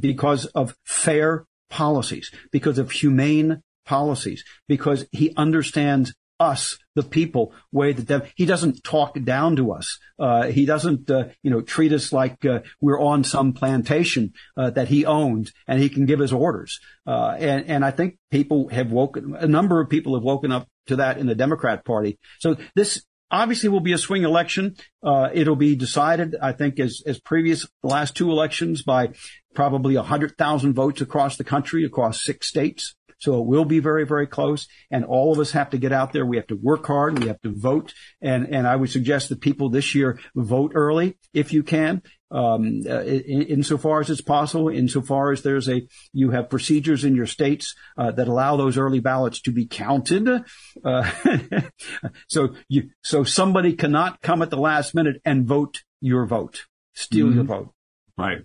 because 0.00 0.46
of 0.46 0.76
fair 0.84 1.46
policies, 1.70 2.30
because 2.52 2.78
of 2.78 2.90
humane 2.90 3.62
policies, 3.86 4.44
because 4.68 5.06
he 5.12 5.32
understands 5.36 6.14
us, 6.40 6.78
the 6.94 7.02
people, 7.02 7.52
way 7.72 7.92
that. 7.92 8.26
He 8.36 8.46
doesn't 8.46 8.84
talk 8.84 9.20
down 9.22 9.56
to 9.56 9.72
us. 9.72 9.98
Uh, 10.18 10.44
he 10.44 10.66
doesn't, 10.66 11.10
uh, 11.10 11.28
you 11.42 11.50
know, 11.50 11.60
treat 11.60 11.92
us 11.92 12.12
like 12.12 12.44
uh, 12.44 12.60
we're 12.80 13.00
on 13.00 13.24
some 13.24 13.52
plantation 13.52 14.32
uh, 14.56 14.70
that 14.70 14.88
he 14.88 15.06
owns 15.06 15.52
and 15.66 15.80
he 15.80 15.88
can 15.88 16.06
give 16.06 16.20
us 16.20 16.32
orders. 16.32 16.80
Uh, 17.06 17.36
and 17.38 17.66
and 17.66 17.84
I 17.84 17.90
think 17.90 18.18
people 18.30 18.68
have 18.68 18.90
woken. 18.90 19.36
A 19.36 19.46
number 19.46 19.80
of 19.80 19.88
people 19.88 20.14
have 20.14 20.24
woken 20.24 20.52
up 20.52 20.68
to 20.86 20.96
that 20.96 21.18
in 21.18 21.26
the 21.26 21.34
Democrat 21.34 21.84
Party. 21.84 22.18
So 22.40 22.56
this 22.74 23.04
obviously 23.30 23.68
will 23.68 23.80
be 23.80 23.92
a 23.92 23.98
swing 23.98 24.22
election. 24.22 24.76
Uh, 25.02 25.28
it'll 25.32 25.56
be 25.56 25.76
decided, 25.76 26.36
I 26.40 26.52
think, 26.52 26.78
as 26.78 27.02
as 27.06 27.20
previous 27.20 27.66
the 27.82 27.88
last 27.88 28.16
two 28.16 28.30
elections 28.30 28.82
by 28.82 29.10
probably 29.54 29.96
hundred 29.96 30.36
thousand 30.36 30.74
votes 30.74 31.00
across 31.00 31.36
the 31.36 31.44
country, 31.44 31.84
across 31.84 32.24
six 32.24 32.48
states. 32.48 32.94
So 33.18 33.40
it 33.40 33.46
will 33.46 33.64
be 33.64 33.78
very, 33.78 34.04
very 34.04 34.26
close. 34.26 34.66
And 34.90 35.04
all 35.04 35.32
of 35.32 35.38
us 35.38 35.52
have 35.52 35.70
to 35.70 35.78
get 35.78 35.92
out 35.92 36.12
there. 36.12 36.26
We 36.26 36.36
have 36.36 36.46
to 36.48 36.56
work 36.56 36.86
hard. 36.86 37.18
We 37.18 37.28
have 37.28 37.40
to 37.42 37.52
vote. 37.54 37.94
And, 38.20 38.54
and 38.54 38.66
I 38.66 38.76
would 38.76 38.90
suggest 38.90 39.28
that 39.28 39.40
people 39.40 39.68
this 39.68 39.94
year 39.94 40.18
vote 40.34 40.72
early 40.74 41.16
if 41.32 41.52
you 41.52 41.62
can. 41.62 42.02
Um, 42.30 42.82
uh, 42.88 43.02
in, 43.02 43.42
insofar 43.42 44.00
as 44.00 44.10
it's 44.10 44.20
possible, 44.20 44.68
insofar 44.68 45.30
as 45.30 45.42
there's 45.42 45.68
a, 45.68 45.86
you 46.12 46.30
have 46.30 46.50
procedures 46.50 47.04
in 47.04 47.14
your 47.14 47.26
states 47.26 47.76
uh, 47.96 48.10
that 48.10 48.26
allow 48.26 48.56
those 48.56 48.76
early 48.76 48.98
ballots 48.98 49.40
to 49.42 49.52
be 49.52 49.66
counted. 49.66 50.44
Uh, 50.84 51.10
so 52.28 52.56
you, 52.68 52.90
so 53.04 53.22
somebody 53.22 53.74
cannot 53.74 54.20
come 54.20 54.42
at 54.42 54.50
the 54.50 54.56
last 54.56 54.96
minute 54.96 55.20
and 55.24 55.46
vote 55.46 55.84
your 56.00 56.26
vote, 56.26 56.64
steal 56.94 57.26
mm-hmm. 57.26 57.36
your 57.36 57.44
vote. 57.44 57.70
Right. 58.18 58.38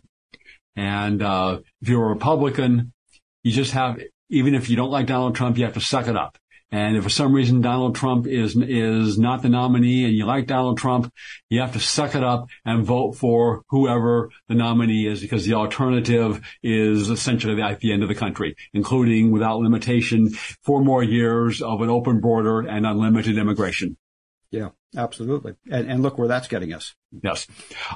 And 0.75 1.21
uh, 1.21 1.59
if 1.81 1.89
you're 1.89 2.05
a 2.05 2.13
Republican, 2.13 2.93
you 3.43 3.51
just 3.51 3.71
have 3.71 3.99
even 4.29 4.55
if 4.55 4.69
you 4.69 4.75
don't 4.75 4.91
like 4.91 5.07
Donald 5.07 5.35
Trump, 5.35 5.57
you 5.57 5.65
have 5.65 5.73
to 5.73 5.81
suck 5.81 6.07
it 6.07 6.15
up. 6.15 6.37
And 6.71 6.95
if 6.95 7.03
for 7.03 7.09
some 7.09 7.33
reason 7.33 7.61
Donald 7.61 7.95
Trump 7.95 8.27
is 8.27 8.55
is 8.55 9.17
not 9.17 9.41
the 9.41 9.49
nominee 9.49 10.05
and 10.05 10.13
you 10.13 10.25
like 10.25 10.45
Donald 10.45 10.77
Trump, 10.77 11.11
you 11.49 11.61
have 11.61 11.73
to 11.73 11.79
suck 11.79 12.13
it 12.13 12.23
up 12.23 12.47
and 12.63 12.85
vote 12.85 13.13
for 13.13 13.63
whoever 13.69 14.29
the 14.47 14.53
nominee 14.53 15.07
is 15.07 15.19
because 15.19 15.45
the 15.45 15.55
alternative 15.55 16.41
is 16.61 17.09
essentially 17.09 17.59
at 17.59 17.79
the 17.79 17.91
end 17.91 18.03
of 18.03 18.09
the 18.09 18.15
country, 18.15 18.55
including 18.71 19.31
without 19.31 19.59
limitation 19.59 20.29
four 20.61 20.83
more 20.83 21.03
years 21.03 21.61
of 21.61 21.81
an 21.81 21.89
open 21.89 22.19
border 22.19 22.59
and 22.59 22.85
unlimited 22.85 23.37
immigration. 23.37 23.97
Yeah, 24.51 24.69
absolutely. 24.95 25.55
And, 25.71 25.89
and 25.89 26.03
look 26.03 26.19
where 26.19 26.27
that's 26.27 26.47
getting 26.47 26.73
us. 26.73 26.93
Yes. 27.23 27.47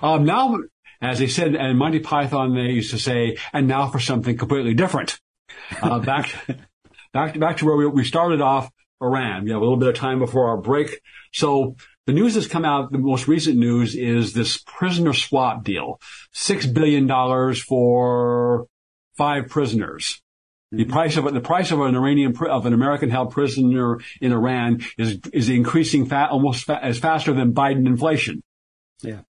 Um, 0.02 0.26
now, 0.26 0.58
as 1.00 1.20
they 1.20 1.28
said, 1.28 1.56
and 1.56 1.78
Monty 1.78 2.00
Python, 2.00 2.56
they 2.56 2.72
used 2.72 2.92
to 2.92 3.00
say, 3.00 3.38
and 3.52 3.68
now 3.68 3.90
for 3.90 4.00
something 4.00 4.38
completely 4.38 4.74
different. 4.74 5.20
Uh, 5.82 6.00
back, 6.00 6.34
back, 7.14 7.40
back 7.40 7.58
to 7.58 7.66
where 7.66 7.76
we, 7.76 7.88
we 7.88 8.04
started 8.04 8.42
off, 8.42 8.70
Iran. 9.02 9.44
We 9.44 9.52
have 9.52 9.60
a 9.60 9.64
little 9.64 9.78
bit 9.78 9.90
of 9.90 9.96
time 9.96 10.20
before 10.20 10.50
our 10.50 10.58
break. 10.58 11.00
So 11.34 11.76
the 12.06 12.14
news 12.14 12.36
that's 12.36 12.48
come 12.48 12.66
out, 12.66 12.92
the 12.92 12.98
most 12.98 13.28
recent 13.28 13.58
news 13.58 13.96
is 13.96 14.34
this 14.34 14.58
prisoner 14.66 15.14
swap 15.14 15.64
deal. 15.64 16.00
Six 16.32 16.66
billion 16.66 17.08
dollars 17.08 17.62
for 17.62 18.68
five 19.18 19.50
prisoners. 19.50 20.22
The 20.72 20.86
price 20.86 21.18
of 21.18 21.32
the 21.32 21.40
price 21.40 21.70
of 21.72 21.82
an 21.82 21.96
Iranian 21.96 22.36
of 22.50 22.66
an 22.66 22.74
American 22.74 23.12
held 23.12 23.32
prisoner 23.32 24.00
in 24.20 24.32
Iran 24.32 24.82
is 24.98 25.20
is 25.32 25.48
increasing 25.48 26.08
fa- 26.08 26.30
almost 26.32 26.66
fa- 26.66 26.84
as 26.84 26.98
faster 26.98 27.32
than 27.32 27.54
Biden 27.54 27.86
inflation. 27.86 28.42
Yeah. 29.04 29.22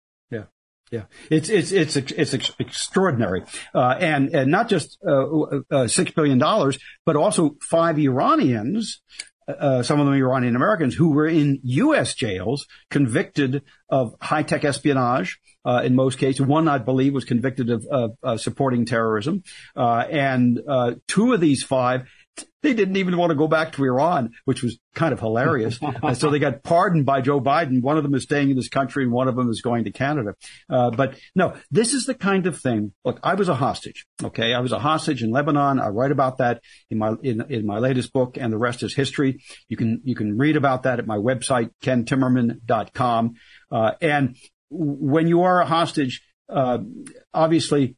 Yeah, 0.93 1.05
it's 1.31 1.49
it's 1.49 1.71
it's 1.71 1.95
it's 1.95 2.35
extraordinary, 2.59 3.41
uh, 3.73 3.95
and 3.99 4.29
and 4.29 4.51
not 4.51 4.69
just 4.69 4.99
uh, 5.03 5.25
uh, 5.71 5.87
six 5.87 6.11
billion 6.11 6.37
dollars, 6.37 6.77
but 7.03 7.15
also 7.15 7.55
five 7.61 7.97
Iranians, 7.97 9.01
uh, 9.47 9.81
some 9.81 9.99
of 9.99 10.05
them 10.05 10.13
Iranian 10.13 10.55
Americans, 10.55 10.93
who 10.93 11.09
were 11.09 11.25
in 11.25 11.59
U.S. 11.63 12.13
jails, 12.13 12.67
convicted 12.91 13.63
of 13.89 14.13
high 14.21 14.43
tech 14.43 14.63
espionage. 14.63 15.39
Uh, 15.65 15.81
in 15.83 15.95
most 15.95 16.19
cases, 16.19 16.45
one 16.45 16.67
I 16.67 16.77
believe 16.77 17.15
was 17.15 17.25
convicted 17.25 17.71
of 17.71 18.39
supporting 18.39 18.85
terrorism, 18.85 19.41
uh, 19.75 20.05
and 20.11 20.59
two 21.07 21.33
of 21.33 21.41
these 21.41 21.63
five 21.63 22.07
they 22.63 22.73
didn't 22.73 22.95
even 22.95 23.17
want 23.17 23.29
to 23.29 23.35
go 23.35 23.47
back 23.47 23.73
to 23.73 23.83
Iran, 23.83 24.31
which 24.45 24.63
was 24.63 24.79
kind 24.95 25.13
of 25.13 25.19
hilarious. 25.19 25.77
uh, 26.03 26.13
so 26.13 26.29
they 26.29 26.39
got 26.39 26.63
pardoned 26.63 27.05
by 27.05 27.21
Joe 27.21 27.39
Biden. 27.39 27.81
One 27.81 27.97
of 27.97 28.03
them 28.03 28.15
is 28.15 28.23
staying 28.23 28.49
in 28.49 28.55
this 28.55 28.69
country 28.69 29.03
and 29.03 29.11
one 29.11 29.27
of 29.27 29.35
them 29.35 29.49
is 29.49 29.61
going 29.61 29.83
to 29.83 29.91
Canada. 29.91 30.35
Uh, 30.69 30.89
but 30.89 31.19
no, 31.35 31.55
this 31.69 31.93
is 31.93 32.05
the 32.05 32.15
kind 32.15 32.47
of 32.47 32.59
thing. 32.59 32.93
Look, 33.03 33.19
I 33.21 33.35
was 33.35 33.49
a 33.49 33.55
hostage. 33.55 34.05
Okay. 34.23 34.53
I 34.53 34.61
was 34.61 34.71
a 34.71 34.79
hostage 34.79 35.21
in 35.21 35.31
Lebanon. 35.31 35.79
I 35.79 35.89
write 35.89 36.11
about 36.11 36.37
that 36.37 36.61
in 36.89 36.97
my, 36.97 37.15
in, 37.21 37.41
in 37.49 37.65
my 37.65 37.79
latest 37.79 38.13
book 38.13 38.37
and 38.39 38.51
the 38.51 38.57
rest 38.57 38.81
is 38.81 38.95
history. 38.95 39.43
You 39.67 39.75
can, 39.75 40.01
you 40.05 40.15
can 40.15 40.37
read 40.37 40.55
about 40.55 40.83
that 40.83 40.99
at 40.99 41.05
my 41.05 41.17
website, 41.17 41.69
kentimmerman.com. 41.83 43.33
Uh, 43.69 43.91
and 44.01 44.37
when 44.69 45.27
you 45.27 45.43
are 45.43 45.61
a 45.61 45.65
hostage, 45.65 46.21
uh, 46.49 46.79
obviously 47.33 47.97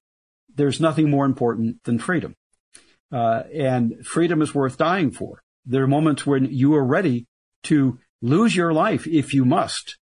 there's 0.55 0.81
nothing 0.81 1.09
more 1.09 1.25
important 1.25 1.83
than 1.83 1.99
freedom. 1.99 2.35
Uh, 3.11 3.43
and 3.53 4.05
freedom 4.05 4.41
is 4.41 4.53
worth 4.53 4.77
dying 4.77 5.11
for. 5.11 5.41
There 5.65 5.83
are 5.83 5.87
moments 5.87 6.25
when 6.25 6.45
you 6.45 6.75
are 6.75 6.83
ready 6.83 7.27
to 7.63 7.99
lose 8.21 8.55
your 8.55 8.73
life 8.73 9.07
if 9.07 9.33
you 9.33 9.45
must 9.45 9.97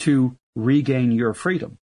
to 0.00 0.36
regain 0.54 1.12
your 1.12 1.34
freedom. 1.34 1.78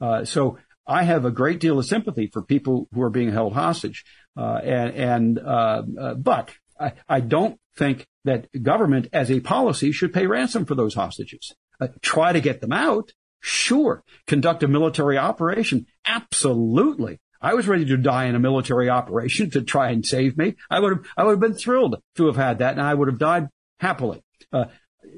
Uh, 0.00 0.24
so 0.24 0.58
I 0.86 1.02
have 1.02 1.24
a 1.24 1.30
great 1.30 1.60
deal 1.60 1.78
of 1.78 1.86
sympathy 1.86 2.28
for 2.32 2.42
people 2.42 2.88
who 2.92 3.02
are 3.02 3.10
being 3.10 3.32
held 3.32 3.54
hostage. 3.54 4.04
Uh, 4.36 4.60
and, 4.62 4.94
and 4.94 5.38
uh, 5.38 5.82
uh, 5.98 6.14
but 6.14 6.50
I, 6.78 6.92
I, 7.08 7.20
don't 7.20 7.58
think 7.74 8.06
that 8.24 8.48
government 8.62 9.08
as 9.12 9.30
a 9.30 9.40
policy 9.40 9.92
should 9.92 10.12
pay 10.12 10.26
ransom 10.26 10.66
for 10.66 10.74
those 10.74 10.94
hostages. 10.94 11.54
Uh, 11.80 11.88
try 12.02 12.32
to 12.32 12.40
get 12.40 12.60
them 12.60 12.72
out. 12.72 13.12
Sure. 13.40 14.04
Conduct 14.26 14.62
a 14.62 14.68
military 14.68 15.16
operation. 15.16 15.86
Absolutely. 16.06 17.18
I 17.40 17.54
was 17.54 17.68
ready 17.68 17.84
to 17.86 17.96
die 17.96 18.26
in 18.26 18.34
a 18.34 18.40
military 18.40 18.88
operation 18.88 19.50
to 19.50 19.62
try 19.62 19.90
and 19.90 20.04
save 20.04 20.36
me. 20.36 20.56
I 20.70 20.80
would 20.80 20.96
have, 20.96 21.06
I 21.16 21.24
would 21.24 21.32
have 21.32 21.40
been 21.40 21.54
thrilled 21.54 21.96
to 22.16 22.26
have 22.26 22.36
had 22.36 22.58
that 22.58 22.72
and 22.72 22.82
I 22.82 22.94
would 22.94 23.08
have 23.08 23.18
died 23.18 23.48
happily. 23.78 24.22
Uh, 24.52 24.66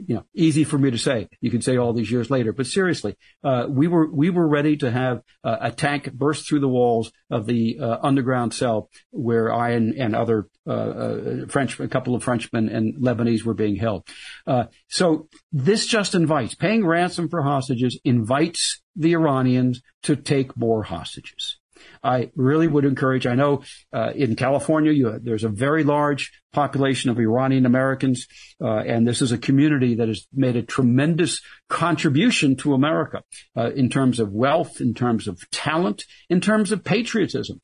you 0.07 0.15
know, 0.15 0.25
easy 0.35 0.65
for 0.65 0.79
me 0.79 0.91
to 0.91 0.99
say. 0.99 1.29
You 1.41 1.51
can 1.51 1.63
say 1.63 1.77
all 1.77 1.93
these 1.93 2.11
years 2.11 2.31
later, 2.31 2.53
but 2.53 2.67
seriously, 2.67 3.17
uh, 3.43 3.67
we 3.69 3.89
were 3.89 4.11
we 4.11 4.31
were 4.31 4.47
ready 4.47 4.77
to 4.79 4.91
have 4.91 5.23
uh, 5.45 5.57
a 5.61 5.71
tank 5.71 6.13
burst 6.13 6.49
through 6.49 6.61
the 6.61 6.69
walls 6.69 7.13
of 7.31 7.47
the 7.47 7.79
uh, 7.81 7.99
underground 8.03 8.55
cell 8.55 8.91
where 9.11 9.53
I 9.53 9.71
and, 9.71 9.95
and 9.95 10.15
other 10.15 10.49
uh, 10.67 10.71
uh, 10.71 11.47
French, 11.49 11.79
a 11.81 11.89
couple 11.89 12.15
of 12.15 12.23
Frenchmen 12.23 12.69
and 12.69 12.97
Lebanese 12.97 13.45
were 13.45 13.55
being 13.55 13.77
held. 13.77 14.07
Uh, 14.47 14.65
so 14.89 15.29
this 15.53 15.87
just 15.87 16.15
invites 16.15 16.55
paying 16.55 16.87
ransom 16.87 17.29
for 17.29 17.43
hostages 17.43 17.99
invites 18.05 18.83
the 18.95 19.13
Iranians 19.13 19.83
to 20.03 20.17
take 20.17 20.57
more 20.57 20.85
hostages. 20.85 21.58
I 22.03 22.31
really 22.35 22.69
would 22.69 22.85
encourage. 22.85 23.27
I 23.27 23.35
know 23.35 23.63
uh, 23.93 24.13
in 24.15 24.37
California, 24.37 24.93
you, 24.93 25.19
there's 25.23 25.45
a 25.45 25.49
very 25.49 25.85
large 25.85 26.33
population 26.53 27.11
of 27.11 27.19
Iranian 27.19 27.67
Americans, 27.67 28.27
uh, 28.61 28.79
and 28.79 29.07
this 29.07 29.23
is 29.23 29.33
a 29.33 29.39
community 29.39 29.97
that 29.97 30.09
has 30.09 30.27
made 30.33 30.57
a 30.57 30.63
tremendous 30.63 31.41
contribution 31.69 32.57
to 32.57 32.75
America 32.75 33.23
uh, 33.57 33.71
in 33.73 33.89
terms 33.89 34.21
of 34.21 34.33
wealth, 34.33 34.81
in 34.81 34.95
terms 34.95 35.29
of 35.29 35.39
talent, 35.51 36.05
in 36.29 36.41
terms 36.41 36.73
of 36.73 36.85
patriotism. 36.85 37.61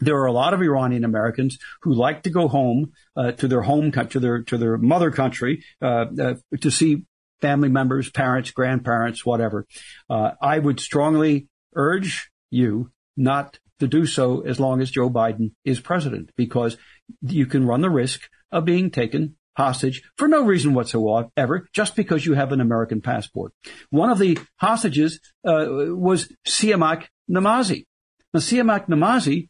There 0.00 0.16
are 0.16 0.26
a 0.26 0.32
lot 0.32 0.54
of 0.54 0.62
Iranian 0.62 1.04
Americans 1.04 1.58
who 1.82 1.92
like 1.92 2.22
to 2.22 2.30
go 2.30 2.48
home 2.48 2.92
uh, 3.16 3.32
to 3.32 3.48
their 3.48 3.62
home 3.62 3.92
country, 3.92 4.12
to 4.12 4.20
their 4.20 4.42
to 4.44 4.58
their 4.58 4.78
mother 4.78 5.10
country, 5.10 5.62
uh, 5.82 6.06
uh, 6.18 6.34
to 6.60 6.70
see 6.70 7.04
family 7.42 7.68
members, 7.68 8.10
parents, 8.10 8.50
grandparents, 8.50 9.24
whatever. 9.24 9.66
I 10.08 10.58
would 10.58 10.80
strongly 10.80 11.48
urge 11.74 12.30
you 12.50 12.90
not 13.16 13.58
to 13.80 13.88
do 13.88 14.06
so 14.06 14.40
as 14.42 14.60
long 14.60 14.80
as 14.80 14.90
Joe 14.90 15.10
Biden 15.10 15.52
is 15.64 15.80
president, 15.80 16.30
because 16.36 16.76
you 17.22 17.46
can 17.46 17.66
run 17.66 17.80
the 17.80 17.90
risk 17.90 18.28
of 18.52 18.64
being 18.64 18.90
taken 18.90 19.36
hostage 19.56 20.02
for 20.16 20.28
no 20.28 20.44
reason 20.44 20.74
whatsoever, 20.74 21.68
just 21.72 21.96
because 21.96 22.24
you 22.24 22.34
have 22.34 22.52
an 22.52 22.60
American 22.60 23.00
passport. 23.00 23.52
One 23.90 24.10
of 24.10 24.18
the 24.18 24.38
hostages 24.56 25.20
uh, 25.44 25.66
was 25.68 26.32
Siamak 26.46 27.06
Namazi. 27.30 27.86
Now, 28.32 28.40
Siamak 28.40 28.86
Namazi 28.88 29.48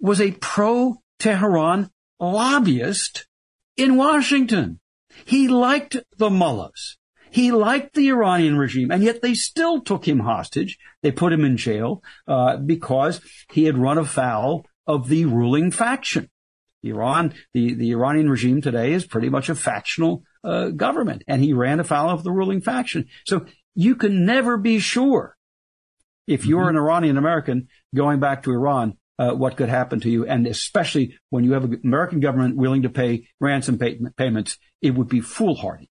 was 0.00 0.20
a 0.20 0.32
pro-Tehran 0.32 1.90
lobbyist 2.18 3.26
in 3.76 3.96
Washington. 3.96 4.80
He 5.24 5.48
liked 5.48 5.96
the 6.18 6.30
mullahs. 6.30 6.98
He 7.36 7.52
liked 7.52 7.92
the 7.92 8.08
Iranian 8.08 8.56
regime, 8.56 8.90
and 8.90 9.02
yet 9.02 9.20
they 9.20 9.34
still 9.34 9.82
took 9.82 10.08
him 10.08 10.20
hostage. 10.20 10.78
They 11.02 11.12
put 11.12 11.34
him 11.34 11.44
in 11.44 11.58
jail 11.58 12.02
uh, 12.26 12.56
because 12.56 13.20
he 13.52 13.64
had 13.64 13.76
run 13.76 13.98
afoul 13.98 14.64
of 14.86 15.08
the 15.08 15.26
ruling 15.26 15.70
faction. 15.70 16.30
Iran, 16.82 17.34
the, 17.52 17.74
the 17.74 17.90
Iranian 17.90 18.30
regime 18.30 18.62
today 18.62 18.94
is 18.94 19.04
pretty 19.04 19.28
much 19.28 19.50
a 19.50 19.54
factional 19.54 20.22
uh, 20.44 20.70
government, 20.70 21.24
and 21.28 21.42
he 21.42 21.52
ran 21.52 21.78
afoul 21.78 22.08
of 22.08 22.24
the 22.24 22.32
ruling 22.32 22.62
faction. 22.62 23.04
So 23.26 23.44
you 23.74 23.96
can 23.96 24.24
never 24.24 24.56
be 24.56 24.78
sure 24.78 25.36
if 26.26 26.46
you're 26.46 26.60
mm-hmm. 26.62 26.78
an 26.78 26.82
Iranian 26.82 27.18
American 27.18 27.68
going 27.94 28.18
back 28.18 28.44
to 28.44 28.50
Iran 28.50 28.96
uh, 29.18 29.32
what 29.32 29.58
could 29.58 29.68
happen 29.68 30.00
to 30.00 30.08
you, 30.08 30.24
and 30.24 30.46
especially 30.46 31.18
when 31.28 31.44
you 31.44 31.52
have 31.52 31.64
an 31.64 31.82
American 31.84 32.20
government 32.20 32.56
willing 32.56 32.80
to 32.84 32.88
pay 32.88 33.28
ransom 33.40 33.76
pay- 33.76 34.00
payments, 34.16 34.56
it 34.80 34.94
would 34.94 35.08
be 35.08 35.20
foolhardy 35.20 35.90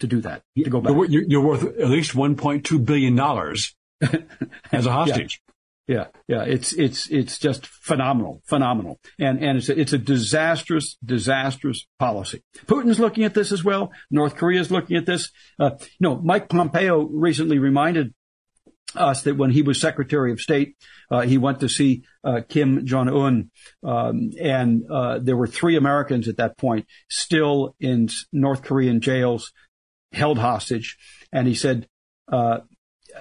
to 0.00 0.06
do 0.06 0.20
that. 0.22 0.42
To 0.56 0.70
go 0.70 0.80
back. 0.80 0.92
You're, 1.08 1.24
you're 1.26 1.40
worth 1.40 1.64
at 1.64 1.88
least 1.88 2.12
1.2 2.12 2.84
billion 2.84 3.14
dollars 3.14 3.74
as 4.72 4.86
a 4.86 4.92
hostage. 4.92 5.40
Yeah, 5.86 6.06
yeah, 6.28 6.44
it's 6.44 6.72
it's 6.72 7.10
it's 7.10 7.38
just 7.38 7.66
phenomenal, 7.66 8.40
phenomenal, 8.46 8.98
and 9.18 9.44
and 9.44 9.58
it's 9.58 9.68
a, 9.68 9.78
it's 9.78 9.92
a 9.92 9.98
disastrous, 9.98 10.96
disastrous 11.04 11.86
policy. 11.98 12.42
Putin's 12.64 12.98
looking 12.98 13.24
at 13.24 13.34
this 13.34 13.52
as 13.52 13.62
well. 13.62 13.92
North 14.10 14.34
Korea 14.34 14.60
is 14.60 14.70
looking 14.70 14.96
at 14.96 15.04
this. 15.04 15.30
Uh, 15.60 15.72
you 15.78 16.08
know, 16.08 16.16
Mike 16.16 16.48
Pompeo 16.48 17.02
recently 17.02 17.58
reminded 17.58 18.14
us 18.96 19.22
that 19.22 19.36
when 19.36 19.50
he 19.50 19.60
was 19.60 19.78
Secretary 19.78 20.32
of 20.32 20.40
State, 20.40 20.76
uh, 21.10 21.22
he 21.22 21.36
went 21.36 21.60
to 21.60 21.68
see 21.68 22.04
uh, 22.22 22.40
Kim 22.48 22.86
Jong 22.86 23.10
Un, 23.10 23.50
um, 23.82 24.30
and 24.40 24.84
uh, 24.90 25.18
there 25.18 25.36
were 25.36 25.46
three 25.46 25.76
Americans 25.76 26.28
at 26.28 26.38
that 26.38 26.56
point 26.56 26.86
still 27.10 27.74
in 27.78 28.08
North 28.32 28.62
Korean 28.62 29.00
jails, 29.00 29.52
held 30.14 30.38
hostage, 30.38 30.96
and 31.32 31.46
he 31.46 31.54
said. 31.54 31.88
Uh, 32.26 32.60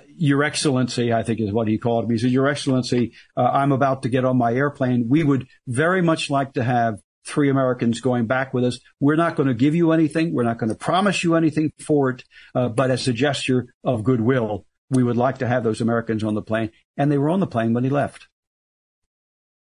your 0.07 0.43
Excellency, 0.43 1.13
I 1.13 1.21
think 1.21 1.39
is 1.39 1.51
what 1.51 1.67
he 1.67 1.77
called 1.77 2.07
me. 2.07 2.15
He 2.15 2.19
said, 2.19 2.31
Your 2.31 2.47
Excellency, 2.47 3.13
uh, 3.37 3.43
I'm 3.43 3.71
about 3.71 4.01
to 4.03 4.09
get 4.09 4.25
on 4.25 4.37
my 4.37 4.51
airplane. 4.51 5.07
We 5.07 5.23
would 5.23 5.47
very 5.67 6.01
much 6.01 6.31
like 6.31 6.53
to 6.53 6.63
have 6.63 6.95
three 7.25 7.49
Americans 7.49 8.01
going 8.01 8.27
back 8.27 8.53
with 8.53 8.63
us. 8.63 8.79
We're 8.99 9.15
not 9.15 9.35
going 9.35 9.47
to 9.47 9.53
give 9.53 9.75
you 9.75 9.91
anything. 9.91 10.33
We're 10.33 10.43
not 10.43 10.57
going 10.57 10.69
to 10.69 10.75
promise 10.75 11.23
you 11.23 11.35
anything 11.35 11.71
for 11.79 12.09
it. 12.09 12.23
Uh, 12.53 12.69
but 12.69 12.91
as 12.91 13.07
a 13.07 13.13
gesture 13.13 13.67
of 13.83 14.03
goodwill, 14.03 14.65
we 14.89 15.03
would 15.03 15.17
like 15.17 15.39
to 15.39 15.47
have 15.47 15.63
those 15.63 15.81
Americans 15.81 16.23
on 16.23 16.33
the 16.33 16.41
plane. 16.41 16.71
And 16.97 17.11
they 17.11 17.17
were 17.17 17.29
on 17.29 17.39
the 17.39 17.47
plane 17.47 17.73
when 17.73 17.83
he 17.83 17.89
left. 17.89 18.27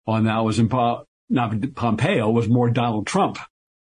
And 0.07 0.27
that 0.27 0.45
was 0.45 0.59
in 0.59 0.69
not 0.69 1.75
Pompeo 1.75 2.31
was 2.31 2.49
more 2.49 2.71
Donald 2.71 3.07
Trump. 3.07 3.39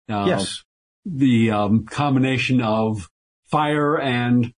Uh, 0.09 0.25
yes. 0.27 0.63
The 1.05 1.51
um, 1.51 1.85
combination 1.85 2.61
of 2.61 3.09
fire 3.49 3.99
and 3.99 4.53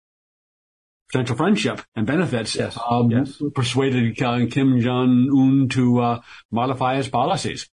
potential 1.10 1.36
friendship 1.36 1.82
and 1.96 2.06
benefits, 2.06 2.54
yes. 2.54 2.78
Um, 2.88 3.10
yes. 3.10 3.42
persuaded 3.54 4.20
uh, 4.22 4.46
Kim 4.50 4.80
Jong 4.80 5.28
Un 5.32 5.68
to 5.70 6.00
uh, 6.00 6.20
modify 6.50 6.96
his 6.96 7.08
policies. 7.08 7.68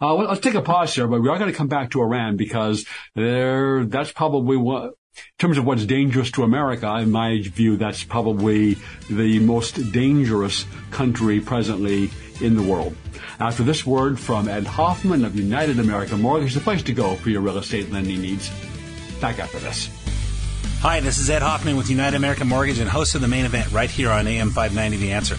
Uh, 0.00 0.14
let's 0.14 0.40
take 0.40 0.54
a 0.54 0.62
pause 0.62 0.94
here, 0.94 1.06
but 1.06 1.22
we 1.22 1.28
are 1.28 1.38
going 1.38 1.50
to 1.50 1.56
come 1.56 1.68
back 1.68 1.90
to 1.90 2.02
Iran 2.02 2.36
because 2.36 2.84
there, 3.14 3.84
that's 3.84 4.10
probably 4.10 4.56
what, 4.56 4.84
in 4.84 5.38
terms 5.38 5.58
of 5.58 5.64
what's 5.64 5.86
dangerous 5.86 6.30
to 6.32 6.42
America, 6.42 6.92
in 6.96 7.10
my 7.10 7.40
view, 7.40 7.76
that's 7.76 8.02
probably 8.02 8.76
the 9.08 9.38
most 9.38 9.92
dangerous 9.92 10.66
country 10.90 11.40
presently 11.40 12.10
in 12.40 12.56
the 12.56 12.62
world. 12.62 12.96
After 13.38 13.62
this 13.62 13.86
word 13.86 14.18
from 14.18 14.48
Ed 14.48 14.66
Hoffman 14.66 15.24
of 15.24 15.36
United 15.36 15.78
American 15.78 16.20
Mortgage, 16.20 16.54
the 16.54 16.60
place 16.60 16.82
to 16.84 16.92
go 16.92 17.14
for 17.14 17.30
your 17.30 17.40
real 17.40 17.58
estate 17.58 17.90
lending 17.90 18.20
needs. 18.20 18.50
Back 19.20 19.38
after 19.38 19.60
this. 19.60 20.01
Hi, 20.82 20.98
this 20.98 21.18
is 21.18 21.30
Ed 21.30 21.42
Hoffman 21.42 21.76
with 21.76 21.88
United 21.88 22.16
American 22.16 22.48
Mortgage 22.48 22.80
and 22.80 22.90
host 22.90 23.14
of 23.14 23.20
the 23.20 23.28
main 23.28 23.44
event 23.44 23.70
right 23.70 23.88
here 23.88 24.10
on 24.10 24.26
AM 24.26 24.50
590 24.50 24.96
The 24.96 25.12
Answer. 25.12 25.36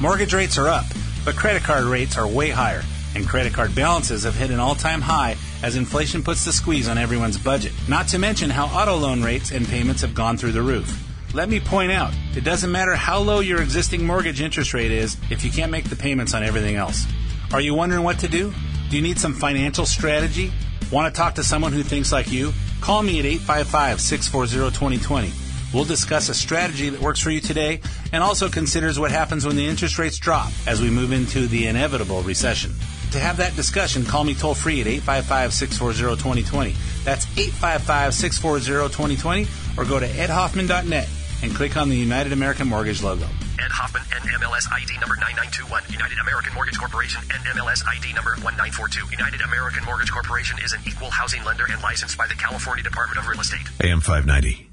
Mortgage 0.00 0.34
rates 0.34 0.58
are 0.58 0.66
up, 0.66 0.84
but 1.24 1.36
credit 1.36 1.62
card 1.62 1.84
rates 1.84 2.18
are 2.18 2.26
way 2.26 2.50
higher, 2.50 2.82
and 3.14 3.24
credit 3.24 3.54
card 3.54 3.72
balances 3.72 4.24
have 4.24 4.34
hit 4.34 4.50
an 4.50 4.58
all 4.58 4.74
time 4.74 5.00
high 5.00 5.36
as 5.62 5.76
inflation 5.76 6.24
puts 6.24 6.44
the 6.44 6.52
squeeze 6.52 6.88
on 6.88 6.98
everyone's 6.98 7.38
budget. 7.38 7.70
Not 7.86 8.08
to 8.08 8.18
mention 8.18 8.50
how 8.50 8.66
auto 8.66 8.96
loan 8.96 9.22
rates 9.22 9.52
and 9.52 9.64
payments 9.64 10.02
have 10.02 10.12
gone 10.12 10.36
through 10.36 10.52
the 10.52 10.62
roof. 10.62 10.92
Let 11.34 11.48
me 11.48 11.60
point 11.60 11.92
out, 11.92 12.12
it 12.34 12.42
doesn't 12.42 12.72
matter 12.72 12.96
how 12.96 13.20
low 13.20 13.38
your 13.38 13.62
existing 13.62 14.04
mortgage 14.04 14.40
interest 14.40 14.74
rate 14.74 14.90
is 14.90 15.16
if 15.30 15.44
you 15.44 15.52
can't 15.52 15.70
make 15.70 15.88
the 15.88 15.94
payments 15.94 16.34
on 16.34 16.42
everything 16.42 16.74
else. 16.74 17.06
Are 17.52 17.60
you 17.60 17.74
wondering 17.74 18.02
what 18.02 18.18
to 18.18 18.28
do? 18.28 18.52
Do 18.90 18.96
you 18.96 19.02
need 19.02 19.20
some 19.20 19.34
financial 19.34 19.86
strategy? 19.86 20.52
Want 20.90 21.14
to 21.14 21.16
talk 21.16 21.36
to 21.36 21.44
someone 21.44 21.72
who 21.72 21.84
thinks 21.84 22.10
like 22.10 22.32
you? 22.32 22.52
Call 22.80 23.02
me 23.02 23.18
at 23.18 23.26
855 23.26 24.00
640 24.00 24.74
2020. 24.74 25.32
We'll 25.72 25.84
discuss 25.84 26.28
a 26.28 26.34
strategy 26.34 26.88
that 26.88 27.00
works 27.00 27.20
for 27.20 27.30
you 27.30 27.40
today 27.40 27.80
and 28.12 28.22
also 28.22 28.48
considers 28.48 28.98
what 28.98 29.12
happens 29.12 29.46
when 29.46 29.56
the 29.56 29.66
interest 29.66 29.98
rates 29.98 30.18
drop 30.18 30.50
as 30.66 30.80
we 30.80 30.90
move 30.90 31.12
into 31.12 31.46
the 31.46 31.66
inevitable 31.66 32.22
recession. 32.22 32.72
To 33.12 33.18
have 33.20 33.36
that 33.36 33.54
discussion, 33.54 34.04
call 34.04 34.24
me 34.24 34.34
toll 34.34 34.54
free 34.54 34.80
at 34.80 34.86
855 34.86 35.52
640 35.52 36.22
2020. 36.22 36.74
That's 37.04 37.26
855 37.38 38.14
640 38.14 38.94
2020 38.94 39.46
or 39.76 39.84
go 39.84 40.00
to 40.00 40.06
edhoffman.net 40.06 41.08
and 41.42 41.54
click 41.54 41.76
on 41.76 41.88
the 41.88 41.96
United 41.96 42.32
American 42.32 42.68
Mortgage 42.68 43.02
logo. 43.02 43.24
Ed 43.58 43.70
Hoffman, 43.70 44.02
NMLS 44.10 44.70
ID 44.72 44.98
number 45.00 45.16
9921. 45.16 45.82
United 45.90 46.18
American 46.18 46.54
Mortgage 46.54 46.78
Corporation, 46.78 47.22
NMLS 47.28 47.84
ID 47.86 48.12
number 48.14 48.36
1942. 48.40 49.10
United 49.10 49.40
American 49.42 49.84
Mortgage 49.84 50.10
Corporation 50.10 50.58
is 50.64 50.72
an 50.72 50.80
equal 50.86 51.10
housing 51.10 51.44
lender 51.44 51.66
and 51.68 51.82
licensed 51.82 52.16
by 52.16 52.26
the 52.26 52.34
California 52.34 52.84
Department 52.84 53.18
of 53.18 53.26
Real 53.28 53.40
Estate. 53.40 53.66
AM 53.82 54.00
590. 54.00 54.70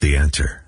The 0.00 0.16
answer. 0.16 0.66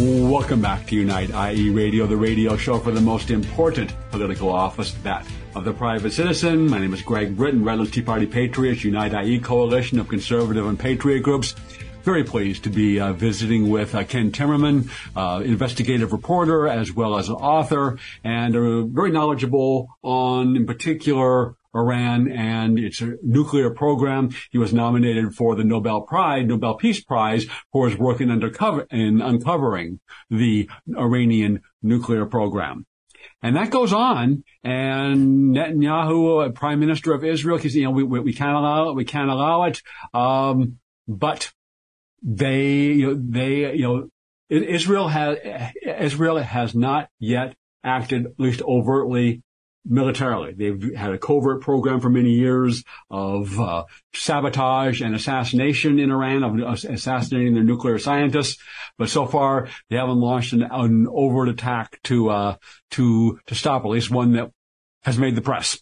Welcome 0.00 0.60
back 0.60 0.88
to 0.88 0.96
Unite 0.96 1.30
IE 1.30 1.70
Radio, 1.70 2.06
the 2.06 2.16
radio 2.16 2.56
show 2.56 2.80
for 2.80 2.90
the 2.90 3.00
most 3.00 3.30
important 3.30 3.94
political 4.10 4.50
office, 4.50 4.92
that 5.04 5.24
of 5.54 5.64
the 5.64 5.72
private 5.72 6.12
citizen. 6.12 6.68
My 6.68 6.78
name 6.78 6.92
is 6.92 7.02
Greg 7.02 7.36
Brittain, 7.36 7.64
Redlands 7.64 7.92
Tea 7.92 8.02
Party 8.02 8.26
Patriots, 8.26 8.82
Unite 8.82 9.14
IE 9.14 9.38
coalition 9.38 9.98
of 9.98 10.08
conservative 10.08 10.66
and 10.66 10.78
patriot 10.78 11.20
groups. 11.20 11.54
Very 12.02 12.24
pleased 12.24 12.64
to 12.64 12.70
be 12.70 13.00
uh, 13.00 13.12
visiting 13.12 13.70
with 13.70 13.94
uh, 13.94 14.04
Ken 14.04 14.30
Timmerman, 14.32 14.90
uh, 15.16 15.42
investigative 15.42 16.12
reporter 16.12 16.68
as 16.68 16.92
well 16.92 17.16
as 17.16 17.28
an 17.28 17.36
author, 17.36 17.98
and 18.24 18.56
uh, 18.56 18.82
very 18.82 19.10
knowledgeable 19.10 19.88
on, 20.02 20.56
in 20.56 20.66
particular, 20.66 21.54
Iran 21.74 22.30
and 22.30 22.78
its 22.78 23.02
nuclear 23.22 23.70
program. 23.70 24.30
He 24.50 24.58
was 24.58 24.72
nominated 24.72 25.34
for 25.34 25.56
the 25.56 25.64
Nobel 25.64 26.02
Prize, 26.02 26.46
Nobel 26.46 26.74
Peace 26.74 27.02
Prize 27.02 27.46
for 27.72 27.88
his 27.88 27.98
work 27.98 28.20
in, 28.20 28.30
in 28.30 29.22
uncovering 29.22 30.00
the 30.30 30.68
Iranian 30.96 31.62
nuclear 31.82 32.26
program. 32.26 32.86
And 33.44 33.56
that 33.56 33.70
goes 33.70 33.92
on. 33.92 34.42
And 34.64 35.54
Netanyahu, 35.54 36.54
Prime 36.54 36.80
Minister 36.80 37.12
of 37.12 37.22
Israel, 37.22 37.58
says, 37.58 37.76
you 37.76 37.84
know, 37.84 37.90
we, 37.90 38.02
we, 38.02 38.18
we, 38.18 38.32
can't 38.32 38.56
allow 38.56 38.88
it. 38.88 38.94
We 38.96 39.04
can't 39.04 39.28
allow 39.28 39.64
it. 39.64 39.82
Um, 40.14 40.78
but 41.06 41.52
they, 42.22 42.84
you 42.84 43.06
know, 43.08 43.22
they, 43.22 43.74
you 43.74 43.82
know, 43.82 44.08
Israel 44.48 45.08
has, 45.08 45.36
Israel 45.82 46.38
has 46.38 46.74
not 46.74 47.10
yet 47.18 47.54
acted, 47.84 48.24
at 48.24 48.40
least 48.40 48.62
overtly, 48.62 49.42
militarily. 49.84 50.52
They've 50.52 50.94
had 50.94 51.12
a 51.12 51.18
covert 51.18 51.60
program 51.60 52.00
for 52.00 52.10
many 52.10 52.30
years 52.30 52.84
of 53.10 53.58
uh, 53.60 53.84
sabotage 54.14 55.00
and 55.00 55.14
assassination 55.14 55.98
in 55.98 56.10
Iran, 56.10 56.42
of 56.42 56.84
assassinating 56.84 57.54
their 57.54 57.64
nuclear 57.64 57.98
scientists. 57.98 58.62
But 58.98 59.10
so 59.10 59.26
far, 59.26 59.68
they 59.90 59.96
haven't 59.96 60.20
launched 60.20 60.52
an, 60.52 60.62
an 60.62 61.06
overt 61.10 61.48
attack 61.48 62.00
to 62.04 62.30
uh, 62.30 62.56
to 62.92 63.38
to 63.46 63.54
stop 63.54 63.84
at 63.84 63.88
least 63.88 64.10
one 64.10 64.32
that 64.32 64.50
has 65.02 65.18
made 65.18 65.34
the 65.34 65.42
press. 65.42 65.78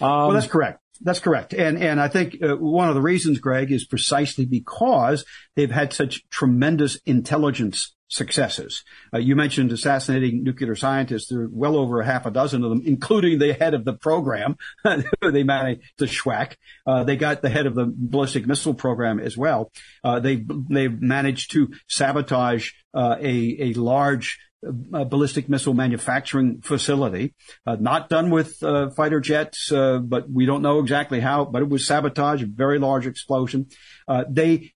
Um, 0.00 0.08
well, 0.08 0.30
that's 0.32 0.46
correct. 0.46 0.80
That's 1.02 1.20
correct. 1.20 1.54
And, 1.54 1.82
and 1.82 1.98
I 1.98 2.08
think 2.08 2.36
uh, 2.42 2.56
one 2.56 2.88
of 2.90 2.94
the 2.94 3.00
reasons, 3.00 3.38
Greg, 3.38 3.72
is 3.72 3.86
precisely 3.86 4.44
because 4.44 5.24
they've 5.56 5.70
had 5.70 5.94
such 5.94 6.28
tremendous 6.28 6.96
intelligence 7.06 7.94
successes. 8.10 8.84
Uh, 9.14 9.18
you 9.18 9.36
mentioned 9.36 9.72
assassinating 9.72 10.42
nuclear 10.42 10.74
scientists. 10.74 11.28
There 11.28 11.42
are 11.42 11.48
well 11.50 11.76
over 11.76 12.00
a 12.00 12.04
half 12.04 12.26
a 12.26 12.30
dozen 12.30 12.62
of 12.64 12.70
them, 12.70 12.82
including 12.84 13.38
the 13.38 13.54
head 13.54 13.72
of 13.72 13.84
the 13.84 13.94
program. 13.94 14.56
they 15.22 15.42
managed 15.42 15.82
to 15.98 16.04
schwack. 16.04 16.56
Uh, 16.86 17.04
they 17.04 17.16
got 17.16 17.40
the 17.40 17.48
head 17.48 17.66
of 17.66 17.74
the 17.74 17.86
ballistic 17.86 18.46
missile 18.46 18.74
program 18.74 19.18
as 19.20 19.36
well. 19.36 19.72
Uh, 20.04 20.20
they 20.20 20.44
they 20.68 20.88
managed 20.88 21.52
to 21.52 21.72
sabotage 21.88 22.72
uh, 22.92 23.16
a 23.20 23.56
a 23.60 23.72
large 23.74 24.38
uh, 24.66 25.04
ballistic 25.04 25.48
missile 25.48 25.74
manufacturing 25.74 26.60
facility, 26.60 27.34
uh, 27.66 27.76
not 27.80 28.08
done 28.08 28.30
with 28.30 28.62
uh, 28.62 28.90
fighter 28.90 29.20
jets, 29.20 29.72
uh, 29.72 29.98
but 29.98 30.30
we 30.30 30.44
don't 30.44 30.62
know 30.62 30.80
exactly 30.80 31.20
how. 31.20 31.44
But 31.44 31.62
it 31.62 31.68
was 31.68 31.86
sabotage, 31.86 32.42
a 32.42 32.46
very 32.46 32.78
large 32.78 33.06
explosion. 33.06 33.68
Uh, 34.06 34.24
they 34.28 34.72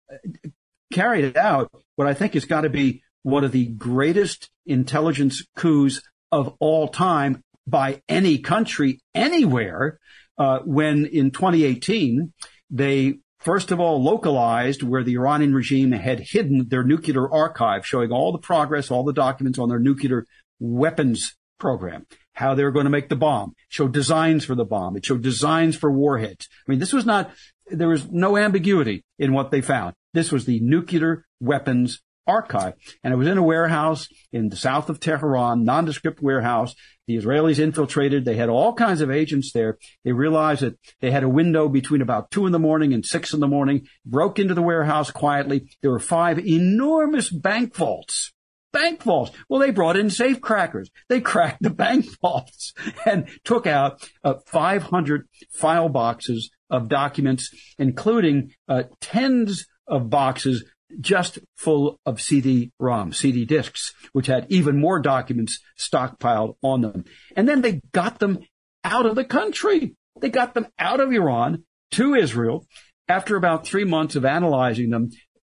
carried 0.93 1.25
it 1.25 1.37
out. 1.37 1.71
What 1.97 2.09
I 2.09 2.15
think 2.15 2.35
has 2.35 2.45
got 2.45 2.63
to 2.63 2.71
be 2.71 3.03
one 3.25 3.43
of 3.43 3.53
the 3.53 3.67
greatest 3.67 4.51
intelligence 4.67 5.45
coups 5.57 6.01
of 6.31 6.55
all 6.61 6.89
time 6.89 7.43
by 7.67 8.03
any 8.09 8.39
country 8.39 9.01
anywhere 9.15 9.99
uh, 10.39 10.61
when 10.65 11.07
in 11.07 11.31
2018 11.31 12.33
they 12.71 13.15
first 13.39 13.71
of 13.71 13.81
all 13.81 14.03
localized 14.03 14.83
where 14.83 15.03
the 15.03 15.15
Iranian 15.15 15.55
regime 15.55 15.93
had 15.93 16.21
hidden 16.21 16.69
their 16.69 16.85
nuclear 16.85 17.31
archive 17.33 17.87
showing 17.87 18.13
all 18.13 18.31
the 18.31 18.39
progress, 18.39 18.91
all 18.91 19.05
the 19.05 19.13
documents 19.13 19.59
on 19.59 19.69
their 19.69 19.79
nuclear 19.79 20.27
weapons 20.61 21.35
program, 21.59 22.07
how 22.35 22.55
they 22.55 22.65
were 22.65 22.73
going 22.73 22.85
to 22.85 22.91
make 22.91 23.09
the 23.09 23.17
bomb, 23.17 23.55
showed 23.69 23.93
designs 23.93 24.45
for 24.45 24.55
the 24.55 24.65
bomb. 24.65 24.97
It 24.97 25.07
showed 25.07 25.23
designs 25.23 25.77
for 25.77 25.91
warheads. 25.91 26.49
I 26.67 26.71
mean, 26.71 26.79
this 26.79 26.93
was 26.93 27.07
not, 27.07 27.31
there 27.67 27.89
was 27.89 28.11
no 28.11 28.37
ambiguity 28.37 29.05
in 29.19 29.33
what 29.33 29.51
they 29.51 29.63
found. 29.63 29.95
This 30.13 30.31
was 30.31 30.45
the 30.45 30.61
nuclear 30.61 31.25
weapons 31.41 32.03
archive. 32.27 32.75
And 33.03 33.13
it 33.13 33.17
was 33.17 33.29
in 33.29 33.39
a 33.39 33.43
warehouse 33.43 34.09
in 34.33 34.49
the 34.49 34.57
south 34.57 34.89
of 34.89 35.01
Tehran, 35.01 35.65
nondescript 35.65 36.23
warehouse. 36.23 36.75
The 37.07 37.17
Israelis 37.17 37.59
infiltrated. 37.59 38.25
They 38.25 38.37
had 38.37 38.49
all 38.49 38.73
kinds 38.75 39.01
of 39.01 39.11
agents 39.11 39.53
there. 39.53 39.79
They 40.05 40.13
realized 40.13 40.63
that 40.63 40.79
they 41.01 41.11
had 41.11 41.23
a 41.23 41.29
window 41.29 41.69
between 41.69 42.01
about 42.01 42.31
two 42.31 42.47
in 42.47 42.53
the 42.53 42.59
morning 42.59 42.95
and 42.95 43.05
six 43.05 43.35
in 43.35 43.41
the 43.41 43.49
morning, 43.49 43.87
broke 44.07 44.39
into 44.39 44.55
the 44.55 44.63
warehouse 44.63 45.11
quietly. 45.11 45.71
There 45.83 45.91
were 45.91 46.01
five 46.01 46.39
enormous 46.39 47.31
bank 47.31 47.75
vaults 47.75 48.33
bank 48.75 49.03
vaults. 49.05 49.31
Well, 49.49 49.61
they 49.61 49.71
brought 49.71 49.97
in 49.97 50.11
safe 50.11 50.43
crackers. 50.43 50.91
They 51.09 51.21
cracked 51.33 51.63
the 51.63 51.71
bank 51.71 52.07
vaults 52.21 52.75
and 53.07 53.29
took 53.45 53.67
out 53.67 54.07
uh, 54.23 54.35
500 54.47 55.27
file 55.53 55.89
boxes 55.89 56.51
of 56.69 56.89
documents, 56.89 57.55
including 57.79 58.51
uh, 58.69 58.83
tens 59.01 59.67
of 59.87 60.11
boxes 60.11 60.65
just 61.01 61.39
full 61.57 61.99
of 62.07 62.21
CD-ROM, 62.21 63.13
CD 63.13 63.45
disks, 63.45 63.93
which 64.13 64.27
had 64.27 64.47
even 64.49 64.79
more 64.79 65.01
documents 65.01 65.61
stockpiled 65.79 66.57
on 66.63 66.83
them. 66.83 67.05
And 67.37 67.49
then 67.49 67.63
they 67.63 67.81
got 67.93 68.19
them 68.19 68.41
out 68.85 69.07
of 69.07 69.17
the 69.17 69.25
country. 69.25 69.95
They 70.21 70.29
got 70.29 70.55
them 70.55 70.67
out 70.79 71.01
of 71.01 71.11
Iran 71.13 71.65
to 71.93 72.15
Israel. 72.15 72.67
After 73.09 73.37
about 73.37 73.67
three 73.67 73.85
months 73.85 74.17
of 74.17 74.25
analyzing 74.25 74.91
them, 74.91 75.11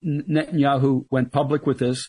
Netanyahu 0.04 1.06
went 1.10 1.32
public 1.32 1.66
with 1.66 1.78
this, 1.78 2.08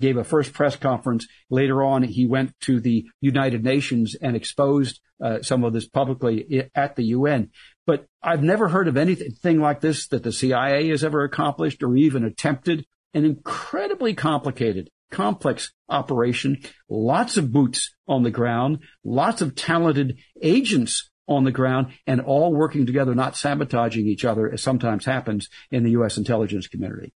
gave 0.00 0.16
a 0.16 0.24
first 0.24 0.52
press 0.52 0.76
conference. 0.76 1.26
Later 1.50 1.82
on, 1.82 2.02
he 2.02 2.26
went 2.26 2.58
to 2.60 2.80
the 2.80 3.06
United 3.20 3.64
Nations 3.64 4.14
and 4.20 4.36
exposed 4.36 5.00
uh, 5.22 5.42
some 5.42 5.64
of 5.64 5.72
this 5.72 5.88
publicly 5.88 6.70
at 6.74 6.96
the 6.96 7.04
UN. 7.04 7.50
But 7.86 8.06
I've 8.22 8.42
never 8.42 8.68
heard 8.68 8.88
of 8.88 8.96
anything 8.96 9.60
like 9.60 9.80
this 9.80 10.08
that 10.08 10.22
the 10.22 10.32
CIA 10.32 10.88
has 10.88 11.04
ever 11.04 11.24
accomplished 11.24 11.82
or 11.82 11.96
even 11.96 12.24
attempted. 12.24 12.86
An 13.12 13.24
incredibly 13.24 14.14
complicated, 14.14 14.90
complex 15.12 15.72
operation, 15.88 16.60
lots 16.88 17.36
of 17.36 17.52
boots 17.52 17.94
on 18.08 18.24
the 18.24 18.30
ground, 18.30 18.80
lots 19.04 19.40
of 19.40 19.54
talented 19.54 20.18
agents 20.42 21.10
on 21.28 21.44
the 21.44 21.52
ground, 21.52 21.92
and 22.06 22.20
all 22.20 22.52
working 22.52 22.86
together, 22.86 23.14
not 23.14 23.36
sabotaging 23.36 24.06
each 24.06 24.24
other, 24.24 24.52
as 24.52 24.62
sometimes 24.62 25.04
happens 25.04 25.48
in 25.70 25.84
the 25.84 25.92
U.S. 25.92 26.18
intelligence 26.18 26.66
community. 26.66 27.12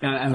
And, 0.00 0.34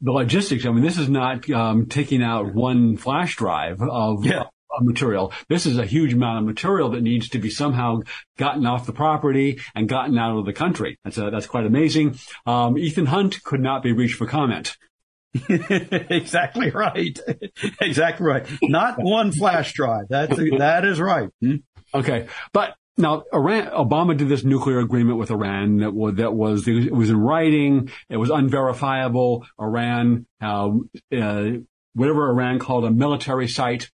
the 0.00 0.12
logistics, 0.12 0.66
I 0.66 0.70
mean, 0.70 0.82
this 0.82 0.98
is 0.98 1.08
not 1.08 1.48
um, 1.50 1.86
taking 1.86 2.22
out 2.22 2.54
one 2.54 2.96
flash 2.96 3.36
drive 3.36 3.80
of, 3.82 4.24
yeah 4.24 4.44
material. 4.80 5.32
This 5.48 5.66
is 5.66 5.78
a 5.78 5.86
huge 5.86 6.12
amount 6.14 6.38
of 6.38 6.44
material 6.44 6.90
that 6.90 7.02
needs 7.02 7.28
to 7.30 7.38
be 7.38 7.50
somehow 7.50 8.00
gotten 8.38 8.66
off 8.66 8.86
the 8.86 8.92
property 8.92 9.60
and 9.74 9.88
gotten 9.88 10.18
out 10.18 10.36
of 10.36 10.46
the 10.46 10.52
country. 10.52 10.98
That's 11.04 11.18
a, 11.18 11.26
uh, 11.26 11.30
that's 11.30 11.46
quite 11.46 11.66
amazing. 11.66 12.18
Um, 12.46 12.78
Ethan 12.78 13.06
Hunt 13.06 13.42
could 13.42 13.60
not 13.60 13.82
be 13.82 13.92
reached 13.92 14.16
for 14.16 14.26
comment. 14.26 14.76
exactly 15.48 16.70
right. 16.70 17.18
exactly 17.80 18.26
right. 18.26 18.46
Not 18.62 18.96
one 18.98 19.32
flash 19.32 19.72
drive. 19.72 20.06
That's 20.08 20.36
that 20.36 20.84
is 20.84 21.00
right. 21.00 21.28
Hmm? 21.40 21.56
Okay, 21.92 22.28
but 22.52 22.74
now, 22.96 23.24
Iran, 23.32 23.66
Obama 23.72 24.16
did 24.16 24.28
this 24.28 24.44
nuclear 24.44 24.78
agreement 24.78 25.18
with 25.18 25.30
Iran 25.30 25.78
that 25.78 25.92
was, 25.92 26.14
that 26.16 26.32
was, 26.32 26.68
it 26.68 26.92
was 26.92 27.10
in 27.10 27.18
writing. 27.18 27.90
It 28.08 28.16
was 28.16 28.30
unverifiable. 28.30 29.46
Iran, 29.60 30.26
uh, 30.40 30.70
uh, 31.16 31.50
whatever 31.94 32.30
Iran 32.30 32.58
called 32.58 32.84
a 32.84 32.90
military 32.90 33.48
site 33.48 33.90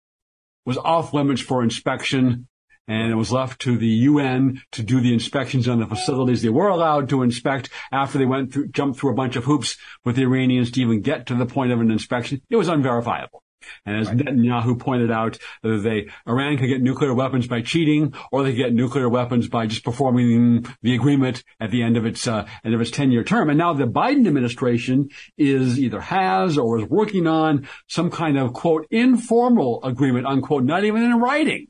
was 0.65 0.79
off 0.79 1.13
limits 1.13 1.43
for 1.43 1.63
inspection 1.63 2.49
and 2.89 3.11
it 3.11 3.17
was 3.17 3.33
left 3.33 3.61
to 3.63 3.77
the 3.77 3.87
UN 3.87 4.63
to 4.73 4.83
do 4.83 5.01
the 5.01 5.13
inspections 5.13 5.69
on 5.69 5.81
the 5.81 5.87
facilities 5.87 6.43
they 6.43 6.49
were 6.49 6.69
allowed 6.69 7.09
to 7.09 7.23
inspect 7.23 7.69
after 7.91 8.19
they 8.19 8.27
went 8.27 8.53
through, 8.53 8.69
jumped 8.69 8.99
through 8.99 9.11
a 9.11 9.15
bunch 9.15 9.37
of 9.37 9.45
hoops 9.45 9.77
with 10.05 10.17
the 10.17 10.23
Iranians 10.23 10.71
to 10.73 10.81
even 10.81 11.01
get 11.01 11.27
to 11.27 11.35
the 11.35 11.47
point 11.47 11.73
of 11.73 11.81
an 11.81 11.91
inspection. 11.91 12.41
It 12.49 12.57
was 12.57 12.69
unverifiable. 12.69 13.43
And 13.85 13.97
as 13.97 14.09
right. 14.09 14.17
Netanyahu 14.17 14.79
pointed 14.79 15.11
out, 15.11 15.39
they, 15.63 16.09
Iran 16.27 16.57
can 16.57 16.69
get 16.69 16.83
nuclear 16.83 17.15
weapons 17.15 17.47
by 17.47 17.63
cheating, 17.63 18.15
or 18.31 18.43
they 18.43 18.51
could 18.51 18.59
get 18.59 18.73
nuclear 18.73 19.09
weapons 19.09 19.49
by 19.49 19.67
just 19.67 19.85
performing 19.85 20.67
the 20.83 20.95
agreement 20.95 21.43
at 21.61 21.71
the 21.71 21.83
end 21.83 21.97
of 21.97 22.07
its, 22.07 22.27
uh, 22.27 22.47
end 22.65 22.75
of 22.75 22.81
its 22.81 22.91
10 22.91 23.11
year 23.11 23.25
term. 23.25 23.49
And 23.49 23.59
now 23.59 23.73
the 23.73 23.85
Biden 23.85 24.27
administration 24.27 25.09
is 25.37 25.79
either 25.79 26.01
has 26.01 26.59
or 26.59 26.79
is 26.79 26.89
working 26.89 27.27
on 27.27 27.69
some 27.89 28.11
kind 28.11 28.39
of 28.39 28.53
quote, 28.53 28.87
informal 28.91 29.83
agreement, 29.85 30.27
unquote, 30.27 30.65
not 30.65 30.85
even 30.85 31.03
in 31.03 31.19
writing. 31.19 31.69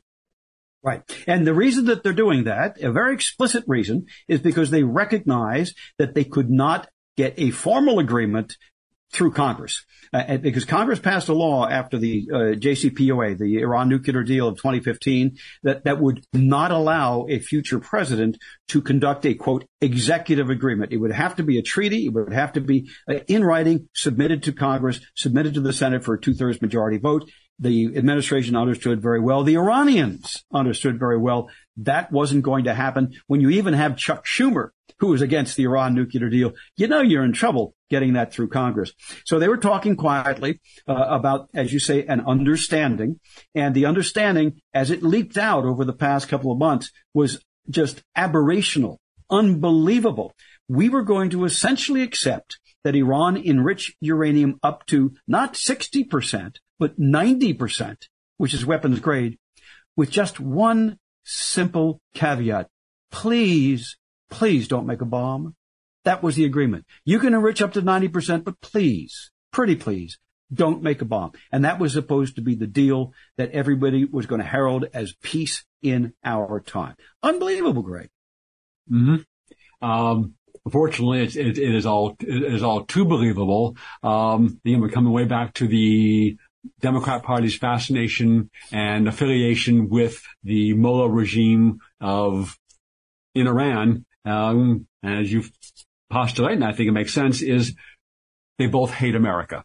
Right. 0.83 1.01
And 1.25 1.45
the 1.45 1.53
reason 1.53 1.85
that 1.85 2.03
they're 2.03 2.13
doing 2.13 2.45
that, 2.45 2.81
a 2.81 2.91
very 2.91 3.13
explicit 3.13 3.63
reason, 3.67 4.05
is 4.27 4.39
because 4.39 4.69
they 4.69 4.83
recognize 4.83 5.73
that 5.97 6.13
they 6.13 6.23
could 6.23 6.49
not 6.49 6.87
get 7.17 7.33
a 7.37 7.49
formal 7.49 7.99
agreement 7.99 8.55
through 9.13 9.31
Congress. 9.31 9.85
Uh, 10.13 10.37
because 10.37 10.65
Congress 10.65 10.99
passed 10.99 11.27
a 11.27 11.33
law 11.33 11.67
after 11.67 11.97
the 11.97 12.29
uh, 12.31 12.37
JCPOA, 12.55 13.37
the 13.37 13.59
Iran 13.59 13.89
nuclear 13.89 14.23
deal 14.23 14.47
of 14.47 14.55
2015, 14.55 15.37
that, 15.63 15.83
that 15.83 15.99
would 15.99 16.25
not 16.33 16.71
allow 16.71 17.25
a 17.29 17.39
future 17.39 17.79
president 17.79 18.37
to 18.69 18.81
conduct 18.81 19.25
a 19.25 19.33
quote 19.33 19.65
executive 19.81 20.49
agreement. 20.49 20.93
It 20.93 20.97
would 20.97 21.11
have 21.11 21.35
to 21.37 21.43
be 21.43 21.57
a 21.59 21.61
treaty. 21.61 22.05
It 22.05 22.13
would 22.13 22.33
have 22.33 22.53
to 22.53 22.61
be 22.61 22.89
uh, 23.09 23.19
in 23.27 23.43
writing, 23.43 23.89
submitted 23.93 24.43
to 24.43 24.53
Congress, 24.53 24.99
submitted 25.15 25.55
to 25.55 25.61
the 25.61 25.73
Senate 25.73 26.03
for 26.03 26.15
a 26.15 26.21
two 26.21 26.33
thirds 26.33 26.61
majority 26.61 26.97
vote. 26.97 27.29
The 27.59 27.97
administration 27.97 28.55
understood 28.55 29.01
very 29.01 29.19
well. 29.19 29.43
The 29.43 29.57
Iranians 29.57 30.43
understood 30.53 30.99
very 30.99 31.17
well 31.17 31.49
that 31.77 32.11
wasn't 32.11 32.43
going 32.43 32.65
to 32.65 32.73
happen. 32.73 33.13
When 33.27 33.41
you 33.41 33.51
even 33.51 33.73
have 33.73 33.97
Chuck 33.97 34.25
Schumer, 34.25 34.69
who 34.99 35.13
is 35.13 35.21
against 35.21 35.55
the 35.55 35.63
Iran 35.63 35.93
nuclear 35.93 36.29
deal, 36.29 36.53
you 36.75 36.87
know 36.87 37.01
you're 37.01 37.23
in 37.23 37.33
trouble 37.33 37.75
getting 37.89 38.13
that 38.13 38.33
through 38.33 38.49
Congress. 38.49 38.91
So 39.25 39.39
they 39.39 39.47
were 39.47 39.57
talking 39.57 39.95
quietly 39.95 40.59
uh, 40.87 40.93
about, 40.93 41.49
as 41.53 41.71
you 41.71 41.79
say, 41.79 42.05
an 42.05 42.21
understanding. 42.21 43.19
And 43.53 43.75
the 43.75 43.85
understanding, 43.85 44.59
as 44.73 44.91
it 44.91 45.03
leaked 45.03 45.37
out 45.37 45.65
over 45.65 45.85
the 45.85 45.93
past 45.93 46.27
couple 46.27 46.51
of 46.51 46.57
months, 46.57 46.91
was 47.13 47.39
just 47.69 48.01
aberrational, 48.17 48.97
unbelievable. 49.29 50.33
We 50.67 50.89
were 50.89 51.03
going 51.03 51.29
to 51.29 51.45
essentially 51.45 52.01
accept 52.01 52.59
that 52.83 52.95
Iran 52.95 53.37
enrich 53.37 53.95
uranium 54.01 54.59
up 54.63 54.85
to 54.87 55.13
not 55.27 55.53
60%, 55.53 56.55
but 56.79 56.99
90%, 56.99 58.07
which 58.37 58.53
is 58.53 58.65
weapons 58.65 58.99
grade, 58.99 59.37
with 59.95 60.11
just 60.11 60.39
one 60.39 60.99
simple 61.23 62.01
caveat. 62.13 62.69
Please, 63.11 63.97
please 64.29 64.67
don't 64.67 64.87
make 64.87 65.01
a 65.01 65.05
bomb. 65.05 65.55
That 66.05 66.23
was 66.23 66.35
the 66.35 66.45
agreement. 66.45 66.85
You 67.03 67.19
can 67.19 67.33
enrich 67.33 67.61
up 67.61 67.73
to 67.73 67.81
90%, 67.81 68.43
but 68.43 68.61
please, 68.61 69.31
pretty 69.51 69.75
please, 69.75 70.19
don't 70.53 70.81
make 70.81 71.01
a 71.01 71.05
bomb. 71.05 71.33
And 71.51 71.65
that 71.65 71.79
was 71.79 71.93
supposed 71.93 72.35
to 72.35 72.41
be 72.41 72.55
the 72.55 72.67
deal 72.67 73.13
that 73.37 73.51
everybody 73.51 74.05
was 74.05 74.25
going 74.25 74.39
to 74.39 74.47
herald 74.47 74.85
as 74.93 75.13
peace 75.21 75.65
in 75.81 76.13
our 76.23 76.59
time. 76.61 76.95
Unbelievable, 77.21 77.81
Greg. 77.81 78.09
Mm-hmm. 78.89 79.85
Um, 79.85 80.35
unfortunately, 80.65 81.23
it, 81.23 81.35
it, 81.35 81.57
it 81.57 81.75
is 81.75 81.85
all 81.85 82.15
it 82.19 82.53
is 82.53 82.63
all 82.63 82.85
too 82.85 83.05
believable. 83.05 83.77
Um, 84.01 84.59
you 84.63 84.75
know, 84.75 84.81
we're 84.81 84.89
coming 84.89 85.13
way 85.13 85.25
back 85.25 85.53
to 85.55 85.67
the 85.67 86.37
Democrat 86.81 87.23
Party's 87.23 87.57
fascination 87.57 88.49
and 88.71 89.07
affiliation 89.07 89.89
with 89.89 90.23
the 90.43 90.73
mullah 90.73 91.09
regime 91.09 91.79
of 92.01 92.57
in 93.35 93.47
Iran. 93.47 94.05
Um, 94.25 94.87
as 95.03 95.31
you 95.31 95.43
postulate, 96.09 96.53
and 96.53 96.65
I 96.65 96.73
think 96.73 96.89
it 96.89 96.93
makes 96.93 97.13
sense, 97.13 97.41
is 97.41 97.75
they 98.57 98.67
both 98.67 98.91
hate 98.91 99.15
America. 99.15 99.63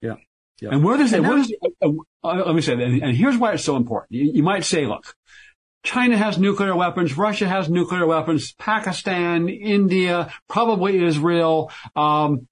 Yeah. 0.00 0.14
yeah. 0.60 0.70
And 0.72 0.82
where 0.82 0.96
does 0.96 1.12
it, 1.12 1.22
where 1.22 1.36
does, 1.36 1.54
uh, 1.62 1.90
uh, 2.24 2.42
let 2.46 2.54
me 2.54 2.60
say 2.60 2.74
that, 2.74 2.82
and, 2.82 3.02
and, 3.02 3.16
here's 3.16 3.36
why 3.36 3.52
it's 3.52 3.64
so 3.64 3.76
important. 3.76 4.12
You, 4.12 4.32
you 4.34 4.42
might 4.42 4.64
say, 4.64 4.86
look, 4.86 5.14
China 5.84 6.16
has 6.16 6.38
nuclear 6.38 6.74
weapons, 6.74 7.16
Russia 7.16 7.46
has 7.46 7.68
nuclear 7.68 8.06
weapons, 8.06 8.52
Pakistan, 8.54 9.48
India, 9.48 10.32
probably 10.48 11.04
Israel, 11.04 11.70
um, 11.94 12.48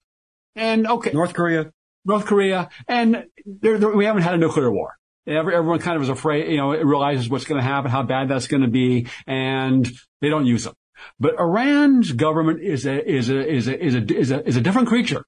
and 0.55 0.87
okay. 0.87 1.11
North 1.11 1.33
Korea. 1.33 1.71
North 2.05 2.25
Korea, 2.25 2.69
and 2.87 3.25
they're, 3.45 3.77
they're, 3.77 3.95
we 3.95 4.05
haven't 4.05 4.23
had 4.23 4.33
a 4.33 4.37
nuclear 4.37 4.71
war. 4.71 4.95
Every, 5.25 5.55
everyone 5.55 5.79
kind 5.79 5.95
of 5.95 6.03
is 6.03 6.09
afraid, 6.09 6.51
you 6.51 6.57
know, 6.57 6.71
realizes 6.71 7.29
what's 7.29 7.45
going 7.45 7.61
to 7.61 7.65
happen, 7.65 7.89
how 7.89 8.03
bad 8.03 8.27
that's 8.27 8.47
going 8.47 8.63
to 8.63 8.69
be, 8.69 9.07
and 9.25 9.89
they 10.21 10.29
don't 10.29 10.45
use 10.45 10.65
them. 10.65 10.73
But 11.19 11.39
Iran's 11.39 12.11
government 12.11 12.61
is 12.61 12.85
a 12.85 13.09
is 13.09 13.29
a 13.29 13.49
is 13.49 13.67
a 13.67 13.83
is 13.83 13.95
a 13.95 14.15
is 14.15 14.31
a, 14.31 14.47
is 14.47 14.55
a 14.57 14.61
different 14.61 14.87
creature. 14.87 15.23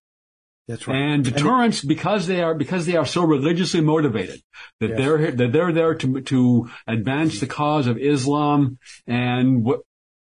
That's 0.67 0.88
right. 0.88 0.97
And 0.97 1.23
deterrence, 1.23 1.84
and 1.84 1.91
it, 1.91 1.95
because 1.95 2.28
they 2.28 2.41
are 2.41 2.55
because 2.55 2.86
they 2.86 2.95
are 2.95 3.05
so 3.05 3.23
religiously 3.23 3.82
motivated, 3.82 4.41
that 4.80 4.89
yes. 4.89 4.97
they're 4.97 5.32
that 5.32 5.51
they're 5.51 5.71
there 5.71 5.95
to 5.95 6.21
to 6.21 6.69
advance 6.88 7.39
the 7.39 7.47
cause 7.47 7.88
of 7.88 7.97
Islam, 7.97 8.80
and 9.05 9.63
what 9.63 9.82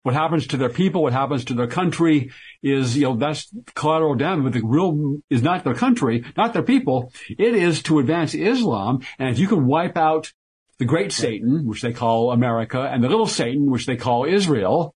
what 0.05 0.13
happens 0.13 0.45
to 0.45 0.57
their 0.57 0.69
people, 0.69 1.01
what 1.01 1.13
happens 1.13 1.43
to 1.45 1.55
their 1.55 1.65
country 1.65 2.31
is, 2.61 2.95
you 2.95 3.05
know, 3.05 3.15
that's 3.15 3.51
collateral 3.73 4.13
damage. 4.13 4.43
But 4.43 4.53
the 4.53 4.61
real 4.63 5.17
is 5.31 5.41
not 5.41 5.63
their 5.63 5.73
country, 5.73 6.23
not 6.37 6.53
their 6.53 6.61
people. 6.61 7.11
It 7.27 7.55
is 7.55 7.81
to 7.83 7.97
advance 7.97 8.35
Islam. 8.35 8.99
And 9.17 9.29
if 9.29 9.39
you 9.39 9.47
can 9.47 9.65
wipe 9.65 9.97
out 9.97 10.31
the 10.77 10.85
great 10.85 11.11
Satan, 11.11 11.65
which 11.65 11.81
they 11.81 11.91
call 11.91 12.31
America, 12.31 12.81
and 12.81 13.03
the 13.03 13.09
little 13.09 13.25
Satan, 13.25 13.71
which 13.71 13.87
they 13.87 13.95
call 13.95 14.25
Israel, 14.25 14.93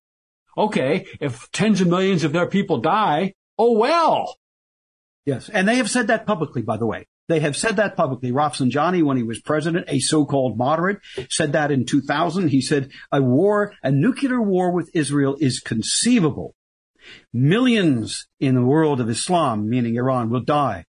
okay, 0.55 1.07
if 1.19 1.49
tens 1.51 1.81
of 1.81 1.87
millions 1.87 2.23
of 2.23 2.31
their 2.31 2.45
people 2.45 2.77
die, 2.77 3.33
oh 3.57 3.79
well. 3.79 4.37
Yes. 5.25 5.49
And 5.49 5.67
they 5.67 5.77
have 5.77 5.89
said 5.89 6.05
that 6.07 6.27
publicly, 6.27 6.61
by 6.61 6.77
the 6.77 6.85
way. 6.85 7.07
They 7.29 7.39
have 7.41 7.55
said 7.55 7.75
that 7.75 7.95
publicly. 7.95 8.31
Rafsanjani, 8.31 9.03
when 9.03 9.15
he 9.15 9.23
was 9.23 9.39
president, 9.39 9.85
a 9.87 9.99
so-called 9.99 10.57
moderate, 10.57 10.97
said 11.29 11.53
that 11.53 11.69
in 11.69 11.85
2000. 11.85 12.49
He 12.49 12.59
said 12.59 12.89
a 13.11 13.21
war, 13.21 13.73
a 13.83 13.91
nuclear 13.91 14.41
war 14.41 14.71
with 14.71 14.89
Israel 14.95 15.37
is 15.39 15.59
conceivable. 15.59 16.55
Millions 17.31 18.27
in 18.39 18.55
the 18.55 18.65
world 18.65 18.99
of 18.99 19.09
Islam, 19.09 19.69
meaning 19.69 19.95
Iran, 19.95 20.31
will 20.31 20.43
die. 20.43 20.85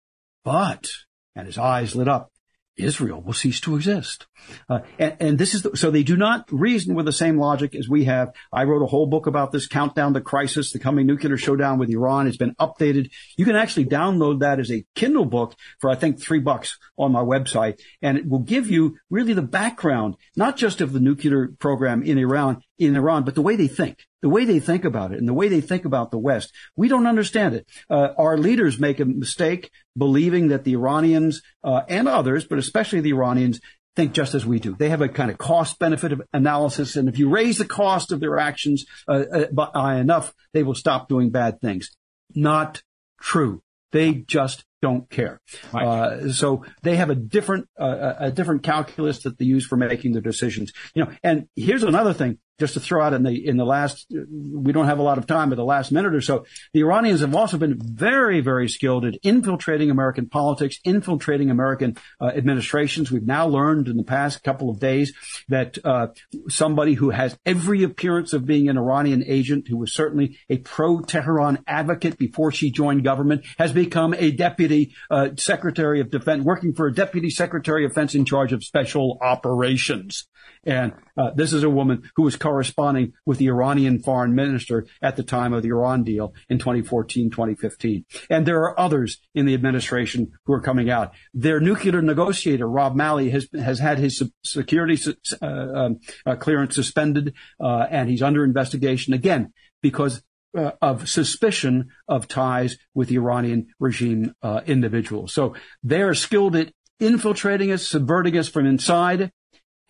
But, 0.44 0.86
and 1.34 1.46
his 1.46 1.58
eyes 1.58 1.96
lit 1.96 2.06
up, 2.06 2.30
Israel 2.78 3.20
will 3.20 3.32
cease 3.32 3.60
to 3.60 3.76
exist. 3.76 4.26
Uh, 4.68 4.80
and, 4.98 5.16
and, 5.20 5.38
this 5.38 5.54
is 5.54 5.62
the, 5.62 5.76
so 5.76 5.90
they 5.90 6.02
do 6.02 6.16
not 6.16 6.48
reason 6.50 6.94
with 6.94 7.06
the 7.06 7.12
same 7.12 7.38
logic 7.38 7.74
as 7.74 7.88
we 7.88 8.04
have. 8.04 8.32
I 8.52 8.64
wrote 8.64 8.82
a 8.82 8.86
whole 8.86 9.06
book 9.06 9.26
about 9.26 9.52
this 9.52 9.66
countdown 9.66 10.14
to 10.14 10.20
crisis, 10.20 10.72
the 10.72 10.78
coming 10.78 11.06
nuclear 11.06 11.36
showdown 11.36 11.78
with 11.78 11.90
Iran. 11.90 12.26
It's 12.26 12.36
been 12.36 12.54
updated. 12.56 13.10
You 13.36 13.44
can 13.44 13.56
actually 13.56 13.86
download 13.86 14.40
that 14.40 14.60
as 14.60 14.70
a 14.70 14.84
Kindle 14.94 15.26
book 15.26 15.54
for 15.80 15.90
I 15.90 15.96
think 15.96 16.20
three 16.20 16.40
bucks 16.40 16.78
on 16.96 17.12
my 17.12 17.22
website, 17.22 17.80
and 18.00 18.16
it 18.16 18.28
will 18.28 18.40
give 18.40 18.70
you 18.70 18.96
really 19.10 19.32
the 19.32 19.42
background, 19.42 20.16
not 20.36 20.56
just 20.56 20.80
of 20.80 20.92
the 20.92 21.00
nuclear 21.00 21.48
program 21.58 22.02
in 22.02 22.18
Iran, 22.18 22.62
in 22.78 22.96
Iran, 22.96 23.24
but 23.24 23.34
the 23.34 23.42
way 23.42 23.56
they 23.56 23.68
think 23.68 23.98
the 24.22 24.28
way 24.28 24.44
they 24.44 24.60
think 24.60 24.84
about 24.84 25.12
it 25.12 25.18
and 25.18 25.28
the 25.28 25.34
way 25.34 25.48
they 25.48 25.60
think 25.60 25.84
about 25.84 26.10
the 26.10 26.18
West. 26.18 26.52
We 26.76 26.88
don't 26.88 27.06
understand 27.06 27.54
it. 27.54 27.66
Uh, 27.88 28.08
our 28.18 28.36
leaders 28.36 28.78
make 28.78 29.00
a 29.00 29.04
mistake 29.04 29.70
believing 29.96 30.48
that 30.48 30.64
the 30.64 30.72
Iranians 30.74 31.42
uh, 31.62 31.82
and 31.88 32.08
others, 32.08 32.44
but 32.44 32.58
especially 32.58 33.00
the 33.00 33.12
Iranians, 33.12 33.60
think 33.96 34.12
just 34.12 34.34
as 34.34 34.46
we 34.46 34.60
do. 34.60 34.76
They 34.76 34.90
have 34.90 35.02
a 35.02 35.08
kind 35.08 35.30
of 35.30 35.38
cost 35.38 35.78
benefit 35.78 36.12
analysis, 36.32 36.96
and 36.96 37.08
if 37.08 37.18
you 37.18 37.28
raise 37.28 37.58
the 37.58 37.64
cost 37.64 38.12
of 38.12 38.20
their 38.20 38.38
actions 38.38 38.84
uh, 39.08 39.24
uh 39.32 39.46
by 39.46 39.96
enough, 39.96 40.32
they 40.52 40.62
will 40.62 40.74
stop 40.74 41.08
doing 41.08 41.30
bad 41.30 41.60
things. 41.60 41.90
Not 42.34 42.82
true. 43.20 43.62
They 43.90 44.12
just 44.12 44.64
don't 44.82 45.10
care. 45.10 45.40
Right. 45.72 45.84
Uh, 45.84 46.32
so 46.32 46.64
they 46.82 46.94
have 46.96 47.10
a 47.10 47.16
different 47.16 47.68
uh, 47.80 48.14
a 48.20 48.30
different 48.30 48.62
calculus 48.62 49.22
that 49.24 49.38
they 49.38 49.46
use 49.46 49.66
for 49.66 49.76
making 49.76 50.12
their 50.12 50.22
decisions. 50.22 50.72
You 50.94 51.04
know, 51.04 51.12
and 51.24 51.48
here's 51.56 51.82
another 51.82 52.12
thing 52.12 52.38
just 52.58 52.74
to 52.74 52.80
throw 52.80 53.02
out 53.02 53.14
in 53.14 53.22
the 53.22 53.46
in 53.46 53.56
the 53.56 53.64
last 53.64 54.06
we 54.10 54.72
don't 54.72 54.86
have 54.86 54.98
a 54.98 55.02
lot 55.02 55.18
of 55.18 55.26
time 55.26 55.48
but 55.50 55.56
the 55.56 55.64
last 55.64 55.92
minute 55.92 56.14
or 56.14 56.20
so 56.20 56.44
the 56.72 56.80
iranians 56.80 57.20
have 57.20 57.34
also 57.34 57.58
been 57.58 57.78
very 57.78 58.40
very 58.40 58.68
skilled 58.68 59.04
at 59.04 59.14
infiltrating 59.22 59.90
american 59.90 60.28
politics 60.28 60.78
infiltrating 60.84 61.50
american 61.50 61.96
uh, 62.20 62.26
administrations. 62.26 63.10
We've 63.10 63.26
now 63.26 63.46
learned 63.46 63.88
in 63.88 63.96
the 63.96 64.04
past 64.04 64.42
couple 64.42 64.70
of 64.70 64.80
days 64.80 65.12
that 65.48 65.78
uh, 65.84 66.08
somebody 66.48 66.94
who 66.94 67.10
has 67.10 67.38
every 67.44 67.82
appearance 67.82 68.32
of 68.32 68.46
being 68.46 68.68
an 68.68 68.78
iranian 68.78 69.22
agent 69.26 69.68
who 69.68 69.76
was 69.76 69.94
certainly 69.94 70.38
a 70.48 70.58
pro 70.58 71.00
tehran 71.00 71.58
advocate 71.66 72.18
before 72.18 72.52
she 72.52 72.70
joined 72.70 73.04
government 73.04 73.44
has 73.58 73.72
become 73.72 74.14
a 74.14 74.30
deputy 74.30 74.94
uh, 75.10 75.28
secretary 75.36 76.00
of 76.00 76.10
defense 76.10 76.44
working 76.44 76.74
for 76.74 76.86
a 76.86 76.94
deputy 76.94 77.30
secretary 77.30 77.84
of 77.84 77.90
defense 77.90 78.14
in 78.14 78.24
charge 78.24 78.52
of 78.52 78.64
special 78.64 79.18
operations. 79.20 80.26
And 80.64 80.92
uh, 81.18 81.32
this 81.34 81.52
is 81.52 81.64
a 81.64 81.70
woman 81.70 82.08
who 82.14 82.22
was 82.22 82.36
corresponding 82.36 83.12
with 83.26 83.38
the 83.38 83.48
Iranian 83.48 83.98
foreign 83.98 84.34
minister 84.34 84.86
at 85.02 85.16
the 85.16 85.22
time 85.24 85.52
of 85.52 85.62
the 85.62 85.70
Iran 85.70 86.04
deal 86.04 86.32
in 86.48 86.58
2014, 86.58 87.30
2015. 87.30 88.04
And 88.30 88.46
there 88.46 88.60
are 88.60 88.78
others 88.78 89.18
in 89.34 89.44
the 89.44 89.54
administration 89.54 90.32
who 90.44 90.52
are 90.52 90.60
coming 90.60 90.88
out. 90.88 91.12
Their 91.34 91.58
nuclear 91.60 92.00
negotiator, 92.00 92.68
Rob 92.68 92.94
Malley, 92.94 93.30
has, 93.30 93.48
has 93.52 93.80
had 93.80 93.98
his 93.98 94.22
security 94.44 94.96
uh, 95.42 95.46
um, 95.46 96.00
uh, 96.24 96.36
clearance 96.36 96.76
suspended, 96.76 97.34
uh, 97.60 97.86
and 97.90 98.08
he's 98.08 98.22
under 98.22 98.44
investigation 98.44 99.12
again 99.12 99.52
because 99.82 100.22
uh, 100.56 100.70
of 100.80 101.08
suspicion 101.08 101.88
of 102.06 102.28
ties 102.28 102.78
with 102.94 103.08
the 103.08 103.16
Iranian 103.16 103.66
regime 103.78 104.34
uh, 104.42 104.60
individuals. 104.66 105.32
So 105.34 105.54
they 105.82 106.02
are 106.02 106.14
skilled 106.14 106.56
at 106.56 106.72
infiltrating 107.00 107.70
us, 107.70 107.86
subverting 107.86 108.36
us 108.38 108.48
from 108.48 108.66
inside, 108.66 109.30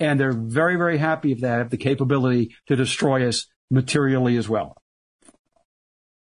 and 0.00 0.18
they're 0.18 0.32
very, 0.32 0.76
very 0.76 0.98
happy 0.98 1.32
if 1.32 1.40
they 1.40 1.48
have 1.48 1.70
the 1.70 1.76
capability 1.76 2.54
to 2.66 2.76
destroy 2.76 3.26
us 3.26 3.46
materially 3.70 4.36
as 4.36 4.48
well. 4.48 4.76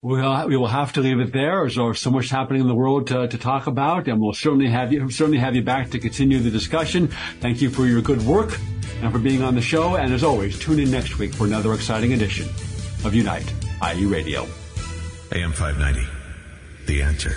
We'll, 0.02 0.48
we 0.48 0.56
will 0.56 0.66
have 0.66 0.92
to 0.94 1.00
leave 1.00 1.20
it 1.20 1.32
there. 1.32 1.68
There's 1.68 2.00
so 2.00 2.10
much 2.10 2.28
happening 2.28 2.62
in 2.62 2.66
the 2.66 2.74
world 2.74 3.06
to, 3.08 3.28
to 3.28 3.38
talk 3.38 3.68
about, 3.68 4.08
and 4.08 4.20
we'll 4.20 4.32
certainly 4.32 4.68
have 4.68 4.92
you 4.92 5.08
certainly 5.10 5.38
have 5.38 5.54
you 5.54 5.62
back 5.62 5.90
to 5.90 6.00
continue 6.00 6.40
the 6.40 6.50
discussion. 6.50 7.08
Thank 7.40 7.62
you 7.62 7.70
for 7.70 7.86
your 7.86 8.02
good 8.02 8.20
work 8.22 8.58
and 9.00 9.12
for 9.12 9.20
being 9.20 9.42
on 9.42 9.54
the 9.54 9.60
show. 9.60 9.94
And 9.94 10.12
as 10.12 10.24
always, 10.24 10.58
tune 10.58 10.80
in 10.80 10.90
next 10.90 11.18
week 11.18 11.32
for 11.32 11.46
another 11.46 11.72
exciting 11.72 12.14
edition 12.14 12.48
of 13.04 13.14
Unite 13.14 13.52
IE 13.94 14.06
Radio. 14.06 14.42
AM 15.34 15.52
590, 15.52 16.04
The 16.86 17.02
Answer. 17.02 17.36